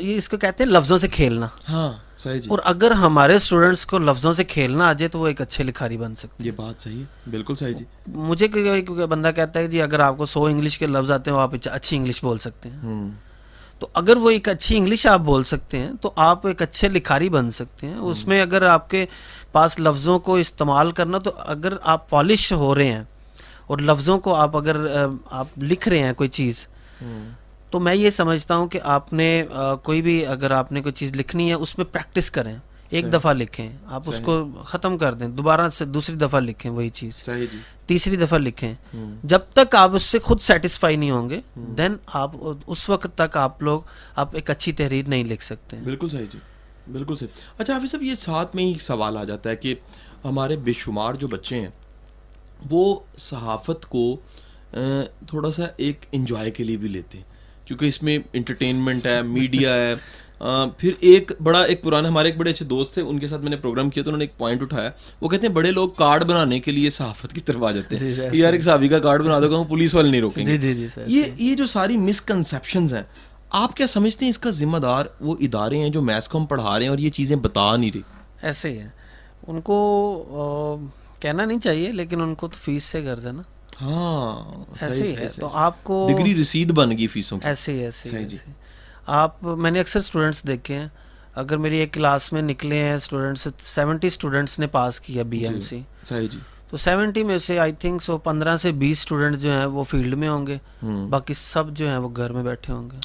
اس 0.00 0.28
کو 0.28 0.36
کہتے 0.36 0.64
ہیں 0.64 0.70
لفظوں 0.70 0.98
سے 0.98 1.08
کھیلنا۔ 1.08 1.46
ہاں 1.68 1.92
صحیح 2.18 2.40
جی۔ 2.40 2.48
اور 2.50 2.58
اگر 2.64 2.90
ہمارے 2.90 3.34
اسٹوڈنٹس 3.34 3.84
کو 3.86 3.98
لفظوں 3.98 4.32
سے 4.32 4.44
کھیلنا 4.44 4.88
آ 4.88 4.92
جائے 4.92 5.08
تو 5.08 5.18
وہ 5.18 5.26
ایک 5.26 5.40
اچھے 5.40 5.64
لکھاری 5.64 5.96
بن 5.96 6.14
سکتے 6.14 6.44
یہ 6.44 6.50
بات 6.50 6.80
صحیح 6.80 6.98
ہے 6.98 7.30
بالکل 7.30 7.54
صحیح 7.54 7.74
جی۔ 7.74 7.84
مجھے 8.06 8.46
ایک 8.72 8.90
بندہ 8.90 9.30
کہتا 9.36 9.60
ہے 9.60 9.66
جی 9.66 9.82
اگر 9.82 10.00
آپ 10.00 10.16
کو 10.16 10.26
سو 10.26 10.44
انگلش 10.44 10.78
کے 10.78 10.86
لفظ 10.86 11.10
آتے 11.10 11.30
ہیں 11.30 11.36
وہ 11.36 11.42
آپ 11.42 11.54
اچھی 11.64 11.96
انگلش 11.96 12.22
بول 12.24 12.38
سکتے 12.38 12.68
ہیں۔ 12.68 13.10
تو 13.80 13.86
اگر 13.94 14.16
وہ 14.16 14.30
ایک 14.30 14.48
اچھی 14.48 14.76
انگلش 14.76 15.06
آپ 15.06 15.20
بول 15.20 15.44
سکتے 15.44 15.78
ہیں 15.78 15.92
تو 16.00 16.10
آپ 16.16 16.46
ایک 16.46 16.62
اچھے 16.62 16.88
لکھاری 16.88 17.28
بن 17.28 17.50
سکتے 17.50 17.86
ہیں۔ 17.86 17.96
اس 17.96 18.26
میں 18.26 18.40
اگر 18.42 18.62
آپ 18.62 18.90
کے 18.90 19.04
پاس 19.52 19.78
لفظوں 19.80 20.18
کو 20.18 20.34
استعمال 20.36 20.90
کرنا 20.92 21.18
تو 21.18 21.30
اگر 21.46 21.72
آپ 21.82 22.08
پالش 22.10 22.52
ہو 22.52 22.74
رہے 22.74 22.90
ہیں 22.92 23.02
اور 23.66 23.78
لفظوں 23.78 24.18
کو 24.18 24.34
آپ 24.34 24.56
اگر 24.56 24.76
آپ 25.30 25.46
لکھ 25.62 25.88
رہے 25.88 25.98
ہیں 25.98 26.12
کوئی 26.12 26.28
چیز 26.30 26.66
تو 27.70 27.80
میں 27.80 27.94
یہ 27.94 28.10
سمجھتا 28.10 28.56
ہوں 28.56 28.68
کہ 28.68 28.80
آپ 28.82 29.12
نے 29.12 29.44
کوئی 29.82 30.02
بھی 30.02 30.26
اگر 30.26 30.50
آپ 30.50 30.72
نے 30.72 30.82
کوئی 30.82 30.92
چیز 30.92 31.12
لکھنی 31.16 31.48
ہے 31.48 31.54
اس 31.54 31.78
میں 31.78 31.86
پریکٹس 31.92 32.30
کریں۔ 32.30 32.56
ایک 32.90 33.12
دفعہ 33.12 33.32
لکھیں۔ 33.32 33.68
آپ 33.86 34.02
اس 34.06 34.20
کو 34.24 34.48
ختم 34.64 34.98
کر 34.98 35.14
دیں۔ 35.14 35.28
دوبارہ 35.28 35.68
سے 35.70 35.84
دوسری 35.84 36.16
دفعہ 36.16 36.40
لکھیں 36.40 36.70
وہی 36.70 36.88
چیز۔ 36.88 37.22
جی۔ 37.26 37.58
تیسری 37.86 38.16
دفعہ 38.16 38.38
لکھیں۔ 38.38 38.74
جب 39.24 39.38
تک 39.54 39.74
آپ 39.74 39.90
اس 39.94 40.02
سے 40.02 40.18
خود 40.18 40.40
سیٹسفائی 40.40 40.96
نہیں 40.96 41.10
ہوں 41.10 41.30
گے 41.30 41.40
دین 41.56 41.96
آپ 42.06 42.30
اس 42.66 42.88
وقت 42.88 43.06
تک 43.14 43.36
آپ 43.36 43.62
لوگ 43.62 43.80
آپ 44.16 44.28
ایک 44.32 44.50
اچھی 44.50 44.72
تحریر 44.72 45.08
نہیں 45.08 45.24
لکھ 45.24 45.44
سکتے 45.44 45.76
بالکل 45.84 46.08
صحیح 46.08 46.26
جی۔ 46.32 46.38
بالکل 46.92 47.16
صحیح۔ 47.16 47.28
اچھا 47.58 47.74
حافظ 47.74 47.90
صاحب 47.90 48.02
یہ 48.02 48.14
ساتھ 48.14 48.56
میں 48.56 48.64
ہی 48.64 48.78
سوال 48.78 49.16
آ 49.16 49.24
جاتا 49.24 49.50
ہے 49.50 49.56
کہ 49.56 49.74
ہمارے 50.24 50.56
بے 50.56 50.72
شمار 50.72 51.14
جو 51.14 51.26
بچے 51.26 51.60
ہیں 51.60 51.68
وہ 52.70 53.00
صحافت 53.18 53.86
کو 53.88 54.16
تھوڑا 55.26 55.50
سا 55.50 55.62
ایک 55.76 56.06
انجوائے 56.12 56.50
کے 56.50 56.64
لیے 56.64 56.76
بھی 56.76 56.88
لیتے 56.88 57.18
ہیں۔ 57.18 57.24
کیونکہ 57.68 57.86
اس 57.86 58.02
میں 58.02 58.18
انٹرٹینمنٹ 58.32 59.06
ہے 59.06 59.20
میڈیا 59.22 59.74
ہے۔ 59.74 59.94
پھر 60.78 60.92
ایک 61.00 61.32
بڑا 61.42 61.60
ایک 61.62 61.82
پرانا 61.82 62.08
ہمارے 62.08 62.28
ایک 62.28 62.36
بڑے 62.38 62.50
اچھے 62.50 62.64
دوست 62.66 62.94
تھے 62.94 63.02
ان 63.02 63.18
کے 63.18 63.28
ساتھ 63.28 63.42
میں 63.42 63.50
نے 63.50 63.56
پروگرام 63.56 63.88
کیا 63.90 64.02
تو 64.02 64.10
انہوں 64.10 64.18
نے 64.18 64.24
ایک 64.24 64.36
پوائنٹ 64.38 64.62
اٹھایا۔ 64.62 64.90
وہ 65.20 65.28
کہتے 65.28 65.46
ہیں 65.46 65.54
بڑے 65.54 65.70
لوگ 65.70 65.88
کارڈ 65.88 66.24
بنانے 66.24 66.60
کے 66.60 66.72
لیے 66.72 66.90
صحافت 66.90 67.32
کی 67.32 67.40
طرف 67.40 67.62
آ 67.62 67.70
جاتے 67.72 67.96
ہیں۔ 67.96 68.12
جی، 68.12 68.38
یار 68.38 68.52
ایک 68.52 68.62
صحافی 68.62 68.88
کا 68.88 68.98
کارڈ 68.98 69.22
بنا 69.22 69.38
دو 69.40 69.48
کہ 69.48 69.62
پولیس 69.68 69.94
والے 69.94 70.10
نہیں 70.10 70.20
روکیں 70.20 70.46
گے۔ 70.46 70.56
جی، 70.56 70.86
یہ 71.06 71.22
یہ 71.36 71.54
جو 71.54 71.66
ساری 71.66 71.96
مسکنسیپشنز 71.96 72.94
ہیں 72.94 73.02
آپ 73.50 73.76
کیا 73.76 73.86
سمجھتے 73.86 74.24
ہیں 74.24 74.30
اس 74.30 74.38
کا 74.38 74.50
ذمہ 74.50 74.78
دار 74.78 75.06
وہ 75.20 75.36
ادارے 75.40 75.78
ہیں 75.78 75.88
جو 75.88 76.02
میتھس 76.02 76.28
کو 76.28 76.38
ہم 76.38 76.46
پڑھا 76.46 76.76
رہے 76.76 76.84
ہیں 76.84 76.90
اور 76.90 76.98
یہ 76.98 77.10
چیزیں 77.10 77.36
بتا 77.36 77.76
نہیں 77.76 77.90
رہی 77.94 78.00
ایسے 78.42 78.72
ہی 78.72 78.78
ہے 78.78 78.88
ان 79.46 79.60
کو 79.60 80.86
کہنا 81.20 81.44
نہیں 81.44 81.58
چاہیے 81.58 81.92
لیکن 81.92 82.20
ان 82.20 82.34
کو 82.34 82.48
تو 82.48 82.56
فیس 82.60 82.84
سے 82.84 83.00
غرض 83.00 83.26
ہے 83.26 83.32
نا۔ 83.32 83.42
ہاں 83.82 84.64
ایسے 84.80 85.06
ہی 85.08 85.16
ہے 85.16 85.28
تو 85.40 85.48
آپ 85.52 85.84
کو 85.84 86.06
ڈگری 86.10 86.40
رسید 86.40 86.70
بن 86.70 86.96
گئی 86.98 87.06
فیسوں 87.06 87.38
ایسے 87.42 87.72
ہی 87.72 87.84
ایسے 87.84 88.18
ہی 88.18 88.36
آپ 89.06 89.44
میں 89.44 89.70
نے 89.70 89.80
اکثر 89.80 90.00
اسٹوڈنٹس 90.00 90.46
دیکھے 90.46 90.74
ہیں۔ 90.74 90.88
اگر 91.34 91.56
میری 91.56 91.76
ایک 91.76 91.92
کلاس 91.94 92.32
میں 92.32 92.42
نکلے 92.42 92.76
ہیں 92.76 92.94
اسٹوڈنٹس 92.94 93.48
سیونٹی 93.58 94.06
اسٹوڈنٹس 94.06 94.58
نے 94.58 94.66
پاس 94.66 95.00
کیا 95.00 95.22
بی 95.22 95.44
ایم 95.46 95.60
سی 95.60 95.80
صحیح 96.04 96.28
جی۔ 96.28 96.38
تو 96.70 96.76
سیونٹی 96.76 97.22
میں 97.24 97.38
سے 97.38 97.58
آئی 97.58 97.72
تھنک 97.72 98.02
سو 98.02 98.18
پندرہ 98.18 98.56
سے 98.56 98.72
بیس 98.72 98.98
اسٹوڈنٹ 98.98 99.38
جو 99.38 99.52
ہیں 99.52 99.66
وہ 99.66 99.84
فیلڈ 99.84 100.14
میں 100.14 100.28
ہوں 100.28 100.46
گے۔ 100.46 100.56
باقی 101.10 101.34
سب 101.34 101.64
جو 101.70 101.88
ہیں 101.88 101.98
وہ 101.98 102.08
گھر 102.16 102.32
میں 102.32 102.42
بیٹھے 102.42 102.72
ہوں 102.72 102.90
گے۔ 102.90 102.96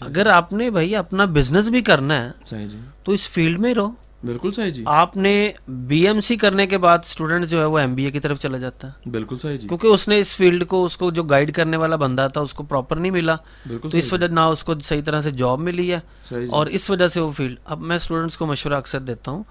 اگر 0.00 0.26
آپ 0.26 0.52
نے 0.52 0.70
بھائی 0.70 0.96
اپنا 0.96 1.24
بزنس 1.24 1.68
بھی 1.68 1.80
کرنا 1.80 2.22
ہے 2.24 2.30
جی۔ 2.66 2.78
تو 3.04 3.12
اس 3.12 3.28
فیلڈ 3.28 3.60
میں 3.60 3.74
رہو۔ 3.74 3.90
بالکل 4.26 4.52
صحیح 4.52 4.70
جی۔ 4.70 4.82
آپ 4.86 5.16
نے 5.16 5.52
بی 5.68 6.06
ایم 6.06 6.20
سی 6.20 6.36
کرنے 6.36 6.66
کے 6.66 6.78
بعد 6.78 6.98
اسٹوڈنٹ 7.04 7.46
جو 7.46 7.60
ہے 7.60 7.64
وہ 7.64 7.78
ایم 7.78 7.94
بی 7.94 8.04
اے 8.04 8.10
کی 8.10 8.20
طرف 8.20 8.40
چلا 8.40 8.58
جاتا۔ 8.58 8.88
ہے 8.88 9.10
بالکل 9.10 9.38
صحیح 9.38 9.56
جی۔ 9.56 9.68
کیونکہ 9.68 9.86
اس 9.86 10.08
نے 10.08 10.18
اس 10.18 10.34
فیلڈ 10.34 10.66
کو 10.66 10.84
اس 10.84 10.96
کو 10.96 11.10
جو 11.10 11.22
گائیڈ 11.22 11.52
کرنے 11.54 11.76
والا 11.76 11.96
بندہ 11.96 12.28
تھا 12.32 12.40
اس 12.40 12.52
کو 12.52 12.62
پراپر 12.62 12.96
نہیں 12.96 13.12
ملا۔ 13.12 13.36
تو 13.82 13.88
اس 13.92 14.12
وجہ 14.12 14.26
نہ 14.26 14.40
اس 14.40 14.64
کو 14.64 14.78
صحیح 14.78 15.02
طرح 15.02 15.20
سے 15.20 15.30
جاب 15.30 15.58
ملی 15.58 15.92
ہے۔ 15.92 16.00
جی۔ 16.30 16.46
اور 16.50 16.66
اس 16.66 16.90
وجہ 16.90 17.08
سے 17.08 17.20
وہ 17.20 17.32
فیلڈ 17.32 17.56
اب 17.64 17.80
میں 17.80 17.96
اسٹوڈنٹس 17.96 18.36
کو 18.36 18.46
مشورہ 18.46 18.74
اکثر 18.74 19.00
دیتا 19.00 19.30
ہوں 19.30 19.42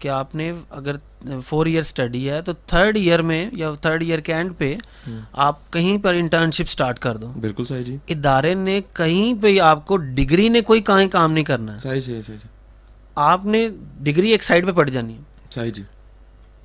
کہ 0.00 0.08
آپ 0.08 0.34
نے 0.34 0.52
اگر 0.70 0.96
فور 1.46 1.66
ایئر 1.66 1.80
اسٹڈی 1.80 2.30
ہے 2.30 2.42
تو 2.42 2.52
تھرڈ 2.66 2.96
ایئر 2.96 3.22
میں 3.22 3.50
یا 3.52 3.72
تھرڈ 3.80 4.02
ایئر 4.02 4.18
کے 4.18 4.34
اینڈ 4.34 4.52
پہ 4.58 4.76
آپ 5.32 5.72
کہیں 5.72 5.98
پر 5.98 6.14
انٹرنشپ 6.14 6.64
اسٹارٹ 6.68 6.98
کر 6.98 7.16
دو۔ 7.16 7.32
بالکل 7.40 7.64
صحیح 7.64 7.82
جی۔ 7.82 7.96
ادارے 8.08 8.54
نے 8.54 8.80
کہیں 8.92 9.42
پہ 9.42 9.58
آپ 9.60 9.86
کو 9.86 9.96
ڈگری 9.96 10.48
نے 10.48 10.60
کوئی 10.60 10.80
کہیں 10.80 11.08
کام 11.08 11.32
نہیں 11.32 11.44
کرنا۔ 11.44 11.78
صحیح 11.78 12.00
صحیح 12.00 12.22
صحیح۔ 12.22 12.53
آپ 13.14 13.46
نے 13.46 13.68
ڈگری 14.00 14.30
ایک 14.30 14.42
سائڈ 14.42 14.66
پہ 14.66 14.72
پڑ 14.72 14.88
جانی 14.88 15.14
ہے۔ 15.14 15.18
صحیح 15.50 15.70
جی۔ 15.70 15.82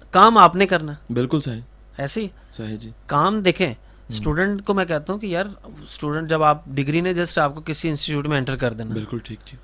کام 0.09 0.37
آپ 0.37 0.55
نے 0.55 0.67
کرنا۔ 0.67 0.93
بالکل 1.09 1.41
صحیح۔ 1.41 1.61
ایسے 1.97 2.27
صحیح 2.51 2.77
جی۔ 2.77 2.89
کام 3.05 3.41
دیکھیں 3.41 3.73
اسٹوڈنٹ 4.09 4.65
کو 4.65 4.73
میں 4.73 4.85
کہتا 4.85 5.13
ہوں 5.13 5.19
کہ 5.19 5.25
یار 5.25 5.45
اسٹوڈنٹ 5.63 6.29
جب 6.29 6.43
آپ 6.43 6.61
ڈگری 6.65 7.01
نے 7.01 7.13
جسٹ 7.13 7.39
آپ 7.39 7.55
کو 7.55 7.61
کسی 7.65 7.89
انسٹیٹیوٹ 7.89 8.27
میں 8.27 8.37
انٹر 8.37 8.55
کر 8.55 8.73
دینا۔ 8.73 8.93
بالکل 8.93 9.17
ٹھیک 9.19 9.39
جی۔ 9.45 9.57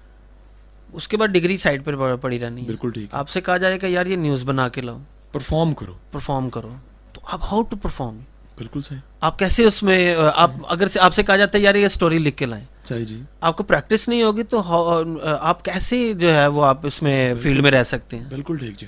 اس 0.93 1.07
کے 1.07 1.17
بعد 1.17 1.27
ڈگری 1.27 1.57
سائڈ 1.57 1.85
پہ 1.85 1.91
پڑی 2.21 2.39
رہنی 2.39 2.61
ہے۔ 2.61 2.65
بالکل 2.65 2.91
ٹھیک۔ 2.91 3.07
آپ 3.11 3.29
سے 3.29 3.41
کہا 3.41 3.57
جائے 3.57 3.79
کہ 3.79 3.85
یار 3.85 4.05
یہ 4.05 4.15
نیوز 4.15 4.43
بنا 4.43 4.69
کے 4.69 4.81
لاؤ۔ 4.81 4.97
پرفارم 5.31 5.73
کرو۔ 5.73 5.93
پرفارم 6.11 6.49
کرو۔ 6.49 6.75
تو 7.13 7.21
آپ 7.23 7.39
ہاؤ 7.43 7.61
ٹو 7.61 7.75
پرفارم 7.75 8.19
بالکل 8.57 8.81
صحیح۔ 8.81 8.99
آپ 9.21 9.39
کیسے 9.39 9.63
اس 9.63 9.83
میں 9.83 10.15
آپ 10.35 10.51
اگر 10.67 10.85
آپ 10.99 11.13
سے 11.13 11.23
کہا 11.23 11.37
جاتا 11.37 11.57
ہے 11.57 11.63
یار 11.63 11.75
یہ 11.75 11.85
اسٹوری 11.85 12.19
لکھ 12.19 12.37
کے 12.37 12.45
لائیں۔ 12.45 12.65
جی۔ 12.89 13.21
آپ 13.41 13.57
کو 13.57 13.63
پریکٹس 13.63 14.09
نہیں 14.09 14.23
ہوگی 14.23 14.43
تو 14.43 14.61
آپ 15.41 15.65
کیسے 15.65 16.13
جو 16.13 16.33
ہے 16.33 16.47
وہ 16.47 16.65
آپ 16.65 16.77
اس 16.83 17.01
میں 17.01 17.33
فیلڈ 17.41 17.61
میں 17.61 17.71
رہ 17.71 17.83
سکتے 17.83 18.17
ہیں؟ 18.17 18.23
بالکل 18.29 18.57
ٹھیک 18.57 18.79
جی۔ 18.79 18.87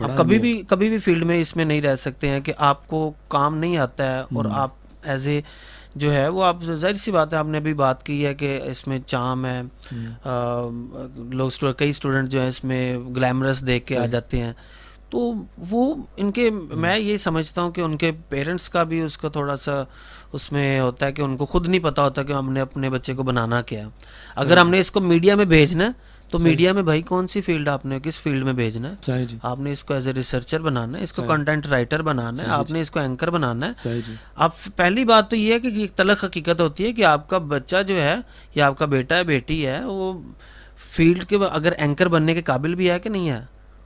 آپ 0.00 0.10
کبھی 0.16 0.38
بھی 0.38 0.62
کبھی 0.68 0.88
بھی 0.88 0.98
فیلڈ 0.98 1.24
میں 1.24 1.40
اس 1.40 1.56
میں 1.56 1.64
نہیں 1.64 1.82
رہ 1.82 1.96
سکتے 1.96 2.28
ہیں 2.28 2.40
کہ 2.40 2.52
آپ 2.56 2.88
کو 2.88 3.12
کام 3.28 3.56
نہیں 3.58 3.76
آتا 3.76 4.14
ہے 4.14 4.20
اور 4.20 4.44
آپ 4.50 4.70
ایز 5.02 5.26
اے 5.26 5.40
جو 5.94 6.12
ہے 6.14 6.28
وہ 6.28 6.44
آپ 6.44 6.56
ظاہر 6.64 6.94
سی 6.94 7.10
بات 7.10 7.32
ہے 7.32 7.38
آپ 7.38 7.46
نے 7.46 7.58
ابھی 7.58 7.74
بات 7.74 8.06
کی 8.06 8.26
ہے 8.26 8.34
کہ 8.34 8.60
اس 8.64 8.86
میں 8.86 8.98
چام 9.06 9.46
ہے۔ 9.46 9.62
لوگ 11.30 11.50
کئی 11.78 11.90
اسٹوڈنٹ 11.90 12.28
جو 12.28 12.40
ہیں 12.40 12.48
اس 12.48 12.64
میں 12.64 12.98
گلیمرس 13.16 13.66
دیکھ 13.66 13.86
کے 13.86 13.98
آ 13.98 14.06
جاتے 14.06 14.38
ہیں۔ 14.38 14.52
تو 15.10 15.32
وہ 15.70 15.94
ان 16.16 16.30
کے 16.32 16.48
میں 16.50 16.96
یہ 16.98 17.16
سمجھتا 17.16 17.62
ہوں 17.62 17.70
کہ 17.70 17.80
ان 17.80 17.96
کے 17.96 18.10
پیرنٹس 18.28 18.68
کا 18.68 18.82
بھی 18.82 19.00
اس 19.00 19.18
کا 19.18 19.28
تھوڑا 19.28 19.56
سا 19.56 19.82
اس 20.32 20.50
میں 20.52 20.80
ہوتا 20.80 21.06
ہے 21.06 21.12
کہ 21.12 21.22
ان 21.22 21.36
کو 21.36 21.46
خود 21.46 21.66
نہیں 21.68 21.80
پتا 21.80 22.04
ہوتا 22.04 22.22
کہ 22.22 22.32
ہم 22.32 22.52
نے 22.52 22.60
اپنے 22.60 22.90
بچے 22.90 23.14
کو 23.14 23.22
بنانا 23.22 23.60
کیا 23.62 23.86
اگر 24.36 24.56
ہم 24.56 24.70
نے 24.70 24.80
اس 24.80 24.90
کو 24.90 25.00
میڈیا 25.02 25.34
میں 25.34 25.44
بھیجنا 25.44 25.86
ہے 25.86 26.04
تو 26.30 26.38
میڈیا 26.38 26.72
میں 26.72 26.82
بھائی 26.82 27.02
کون 27.02 27.28
سی 27.28 27.40
فیلڈ 27.40 27.68
آپ 27.68 27.84
نے 27.86 27.98
کس 28.02 28.18
فیلڈ 28.20 28.44
میں 28.44 28.52
بھیجنا 28.52 28.88
ہے 28.90 29.24
جی۔ 29.26 29.36
آپ 29.42 29.58
نے 29.58 29.72
اس 29.72 29.84
کو 29.84 29.94
ایز 29.94 30.06
اے 30.06 30.12
ریسرچر 30.12 30.60
بنانا 30.60 30.98
ہے 30.98 31.04
اس 31.04 31.12
کو 31.12 31.22
کنٹینٹ 31.22 31.66
رائٹر 31.66 32.02
بنانا 32.02 32.42
ہے 32.42 32.48
آپ 32.50 32.68
جی۔ 32.68 32.74
نے 32.74 32.80
اس 32.80 32.90
کو 32.90 33.00
اینکر 33.00 33.30
بنانا 33.30 33.66
ہے 33.66 34.00
جی۔ 34.00 34.14
اب 34.36 34.50
پہلی 34.76 35.04
بات 35.04 35.30
تو 35.30 35.36
یہ 35.36 35.52
ہے 35.52 35.58
کہ 35.60 35.68
ایک 35.76 35.94
تلخ 35.96 36.24
حقیقت 36.24 36.60
ہوتی 36.60 36.86
ہے 36.86 36.92
کہ 36.92 37.04
آپ 37.04 37.28
کا 37.28 37.38
بچہ 37.46 37.82
جو 37.82 38.00
ہے 38.00 38.16
یا 38.54 38.66
آپ 38.66 38.78
کا 38.78 38.86
بیٹا 38.86 39.16
ہے 39.16 39.24
بیٹی 39.24 39.66
ہے 39.66 39.80
وہ 39.84 40.12
فیلڈ 40.88 41.24
کے 41.24 41.38
اگر 41.50 41.72
اینکر 41.78 42.08
بننے 42.08 42.34
کے 42.34 42.42
قابل 42.42 42.74
بھی 42.74 42.90
ہے 42.90 42.98
کہ 42.98 43.10
نہیں 43.10 43.30
ہے 43.30 43.40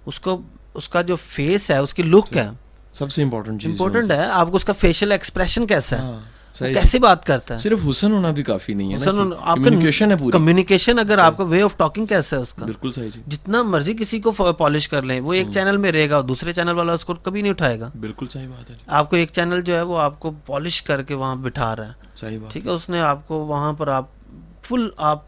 اس 0.07 0.21
کو 0.21 0.41
اس 0.75 0.89
کا 0.89 1.03
جو 1.03 1.17
فیس 1.17 1.71
ہے 1.71 1.77
اس 1.77 1.95
کی 1.95 2.03
لک 2.03 2.37
ہے. 2.37 2.49
سب 2.93 3.13
سے 3.13 3.23
امپورٹنٹ 3.23 3.67
امپورٹنٹ 3.67 4.11
ہے 4.11 4.27
آپ 4.31 4.51
کو 4.51 4.57
اس 4.57 4.65
کا 4.65 4.73
فیشل 4.73 5.13
ایکسپریشن 5.13 5.67
کیسا 5.67 5.97
ہے؟ 5.97 6.03
ہاں، 6.03 6.21
کیسے 6.59 6.99
بات 6.99 7.25
کرتا 7.25 7.55
ہے؟ 7.55 7.59
صرف 7.59 7.79
حسن 7.91 8.13
ہونا 8.13 8.31
بھی 8.31 8.43
کافی 8.43 8.75
نہیں 8.75 8.95
ہے 8.95 8.99
کمیونیکیشن 10.33 10.99
اگر 10.99 11.19
آپ 11.19 11.37
کا 11.37 11.45
وے 11.45 11.63
آف 11.63 11.77
ٹاکنگ 11.77 12.07
کیسا 12.07 12.37
ہے 12.37 12.43
اس 12.43 12.55
کا؟ 12.55 12.65
بالکل 12.65 12.93
صحیح 12.93 13.09
جی. 13.15 13.21
جتنا 13.29 13.63
مرضی 13.63 13.95
کسی 13.95 14.21
کو 14.21 14.33
پالش 14.33 14.89
کر 14.89 15.03
لیں 15.03 15.21
وہ 15.21 15.33
ایک 15.33 15.47
چینل 15.51 15.77
میں 15.77 15.93
رہے 15.93 16.11
گا 16.11 16.21
دوسرے 16.29 16.53
چینل 16.53 16.77
والا 16.77 16.93
اس 16.93 17.05
کو 17.05 17.15
کبھی 17.15 17.43
نہیں 17.43 17.53
اٹھائے 17.53 17.81
گا۔ 17.81 17.91
بالکل 18.01 18.27
صحیح 18.31 18.49
بات 18.49 18.71
ہے 18.71 18.77
آپ 18.87 19.11
کو 19.11 19.17
ایک 19.17 19.29
چینل 19.33 19.63
جو 19.63 19.77
ہے 19.77 19.83
وہ 19.83 19.99
آپ 19.99 20.21
کو 20.21 20.31
پالش 20.47 20.83
کر 20.83 21.03
کے 21.03 21.15
وہاں 21.15 21.37
بٹھا 21.37 21.77
رہا 21.77 21.87
ہے۔ 21.87 21.93
صحیح 22.17 22.39
بات 22.39 22.53
ٹھیک 22.53 22.67
ہے۔ 22.67 22.71
اس 22.71 22.89
نے 22.89 23.01
آپ 23.01 23.29
کو 23.29 23.35
وہاں 23.35 23.73
پر 23.73 23.89
آپ 23.89 24.05
فل 24.63 24.89
آپ 24.97 25.23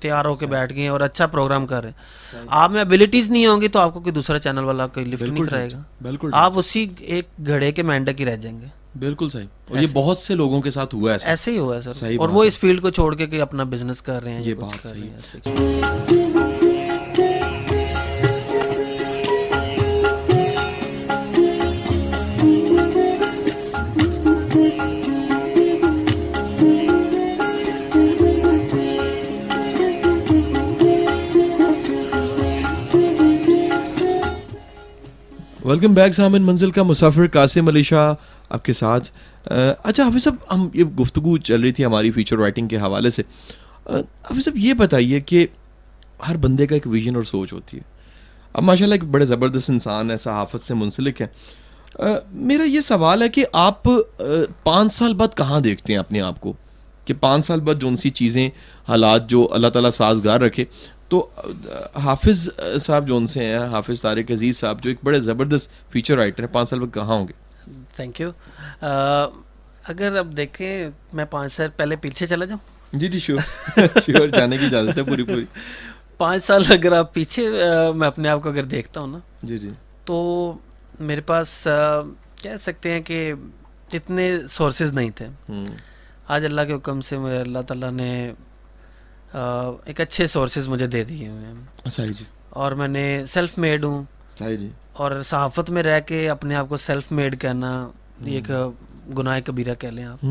تیار 0.00 0.24
ہو 0.24 0.34
کے 0.34 0.46
بیٹھ 0.46 0.74
گئے 0.74 0.88
اور 0.88 1.00
اچھا 1.00 1.26
پروگرام 1.26 1.66
کر 1.66 1.82
رہے 1.82 1.90
ہیں۔ 1.90 2.38
آپ 2.48 2.70
میں 2.70 2.80
ابلیٹیز 2.80 3.30
نہیں 3.30 3.46
ہوں 3.46 3.60
گی 3.60 3.68
تو 3.68 3.78
آپ 3.78 3.94
کو 3.94 4.00
کوئی 4.00 4.12
دوسرا 4.12 4.38
چینل 4.38 4.64
والا 4.64 4.86
کوئی 4.86 5.06
لفٹ 5.06 5.22
نہیں 5.22 5.44
کرائے 5.44 5.68
گا۔ 5.72 5.82
بالکل 6.02 6.30
آپ 6.32 6.52
اسی 6.56 6.86
ایک 6.98 7.28
گھڑے 7.46 7.72
کے 7.72 7.82
مینڈک 7.82 8.20
ہی 8.20 8.26
رہ 8.26 8.36
جائیں 8.36 8.60
گے۔ 8.60 8.66
بالکل 8.98 9.30
صحیح۔ 9.30 9.46
اور 9.68 9.78
یہ 9.78 9.86
بہت 9.92 10.18
سے 10.18 10.34
لوگوں 10.34 10.58
کے 10.58 10.70
ساتھ 10.70 10.94
ہوا 10.94 11.12
ہے 11.12 11.16
ایسے 11.24 11.50
ہی 11.50 11.58
ہوا 11.58 11.76
ہے 11.76 11.92
سر۔ 11.92 12.06
اور 12.18 12.28
وہ 12.28 12.44
اس 12.44 12.58
فیلڈ 12.58 12.82
کو 12.82 12.90
چھوڑ 12.90 13.14
کے 13.14 13.40
اپنا 13.42 13.62
بزنس 13.62 14.02
کر 14.02 14.22
رہے 14.22 14.32
ہیں 14.32 14.42
یہ 14.42 14.54
بات 14.54 14.86
صحیح 14.86 16.37
ویلکم 35.68 35.94
بیک 35.94 36.14
سامن 36.14 36.42
منزل 36.42 36.70
کا 36.70 36.82
مسافر 36.82 37.26
قاسم 37.26 37.68
علی 37.68 37.82
شاہ 37.82 38.12
آپ 38.50 38.64
کے 38.64 38.72
ساتھ 38.72 39.08
اچھا 39.44 40.02
حافظ 40.04 40.24
صاحب 40.24 40.54
ہم 40.54 40.68
یہ 40.74 40.84
گفتگو 41.00 41.36
چل 41.38 41.60
رہی 41.60 41.72
تھی 41.72 41.84
ہماری 41.84 42.10
فیچر 42.10 42.38
رائٹنگ 42.38 42.68
کے 42.68 42.76
حوالے 42.76 43.10
سے 43.10 43.22
حافظ 43.86 44.44
صاحب 44.44 44.56
یہ 44.56 44.72
بتائیے 44.72 45.20
کہ 45.20 45.46
ہر 46.28 46.36
بندے 46.36 46.66
کا 46.66 46.74
ایک 46.74 46.86
ویژن 46.86 47.16
اور 47.16 47.24
سوچ 47.24 47.52
ہوتی 47.52 47.76
ہے 47.76 47.82
اب 48.52 48.62
ماشاء 48.62 48.84
اللہ 48.86 48.94
ایک 48.94 49.04
بڑے 49.04 49.26
زبردست 49.26 49.70
انسان 49.70 50.10
ہے 50.10 50.16
صحافت 50.18 50.62
سے 50.62 50.74
منسلک 50.74 51.20
ہے 51.20 51.26
میرا 52.32 52.64
یہ 52.64 52.80
سوال 52.80 53.22
ہے 53.22 53.28
کہ 53.28 53.44
آپ 53.52 53.88
پانچ 54.62 54.92
سال 54.92 55.14
بعد 55.14 55.36
کہاں 55.36 55.60
دیکھتے 55.60 55.92
ہیں 55.92 56.00
اپنے 56.00 56.20
آپ 56.20 56.40
کو 56.40 56.52
کہ 57.04 57.14
پانچ 57.20 57.46
سال 57.46 57.60
بعد 57.60 57.74
جو 57.74 57.88
ان 57.88 57.96
سی 57.96 58.10
چیزیں 58.10 58.48
حالات 58.88 59.28
جو 59.30 59.48
اللہ 59.52 59.68
تعالیٰ 59.68 59.90
سازگار 59.90 60.40
رکھے 60.40 60.64
تو 61.08 61.28
حافظ 61.94 62.48
صاحب 62.80 63.06
جو 63.06 63.16
ان 63.16 63.26
سے 63.26 63.44
ہیں 63.44 63.58
حافظ 63.58 64.02
طارق 64.02 64.30
عزیز 64.30 64.58
صاحب 64.60 64.82
جو 64.82 64.88
ایک 64.90 64.98
بڑے 65.04 65.20
زبردست 65.20 65.70
فیچر 65.92 66.16
رائٹر 66.16 66.42
ہیں 66.42 66.52
پانچ 66.52 66.70
سال 66.70 66.78
بعد 66.78 66.94
کہاں 66.94 67.16
ہوں 67.16 67.28
گے؟ 67.28 67.32
تھینک 67.96 68.20
یو 68.20 68.30
اگر 69.88 70.16
اب 70.18 70.36
دیکھیں 70.36 70.88
میں 71.12 71.24
پانچ 71.30 71.52
سال 71.52 71.68
پہلے 71.76 71.96
پیچھے 71.96 72.26
چلا 72.26 72.44
جاؤں؟ 72.44 72.96
جی 72.98 73.08
جی 73.08 73.18
شیور 73.18 73.78
شیور 74.06 74.28
جانے 74.36 74.56
کی 74.58 74.64
اجازت 74.64 74.98
ہے 74.98 75.02
پوری 75.02 75.22
پوری. 75.22 75.44
پانچ 76.18 76.44
سال 76.44 76.62
اگر 76.70 76.92
آپ 76.92 77.12
پیچھے 77.14 77.48
میں 77.94 78.08
اپنے 78.08 78.28
آپ 78.28 78.42
کو 78.42 78.48
اگر 78.48 78.64
دیکھتا 78.64 79.00
ہوں 79.00 79.06
نا 79.06 79.18
جی 79.42 79.58
جی. 79.58 79.70
تو 80.04 80.16
میرے 81.00 81.20
پاس 81.20 81.66
کہہ 82.42 82.56
سکتے 82.60 82.92
ہیں 82.92 83.00
کہ 83.00 83.32
اتنے 83.92 84.30
سورسز 84.48 84.92
نہیں 84.92 85.10
تھے۔ 85.10 85.26
آج 86.28 86.44
اللہ 86.44 86.60
کے 86.66 86.72
حکم 86.74 87.00
سے 87.00 87.16
اللہ 87.40 87.58
تعالیٰ 87.66 87.90
نے 87.90 88.10
ایک 89.84 90.00
اچھے 90.00 90.26
سورسز 90.26 90.68
مجھے 90.68 90.86
دے 90.86 91.04
دیے 91.04 91.28
ہوئے 91.28 91.46
ہیں۔ 91.46 91.90
صحیح 91.90 92.12
جی۔ 92.18 92.24
اور 92.50 92.72
میں 92.72 92.88
نے 92.88 93.22
سیلف 93.28 93.58
میڈ 93.58 93.84
ہوں۔ 93.84 94.02
صحیح 94.38 94.56
جی۔ 94.56 94.68
اور 94.92 95.22
صحافت 95.24 95.70
میں 95.70 95.82
رہ 95.82 96.00
کے 96.00 96.30
اپنے 96.30 96.54
آپ 96.56 96.68
کو 96.68 96.76
سیلف 96.76 97.12
میڈ 97.12 97.40
کہنا 97.40 97.88
ایک 98.24 98.50
گناہ 99.18 99.40
کبیرہ 99.44 99.74
کہہ 99.74 99.88
لیں 99.88 100.04
آپ۔ 100.04 100.24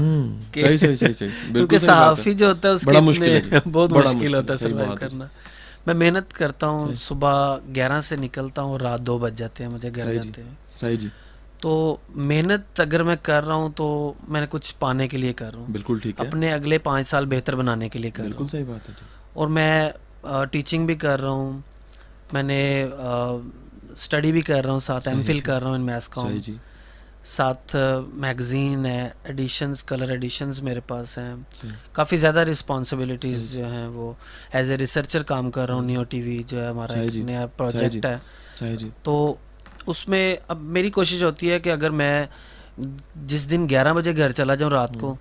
کیونکہ 0.52 1.78
صحافی 1.78 2.34
جو 2.34 2.48
ہوتا 2.48 2.70
ہے 2.70 2.74
اس 2.74 2.86
کے 2.86 3.60
بہت 3.72 3.94
مشکل 3.94 4.36
ہوتا 4.36 4.54
ہے 4.54 4.58
سروائیو 4.58 4.96
کرنا۔ 5.00 5.26
میں 5.86 5.94
محنت 5.94 6.34
کرتا 6.34 6.68
ہوں 6.68 6.96
صبح 6.96 7.58
گیارہ 7.76 8.02
سے 8.02 8.16
نکلتا 8.16 8.62
ہوں 8.62 8.80
رات 8.80 9.02
دو 9.02 9.18
بج 9.18 9.38
جاتے 9.38 9.64
ہیں 9.64 9.72
مجھے 9.72 9.90
گھر 9.96 10.14
جاتے 10.14 10.44
ہیں۔ 10.44 10.50
صحیح 10.78 10.98
جی۔ 10.98 11.08
تو 11.60 11.98
محنت 12.10 12.80
اگر 12.80 13.04
میں 13.04 13.16
کر 13.22 13.44
رہا 13.44 13.54
ہوں 13.54 13.70
تو 13.76 14.14
میں 14.28 14.42
نے 14.42 14.48
کچھ 14.50 14.76
پانے 14.80 15.08
کے 15.08 15.18
لیے 15.18 15.34
کر 15.34 15.52
رہا 15.52 15.60
ہوں۔ 15.60 15.68
بالکل 15.72 16.00
ٹھیک 16.00 16.22
ہے۔ 16.22 16.28
اپنے 16.28 16.54
اگلے 16.54 16.78
پانچ 16.78 17.08
سال 17.08 17.26
بہتر 17.26 17.56
بنانے 17.56 17.90
کے 17.90 18.00
لیے 18.00 18.12
کر 18.12 18.24
رہا 18.24 18.40
ہوں۔ 18.40 18.48
صحیح 18.48 18.64
بات 18.68 18.90
ہے 18.90 18.94
اور 19.34 19.48
میں 19.48 19.90
ٹیچنگ 20.52 20.86
بھی 20.86 20.96
کر 20.96 21.22
رہا 21.22 21.30
ہوں۔ 21.30 21.60
میں 22.34 22.44
نے 22.44 22.86
اسٹڈی 23.94 24.32
بھی 24.32 24.42
کر 24.42 24.64
رہا 24.66 24.72
ہوں 24.72 24.80
ساتھ 24.80 25.08
ایم 25.08 25.24
فل 25.24 25.40
کر 25.40 25.60
رہا 25.60 25.68
ہوں 25.68 25.76
ان 25.76 25.82
میتھس 25.82 26.10
کا 26.10 26.22
جی۔ 26.46 26.56
ساتھ 27.24 27.76
میگزین 28.14 28.86
ہے 28.86 29.10
ایڈیشنز 29.24 29.84
کلر 29.84 30.10
ایڈیشنز 30.10 30.62
میرے 30.62 30.80
پاس 30.80 31.18
ہیں۔ 31.18 31.36
کافی 31.92 32.18
زیادہ 32.18 32.40
رسپانسبلٹیز 32.40 33.52
جو 33.52 33.72
ہیں 33.72 33.88
وہ 33.88 34.14
ایز 34.54 34.72
اے 34.72 34.78
ریسرچر 34.78 35.24
کام 35.24 35.52
کر 35.52 35.68
رہا 35.68 35.76
ہوں 35.76 35.86
نیو 35.86 36.04
ٹی 36.04 36.22
وی 36.22 36.44
جو 36.48 36.64
ہے 36.64 36.68
ہمارا 36.68 36.94
ایک 36.94 37.16
نیا 37.16 37.46
پروجیکٹ 37.58 38.06
ہے۔ 38.06 38.18
تو 39.04 39.36
اس 39.88 40.08
میں 40.08 40.36
اب 40.48 40.62
میری 40.62 40.90
کوشش 40.90 41.24
ہوتی 41.24 41.52
ہے 41.52 41.60
کہ 41.60 41.72
اگر 41.72 41.90
میں 41.90 42.26
جس 43.16 43.50
دن 43.50 43.70
گیارہ 43.70 43.94
بجے 43.94 44.16
گھر 44.18 44.32
چلا 44.32 44.56
جاؤں 44.56 44.72
رات 44.72 45.00
کو 45.00 45.16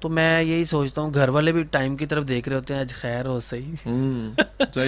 تو 0.00 0.08
میں 0.08 0.42
یہی 0.42 0.64
سوچتا 0.64 1.00
ہوں 1.00 1.14
گھر 1.14 1.28
والے 1.28 1.52
بھی 1.52 1.62
ٹائم 1.62 1.96
کی 1.96 2.06
طرف 2.06 2.28
دیکھ 2.28 2.48
رہے 2.48 2.56
ہوتے 2.56 2.74
ہیں 2.74 2.80
آج 2.80 2.92
خیر 2.92 3.26
ہو 3.26 3.40
صحیح۔ 3.40 3.74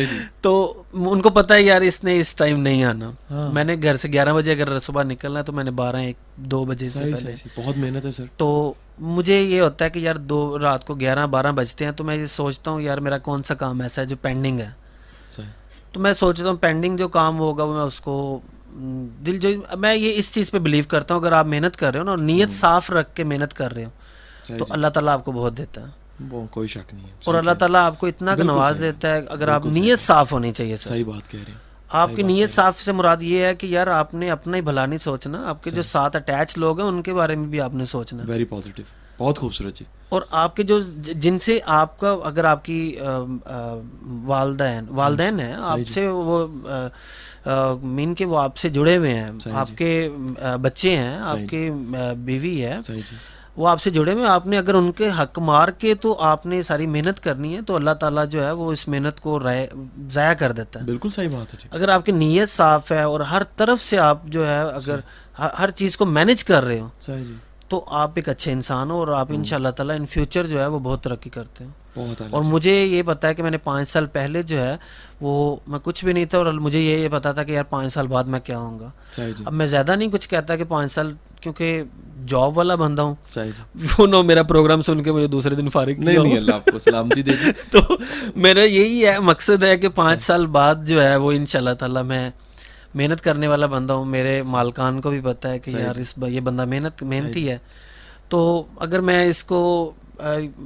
جی۔ 0.09 0.19
تو 0.41 0.83
ان 0.93 1.21
کو 1.21 1.31
پتا 1.31 1.55
ہے 1.55 1.63
یار 1.63 1.81
اس 1.81 2.05
نے 2.05 2.19
اس 2.19 2.35
ٹائم 2.35 2.61
نہیں 2.61 2.85
آنا۔ 2.85 3.11
ہاں۔ 3.31 3.53
میں 3.53 3.65
نے 3.65 3.77
گھر 3.83 3.97
سے 3.97 4.09
گیارہ 4.09 4.33
بجے 4.33 4.53
اگر 4.53 4.79
صبح 4.79 5.03
نکلنا 5.03 5.39
ہے 5.39 5.45
تو 5.45 5.53
میں 5.53 5.65
نے 5.65 5.71
بارہ 5.71 5.97
ایک 5.97 6.17
دو 6.37 6.65
بجے 6.65 6.89
سے 6.89 6.99
پہلے۔ 6.99 7.35
بہت 7.57 7.79
محنت 7.79 8.07
ہے 8.07 8.11
سر۔ 8.13 8.25
تو 8.37 8.75
مجھے 8.99 9.43
یہ 9.43 9.61
ہوتا 9.61 9.85
ہے 9.85 9.91
کہ 9.91 9.99
یار 9.99 10.15
دو 10.15 10.59
رات 10.59 10.87
کو 10.87 10.95
گیارہ 10.95 11.27
بارہ 11.27 11.53
بجتے 11.53 11.85
ہیں 11.85 11.93
تو 11.93 12.05
میں 12.05 12.17
یہ 12.17 12.27
سوچتا 12.27 12.71
ہوں 12.71 12.81
یار 12.81 12.99
میرا 12.99 13.19
کون 13.19 13.43
سا 13.43 13.55
کام 13.55 13.81
ایسا 13.81 14.03
ہے 14.03 14.07
جو 14.07 14.17
پینڈنگ 14.17 14.61
ہے۔ 14.61 14.71
تو 15.93 16.01
میں 16.01 16.15
سوچتا 16.15 16.49
ہوں 16.49 16.57
پینڈنگ 16.57 16.97
جو 16.97 17.09
کام 17.09 17.39
ہوگا 17.39 17.65
وہ 17.65 17.75
میں 17.75 17.83
اس 17.83 18.01
کو 18.01 18.41
دل 19.27 19.39
جو 19.39 19.49
میں 19.77 19.95
یہ 19.95 20.13
اس 20.17 20.33
چیز 20.35 20.51
پہ 20.51 20.59
بلیو 20.59 20.85
کرتا 20.89 21.15
ہوں 21.15 21.21
اگر 21.21 21.33
آپ 21.33 21.47
محنت 21.47 21.77
کر 21.77 21.93
رہے 21.93 21.99
ہو 21.99 22.05
نا 22.05 22.17
نیت 22.17 22.51
صاف 22.51 22.91
رکھ 22.91 23.15
کے 23.15 23.25
محنت 23.25 23.55
کر 23.55 23.75
رہے 23.75 23.85
ہو 23.85 23.91
تو 24.59 24.67
اللہ 24.71 24.87
تعالیٰ 24.87 25.13
آپ 25.13 25.25
کو 25.25 25.33
بہت 25.33 25.57
دیتا 25.57 25.81
ہے۔ 25.81 26.01
کوئی 26.51 26.69
شک 26.69 26.95
نہیں 26.95 27.07
اور 27.25 27.35
اللہ 27.35 27.51
تعالیٰ 27.51 27.81
آپ 27.81 27.99
کو 27.99 28.07
اتنا 28.07 28.35
نواز 28.35 28.79
دیتا 28.81 29.15
ہے 29.15 29.21
اگر 29.29 29.49
آپ 29.49 29.67
نیت 29.67 30.01
صاف 30.01 30.33
ہونی 30.33 30.53
چاہیے 30.53 30.77
صحیح 30.77 31.05
بات 31.05 31.31
کہہ 31.31 31.41
رہے 31.45 31.53
ہیں۔ 31.53 31.59
آپ 31.89 32.11
کی 32.17 32.23
نیت 32.23 32.51
صاف 32.51 32.81
سے 32.81 32.93
مراد 32.93 33.23
یہ 33.23 33.45
ہے 33.45 33.55
کہ 33.55 33.67
یار 33.67 33.87
آپ 33.87 34.15
نے 34.15 34.31
اپنا 34.31 34.57
ہی 34.57 34.63
بھلا 34.63 34.87
نہیں 34.87 34.99
سوچنا 34.99 35.43
آپ 35.49 35.65
کے 35.65 35.71
جو 35.71 35.83
ساتھ 35.83 36.17
اٹیچ 36.17 36.59
لوگ 36.59 36.81
ہیں 36.81 36.89
ان 36.89 37.03
کے 37.03 37.15
بارے 37.15 37.37
میں 37.37 37.49
بھی 37.49 37.61
آپ 37.61 37.75
نے 37.75 37.85
سوچنا۔ 37.85 38.23
ویری 38.27 38.45
پازیٹیو 38.45 38.85
بہت 39.19 39.39
خوبصورت 39.39 39.79
جی۔ 39.79 39.85
اور 40.09 40.23
آپ 40.31 40.57
کے 40.57 40.63
جو 40.63 40.81
جن 40.99 41.39
سے 41.39 41.59
آپ 41.65 42.01
کا 42.01 42.17
اگر 42.25 42.45
آپ 42.45 42.65
کی 42.65 42.97
والدین 44.25 44.85
والدین 44.89 45.41
ہیں 45.41 45.55
آپ 45.55 45.79
جی۔ 45.79 45.85
سے 45.85 46.07
وہ 46.09 46.47
مین 47.83 48.15
کے 48.15 48.25
وہ 48.25 48.39
آپ 48.39 48.57
سے 48.57 48.69
جڑے 48.69 48.97
ہوئے 48.97 49.15
ہیں 49.15 49.31
آپ 49.53 49.69
کے 49.77 50.09
بچے 50.61 50.97
ہیں 50.97 51.19
آپ 51.19 51.39
کی 51.51 51.71
بیوی 52.17 52.65
ہے۔ 52.65 52.79
جی۔ 52.89 53.01
وہ 53.57 53.69
آپ 53.69 53.81
سے 53.81 53.91
جڑے 53.91 54.13
ہوئے 54.13 54.27
آپ 54.27 54.47
نے 54.47 54.59
اگر 54.59 54.75
ان 54.75 54.93
کے 54.93 55.11
حق 55.19 55.39
مار 55.39 55.69
کے 55.69 55.95
تو 55.95 56.15
آپ 56.21 56.47
نے 56.47 56.63
ساری 56.63 56.87
محنت 56.87 57.21
کرنی 57.21 57.57
ہے 57.57 57.63
تو 57.63 57.77
اللہ 57.77 57.91
تعالیٰ 57.91 58.27
جو 58.27 58.45
ہے 58.47 58.51
وہ 58.53 58.73
اس 58.73 58.89
محنت 58.89 59.21
کو 59.21 59.41
ضائع 60.11 60.35
کر 60.35 60.53
دیتا 60.53 60.81
ہے۔ 60.81 60.85
بالکل 60.85 61.11
صحیح 61.11 61.29
بات 61.29 61.55
ہے 61.55 61.59
جی۔ 61.63 61.69
اگر 61.73 61.89
آپ 61.89 62.07
کی 62.07 62.13
نیت 62.13 62.49
صاف 62.49 62.93
ہے 62.93 63.03
اور 63.03 63.21
ہر 63.21 63.43
طرف 63.57 63.83
سے 63.83 63.99
آپ 63.99 64.25
جو 64.27 64.47
ہے 64.47 64.61
اگر 64.61 65.01
ہر 65.59 65.71
چیز 65.71 65.97
کو 65.97 66.07
مینج 66.07 66.45
کر 66.45 66.65
رہے 66.65 66.81
ہو 66.81 66.89
جی۔ 67.07 67.35
تو 67.69 67.85
آپ 67.89 68.11
ایک 68.15 68.29
اچھے 68.29 68.53
انسان 68.53 68.91
ہو 68.91 68.99
اور 68.99 69.09
آپ 69.09 69.27
ان 69.31 69.45
شاء 69.45 69.57
اللہ 69.57 69.69
تعالیٰ 69.69 69.97
ان 69.97 70.07
فیوچر 70.07 70.47
جو 70.47 70.61
ہے 70.61 70.67
وہ 70.67 70.79
بہت 70.79 71.03
ترقی 71.03 71.31
کرتے 71.31 71.65
ہیں 71.65 71.71
اور 72.31 72.43
مجھے 72.43 72.85
یہ 72.85 73.03
پتا 73.07 73.29
ہے 73.29 73.35
کہ 73.35 73.43
میں 73.43 73.51
نے 73.51 73.59
پانچ 73.59 73.89
سال 73.89 74.07
پہلے 74.07 74.43
جو 74.43 74.61
ہے 74.61 74.77
وہ 75.21 75.57
میں 75.67 75.79
کچھ 75.83 76.05
بھی 76.05 76.13
نہیں 76.13 76.25
تھا 76.25 76.39
اور 76.39 76.53
مجھے 76.53 76.81
یہ 76.81 77.09
پتا 77.13 77.33
تھا 77.33 77.43
کہ 77.43 77.53
یار 77.53 77.65
پانچ 77.65 77.93
سال 77.93 78.07
بعد 78.07 78.25
میں 78.25 78.41
کیا 78.41 78.59
ہوں 78.59 78.79
گا۔ 78.79 78.91
جی۔ 79.17 79.23
اب 79.47 79.53
میں 79.53 79.67
زیادہ 79.67 79.97
نہیں 79.97 80.11
کچھ 80.11 80.29
کہتا 80.29 80.57
کہ 80.57 80.65
پانچ 80.65 80.93
سال 80.93 81.13
کیونکہ 81.41 81.83
جاب 82.27 82.57
والا 82.59 82.75
بندہ 82.75 83.03
ہوں۔ 83.03 83.15
جی۔ 83.35 83.87
وہ 83.99 84.07
نو 84.07 84.23
میرا 84.23 84.43
پروگرام 84.43 84.83
سن 84.83 85.03
کے 85.03 85.13
مجھے 85.13 85.27
دوسرے 85.27 85.55
دن 85.55 85.69
فارغ 85.69 85.93
نہیں 85.99 86.19
نہیں 86.19 86.37
اللہ 86.37 86.55
آپ 86.55 86.65
کو 86.65 86.79
سلامتی 86.79 87.23
دے 87.23 87.33
تو 87.71 87.79
میرا 88.37 88.63
یہی 88.63 89.07
ہے 89.07 89.19
مقصد 89.19 89.63
ہے 89.63 89.79
کہ 89.79 89.89
پانچ 89.89 90.23
سال 90.23 90.47
بعد 90.47 90.75
جو 90.85 91.05
ہے 91.05 91.17
وہ 91.17 91.33
ان 91.33 91.47
شاء 91.47 91.59
اللہ 91.59 91.75
تعالیٰ 91.79 92.03
میں 92.03 92.31
محنت 92.95 93.21
کرنے 93.21 93.49
والا 93.49 93.67
بندہ 93.67 93.93
ہوں۔ 93.93 94.05
میرے 94.05 94.43
مالکان 94.43 95.01
کو 95.01 95.11
بھی 95.11 95.21
پتا 95.25 95.51
ہے 95.51 95.59
کہ 95.59 95.71
یار 95.71 95.97
اس 95.97 96.15
یہ 96.29 96.41
بندہ 96.41 96.65
محنت 96.65 97.03
محنتی 97.03 97.51
ہے۔ 97.51 97.59
تو 98.29 98.63
اگر 98.77 99.01
میں 99.01 99.27
اس 99.27 99.45
کو 99.45 99.93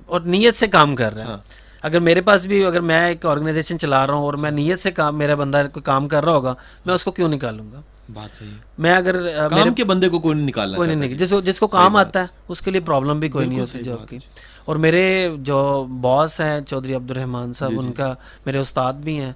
اور 0.06 0.20
نیت 0.20 0.56
سے 0.56 0.66
کام 0.66 0.96
کر 0.96 1.14
رہا 1.14 1.24
ہے۔ 1.24 1.28
ہاں۔ 1.28 1.38
اگر 1.82 2.00
میرے 2.00 2.20
پاس 2.20 2.44
بھی 2.44 2.64
اگر 2.64 2.80
میں 2.80 3.08
ایک 3.08 3.26
آرگنائزیشن 3.26 3.78
چلا 3.78 4.06
رہا 4.06 4.14
ہوں 4.14 4.22
اور 4.22 4.34
میں 4.34 4.50
نیت 4.50 4.80
سے 4.80 4.90
کام 4.90 5.18
میرا 5.18 5.34
بندہ 5.34 5.62
کوئی 5.72 5.82
کام 5.82 6.08
کر 6.08 6.24
رہا 6.24 6.32
ہوگا 6.32 6.54
میں 6.86 6.94
اس 6.94 7.04
کو 7.04 7.10
کیوں 7.10 7.28
نکالوں 7.28 7.64
گا؟ 7.72 7.80
بات 8.12 8.36
صحیح 8.36 8.48
میں 8.78 8.92
اگر 8.96 9.28
کام 9.50 9.74
کے 9.74 9.84
بندے 9.84 10.08
کو 10.08 10.18
کوئی 10.18 10.36
نہیں 10.36 10.46
نکالنا 10.46 10.76
کوئی 10.76 10.94
نہیں 10.94 11.10
جس 11.10 11.32
جس 11.44 11.60
کو 11.60 11.66
کام 11.66 11.96
آتا 11.96 12.20
ہے 12.20 12.26
اس 12.48 12.60
کے 12.60 12.70
لیے 12.70 12.80
پرابلم 12.80 13.20
بھی 13.20 13.28
کوئی 13.28 13.46
نہیں 13.46 13.60
ہوتی 13.60 13.82
جو 13.82 13.96
کی۔ 13.96 14.18
اور 14.64 14.76
میرے 14.76 15.30
جو 15.38 15.86
باس 16.00 16.40
ہیں 16.40 16.60
چودھری 16.60 16.94
عبد 16.94 17.10
الرحمان 17.10 17.52
صاحب 17.52 17.70
جی، 17.70 17.76
ان 17.76 17.86
جی۔ 17.86 17.92
کا 17.92 18.14
میرے 18.46 18.58
استاد 18.58 18.92
بھی 18.92 19.20
ہیں۔ 19.20 19.32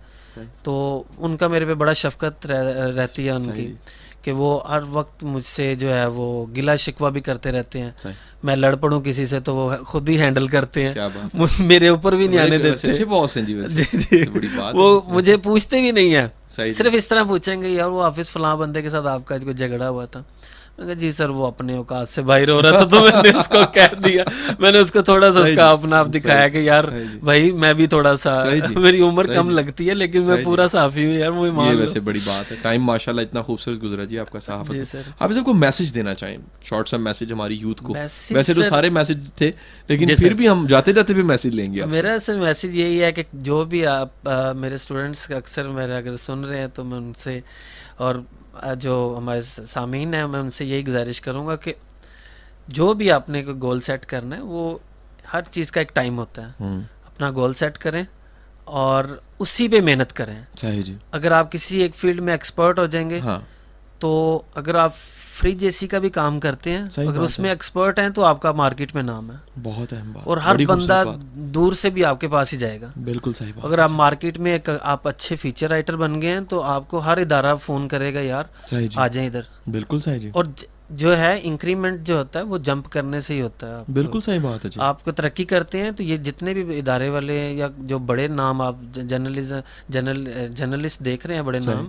تو 0.62 1.02
ان 1.18 1.36
کا 1.36 1.48
میرے 1.48 1.64
پہ 1.64 1.74
بڑا 1.74 1.92
شفقت 1.92 2.46
رہتی 2.96 3.26
ہے 3.26 3.30
ان 3.30 3.50
کی۔ 3.52 3.72
کہ 4.22 4.32
وہ 4.32 4.68
ہر 4.68 4.78
وقت 4.90 5.24
مجھ 5.24 5.46
سے 5.46 5.74
جو 5.74 5.94
ہے 5.94 6.06
وہ 6.06 6.46
گلا 6.56 6.76
شکوہ 6.76 7.10
بھی 7.10 7.20
کرتے 7.20 7.52
رہتے 7.52 7.78
ہیں۔ 7.78 7.90
میں 8.42 8.56
لڑ 8.56 8.76
پڑوں 8.76 9.00
کسی 9.00 9.26
سے 9.26 9.40
تو 9.40 9.56
وہ 9.56 9.76
خود 9.86 10.08
ہی 10.08 10.20
ہینڈل 10.20 10.48
کرتے 10.48 10.86
ہیں۔ 10.86 10.94
میرے 11.60 11.88
اوپر 11.88 12.12
بھی 12.12 12.28
نہیں 12.28 12.38
آنے 12.38 12.58
دیتے۔ 12.70 12.92
جی، 13.68 13.84
جی۔ 13.92 14.24
وہ 14.74 15.00
مجھے 15.06 15.36
پوچھتے 15.36 15.80
بھی 15.80 15.90
نہیں 15.90 16.14
ہیں۔ 16.14 16.26
صرف 16.72 16.92
اس 16.94 17.08
طرح 17.08 17.22
پوچھیں 17.24 17.62
گے 17.62 17.68
یار 17.68 17.88
وہ 17.88 18.02
آفس 18.02 18.30
فلاں 18.30 18.56
بندے 18.56 18.82
کے 18.82 18.90
ساتھ 18.90 19.06
آپ 19.06 19.20
کا 19.24 19.38
کوئی 19.38 19.54
جھگڑا 19.54 19.88
ہوا 19.88 20.04
تھا۔ 20.04 20.22
میں 20.78 20.86
کہا 20.86 20.94
جی 20.94 21.10
سر 21.12 21.28
وہ 21.30 21.46
اپنے 21.46 21.74
اوقات 21.76 22.08
سے 22.08 22.22
باہر 22.22 22.48
ہو 22.48 22.60
رہا 22.62 22.70
تھا 22.72 22.84
تو 22.88 23.00
میں 23.02 23.22
نے 23.22 23.38
اس 23.38 23.48
کو 23.48 23.58
کہہ 23.74 23.94
دیا۔ 24.04 24.22
میں 24.58 24.70
نے 24.72 24.78
اس 24.78 24.92
کو 24.92 25.00
تھوڑا 25.02 25.30
سا 25.32 25.40
اس 25.40 25.50
کا 25.56 25.68
اپنا 25.70 25.98
آپ 25.98 26.06
دکھایا 26.08 26.46
کہ 26.48 26.58
یار 26.58 26.84
بھائی 27.22 27.50
میں 27.54 27.72
بھی 27.74 27.86
تھوڑا 27.86 28.16
سا 28.16 28.34
میری 28.76 29.00
عمر 29.02 29.26
کم 29.26 29.50
لگتی 29.50 29.88
ہے 29.88 29.94
لیکن 29.94 30.26
میں 30.26 30.36
پورا 30.44 30.66
صافی 30.68 31.04
ہوں 31.06 31.14
یار 31.14 31.30
مجھے 31.32 31.68
یہ 31.68 31.76
ویسے 31.76 32.00
بڑی 32.00 32.20
بات 32.26 32.50
ہے۔ 32.52 32.56
ٹائم 32.62 32.84
ماشاءاللہ 32.84 33.22
اتنا 33.22 33.42
خوبصورت 33.42 33.82
گزرا 33.82 34.04
جی 34.04 34.18
آپ 34.18 34.30
کا 34.30 34.40
صاحب 34.40 34.72
جی 34.72 34.84
سر۔ 34.84 35.02
آپ 35.18 35.32
سب 35.32 35.44
کو 35.44 35.54
میسج 35.56 35.94
دینا 35.94 36.14
چاہیں 36.14 36.36
شارٹ 36.64 36.88
سا 36.88 36.96
میسج 36.98 37.32
ہماری 37.32 37.56
یوتھ 37.56 37.82
کو۔ 37.82 37.94
ویسے 37.94 38.54
تو 38.54 38.62
سارے 38.62 38.90
میسج 38.92 39.30
تھے 39.32 39.50
لیکن 39.88 40.06
جی 40.06 40.14
پھر 40.16 40.34
بھی 40.34 40.48
ہم 40.48 40.66
جاتے 40.68 40.92
جاتے 40.92 41.14
بھی 41.14 41.22
میسج 41.24 41.54
لیں 41.54 41.72
گے 41.74 41.84
میرا 41.88 42.16
سر 42.22 42.38
میسج 42.38 42.76
یہی 42.76 43.02
ہے 43.02 43.12
کہ 43.12 43.22
جو 43.42 43.64
بھی 43.66 43.86
آپ 43.88 44.28
میرے 44.56 44.74
اسٹوڈنٹس 44.74 45.30
اکثر 45.32 45.68
میرے 45.70 45.96
اگر 45.96 46.16
سن 46.18 46.44
رہے 46.44 46.60
ہیں 46.60 46.68
تو 46.74 46.84
میں 46.84 46.98
ان 46.98 47.12
سے 47.18 47.40
اور 47.98 48.14
جو 48.78 49.14
ہمارے 49.18 49.42
سامعین 49.42 50.14
ہیں 50.14 50.26
میں 50.26 50.40
ان 50.40 50.50
سے 50.50 50.64
یہی 50.64 50.86
گزارش 50.86 51.20
کروں 51.20 51.46
گا 51.46 51.56
کہ 51.56 51.72
جو 52.68 52.94
بھی 52.94 53.12
آپ 53.12 53.28
نے 53.28 53.44
گول 53.46 53.80
سیٹ 53.80 54.06
کرنا 54.06 54.36
ہے 54.36 54.40
وہ 54.40 54.78
ہر 55.32 55.40
چیز 55.50 55.72
کا 55.72 55.80
ایک 55.80 55.94
ٹائم 55.94 56.18
ہوتا 56.18 56.46
ہے۔ 56.46 56.52
اپنا 57.06 57.30
گول 57.30 57.54
سیٹ 57.54 57.78
کریں 57.78 58.04
اور 58.64 59.04
اسی 59.38 59.68
پہ 59.68 59.80
محنت 59.80 60.12
کریں۔ 60.12 60.42
جی۔ 60.82 60.96
اگر 61.12 61.32
آپ 61.32 61.52
کسی 61.52 61.78
ایک 61.82 61.94
فیلڈ 61.94 62.20
میں 62.20 62.32
ایکسپرٹ 62.32 62.78
ہو 62.78 62.86
جائیں 62.86 63.10
گے 63.10 63.20
ہاں۔ 63.20 63.40
تو 63.98 64.42
اگر 64.54 64.74
آپ 64.74 64.92
فریج 65.38 65.64
اے 65.64 65.70
سی 65.70 65.86
کا 65.86 65.98
بھی 65.98 66.10
کام 66.10 66.40
کرتے 66.40 66.70
ہیں 66.70 66.82
اگر 66.96 67.18
اس 67.18 67.38
میں 67.38 67.50
ایکسپرٹ 67.50 67.98
ہیں 67.98 68.08
تو 68.08 68.24
آپ 68.24 68.40
کا 68.42 68.52
مارکیٹ 68.52 68.94
میں 68.94 69.02
نام 69.02 69.30
ہے۔ 69.30 69.36
بہت 69.62 69.92
اہم 69.92 70.12
اور 70.24 70.36
ہر 70.36 70.64
بندہ 70.66 71.02
دور 71.34 71.72
سے 71.72 71.90
بھی 71.90 72.04
آپ 72.04 72.20
کے 72.20 72.28
پاس 72.28 72.52
ہی 72.52 72.58
جائے 72.58 72.80
گا۔ 72.80 72.86
بالکل 73.04 73.32
صحیح 73.32 73.52
اگر 73.62 73.78
آپ 73.78 73.90
مارکیٹ 73.90 74.38
میں 74.38 74.58
آپ 74.80 75.08
اچھے 75.08 75.36
فیچر 75.36 75.68
رائٹر 75.68 75.96
بن 75.96 76.22
گئے 76.22 76.30
ہیں 76.30 76.40
تو 76.40 76.62
آپ 76.62 76.88
کو 76.88 76.98
ہر 76.98 77.18
ادارہ 77.18 77.54
فون 77.56 77.88
کرے 77.88 78.14
گا 78.14 78.20
یار 78.20 78.44
جی۔ 78.68 78.86
آ 78.96 79.06
جائیں 79.06 79.28
ادھر۔ 79.28 79.42
بالکل 79.70 80.00
صحیح 80.00 80.18
جی۔ 80.18 80.30
اور 80.34 80.44
جو 80.90 81.18
ہے 81.18 81.40
انکریمنٹ 81.42 82.00
جو 82.00 82.18
ہوتا 82.18 82.38
ہے 82.38 82.44
وہ 82.44 82.58
جمپ 82.58 82.88
کرنے 82.90 83.20
سے 83.20 83.34
ہی 83.34 83.40
ہوتا 83.40 83.78
ہے۔ 83.78 83.82
بالکل 83.92 84.20
صحیح 84.20 84.38
بات 84.42 84.64
ہے 84.64 84.70
جی۔ 84.70 84.80
آپ 84.82 85.04
کو 85.04 85.12
ترقی 85.12 85.44
کرتے 85.44 85.82
ہیں 85.82 85.90
تو 85.90 86.02
یہ 86.02 86.16
جتنے 86.16 86.54
بھی 86.54 86.78
ادارے 86.78 87.08
والے 87.08 87.52
یا 87.52 87.68
جو 87.78 87.98
بڑے 87.98 88.28
نام 88.28 88.60
آپ 88.60 88.74
جرنلسٹ 88.94 89.52
جرنلسٹ 90.54 91.04
دیکھ 91.04 91.26
رہے 91.26 91.34
ہیں 91.34 91.42
بڑے 91.42 91.60
نام 91.60 91.88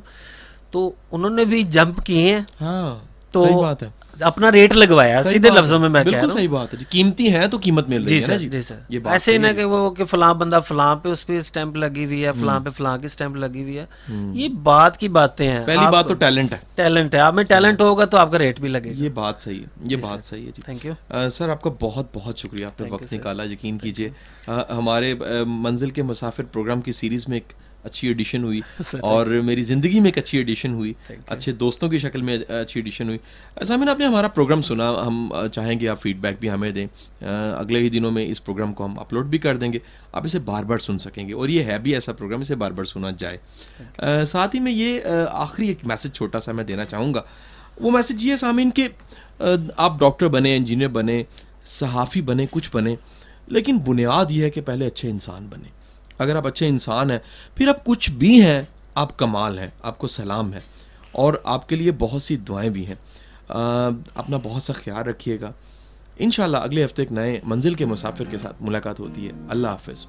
تو 0.72 0.92
انہوں 1.12 1.30
نے 1.30 1.46
بھی 1.46 1.64
جمپ 1.64 2.06
کیے 2.06 2.34
ہیں۔ 2.34 2.42
ہاں۔ 2.62 3.11
تو 3.32 3.62
بات 3.62 3.84
ہے۔ 3.84 3.90
اپنا 4.20 4.52
ریٹ 4.52 4.74
لگوایا 4.74 5.24
سیدھے 5.24 5.50
لفظوں 5.50 5.80
میں 5.80 5.90
میں 5.90 6.04
کہہ 6.04 6.12
رہا 6.12 6.22
ہوں۔ 6.22 6.32
صحیح 6.32 6.50
بات 6.50 6.74
ہے 6.74 6.80
جی۔ 6.80 6.86
قیمتی 6.90 7.36
ہیں 7.36 7.48
تو 7.48 7.58
قیمت 7.62 7.90
مل 7.90 8.04
رہی 8.04 8.24
ہے 8.24 8.38
جی۔ 8.38 8.62
سر۔ 8.62 8.76
یہ 8.90 9.00
ایسے 9.06 9.38
نہ 9.38 9.48
کہ 9.56 9.64
وہ 9.64 9.92
کہ 9.92 10.06
فلاں 10.06 10.34
بندہ 10.34 10.60
فلاں 10.68 10.96
پہ 10.96 11.10
اس 11.10 11.28
پہ 11.28 11.42
سٹیمپ 11.42 11.76
لگی 11.76 12.06
ہوئی 12.06 12.26
ہے 12.26 12.32
فلاں 12.40 12.60
پہ 12.60 12.70
فلاں 12.70 12.98
کی 12.98 13.08
سٹیمپ 13.08 13.36
لگی 13.36 13.62
ہوئی 13.62 13.80
ہے۔ 13.80 13.86
یہ 14.34 14.50
بات 14.50 14.98
کی 14.98 15.10
باتیں 15.10 15.48
ہیں۔ 15.50 15.66
پہلی 15.66 15.92
بات 15.92 16.08
تو 16.08 16.14
ٹیلنٹ 16.14 16.52
ہے۔ 16.52 16.58
ٹیلنٹ 16.76 17.16
ہے۔ 17.16 17.20
آپ 17.20 17.34
میں 17.34 17.44
ٹیلنٹ 17.44 17.82
ہوگا 17.82 18.06
تو 18.06 18.18
آپ 18.18 18.32
کا 18.32 18.40
ریٹ 18.40 18.60
بھی 18.60 18.70
لگے 18.70 18.94
یہ 18.96 19.10
بات 19.10 19.40
صحیح 19.40 19.60
ہے۔ 19.60 19.66
یہ 19.82 19.96
بات 19.96 20.26
صحیح 20.26 20.46
ہے 20.46 20.52
جی۔ 20.56 20.62
تھینک 20.66 20.86
یو 20.86 20.94
سر 21.30 21.50
آپ 21.50 21.62
کا 21.62 21.70
بہت 21.80 22.06
بہت 22.14 22.38
شکریہ۔ 22.38 22.66
آپ 22.66 22.82
نے 22.82 22.90
وقت 22.90 23.14
نکالا 23.14 23.44
یقین 23.44 23.78
کیجیے۔ 23.78 24.10
ہمارے 24.48 25.14
منزل 25.48 25.90
کے 25.90 26.04
مسافر 26.04 26.44
پروگرام 26.44 26.82
کی 26.82 26.92
سیریز 26.92 27.28
میں 27.28 27.38
ایک 27.38 27.54
اچھی 27.84 28.08
ایڈیشن 28.08 28.44
ہوئی 28.44 28.62
اور 29.02 29.26
میری 29.26 29.62
زندگی 29.62 30.00
میں 30.00 30.08
ایک 30.08 30.18
اچھی 30.18 30.38
ایڈیشن 30.38 30.74
ہوئی 30.74 30.94
اچھے 31.28 31.52
دوستوں 31.52 31.90
کی 31.90 31.98
شکل 31.98 32.22
میں 32.22 32.38
اچھی 32.38 32.80
ایڈیشن 32.80 33.08
ہوئی۔ 33.08 33.18
نے 33.58 33.92
آپ 33.92 34.00
نے 34.00 34.06
ہمارا 34.06 34.28
پروگرام 34.28 34.62
سنا 34.62 34.92
ہم 35.08 35.34
چاہیں 35.54 35.80
گے 35.80 35.88
آپ 35.88 36.02
فیڈ 36.02 36.20
بیک 36.20 36.36
بھی 36.40 36.50
ہمیں 36.50 36.72
دیں۔ 36.72 36.86
اگلے 37.58 37.80
ہی 37.80 37.90
دنوں 37.90 38.12
میں 38.12 38.26
اس 38.26 38.44
پروگرام 38.46 38.74
کو 38.74 38.86
ہم 38.86 39.00
اپلوڈ 39.00 39.26
بھی 39.26 39.38
کر 39.38 39.58
دیں 39.58 39.74
گے۔ 39.74 39.80
آپ 40.12 40.26
اسے 40.26 40.40
بار 40.40 40.64
بار 40.64 40.78
سن 40.78 41.00
سکیں 41.00 41.28
گے 41.28 41.34
اور 41.34 41.50
یہ 41.50 41.64
ہے 41.64 41.80
بھی 41.80 41.94
ایسا 41.94 42.14
پروگرام 42.14 42.42
اسے 42.42 42.56
بار 42.56 42.72
بار 42.72 42.86
سنا 42.86 43.12
جائے۔ 43.12 43.38
ساتھ 44.26 44.56
ہی 44.56 44.60
میں 44.60 44.72
یہ 44.72 45.00
آخری 45.32 45.68
ایک 45.68 45.86
میسج 45.86 46.14
چھوٹا 46.14 46.40
سا 46.40 46.52
میں 46.52 46.64
دینا 46.64 46.86
چاہوں 46.86 47.14
گا۔ 47.14 47.22
وہ 47.80 47.92
میسج 47.92 48.24
یہ 48.24 48.32
ہے 48.32 48.38
سامعین 48.38 48.72
کہ 48.72 48.88
آپ 49.78 50.00
ڈاکٹر 50.00 50.28
بنے 50.28 50.56
انجینئر 50.56 50.88
بنے 50.88 51.24
صحافی 51.66 52.22
بنے 52.22 52.46
کچھ 52.52 52.70
بنے 52.74 52.96
لیکن 53.48 53.78
بنیاد 53.78 54.26
یہ 54.30 54.44
ہے 54.44 54.50
کہ 54.50 54.62
پہلے 54.62 54.88
اچھے 54.88 55.10
انسان 55.10 55.48
بنے 55.50 55.81
اگر 56.22 56.36
آپ 56.36 56.48
اچھے 56.48 56.68
انسان 56.68 57.12
ہیں، 57.12 57.20
پھر 57.56 57.68
آپ 57.68 57.86
کچھ 57.86 58.12
بھی 58.12 58.42
ہیں، 58.42 58.62
آپ 58.96 59.18
کمال 59.18 59.60
ہیں، 59.60 59.68
آپ 59.84 59.98
کو 59.98 60.08
سلام 60.08 60.54
ہے۔ 60.54 60.60
اور 61.12 61.34
آپ 61.44 61.70
کے 61.70 61.76
لیے 61.76 61.92
بہت 62.00 62.22
سی 62.22 62.36
دعائیں 62.36 62.70
بھی 62.70 62.88
ہیں۔ 62.88 62.96
اپنا 64.16 64.38
بہت 64.44 64.64
سا 64.64 64.74
خیال 64.74 65.04
رکھیے 65.04 65.42
گا۔ 65.42 65.52
انشاءاللہ 66.20 66.58
اگلے 66.58 66.86
ہفتے 66.86 67.02
ایک 67.02 67.12
نئے 67.12 67.40
منزل 67.44 67.74
کے 67.74 67.86
مسافر 67.86 68.24
کے 68.24 68.38
ساتھ 68.38 68.56
ملاقات 68.62 69.00
ہوتی 69.00 69.28
ہے۔ 69.28 69.32
اللہ 69.50 69.68
حافظ۔ 69.68 70.06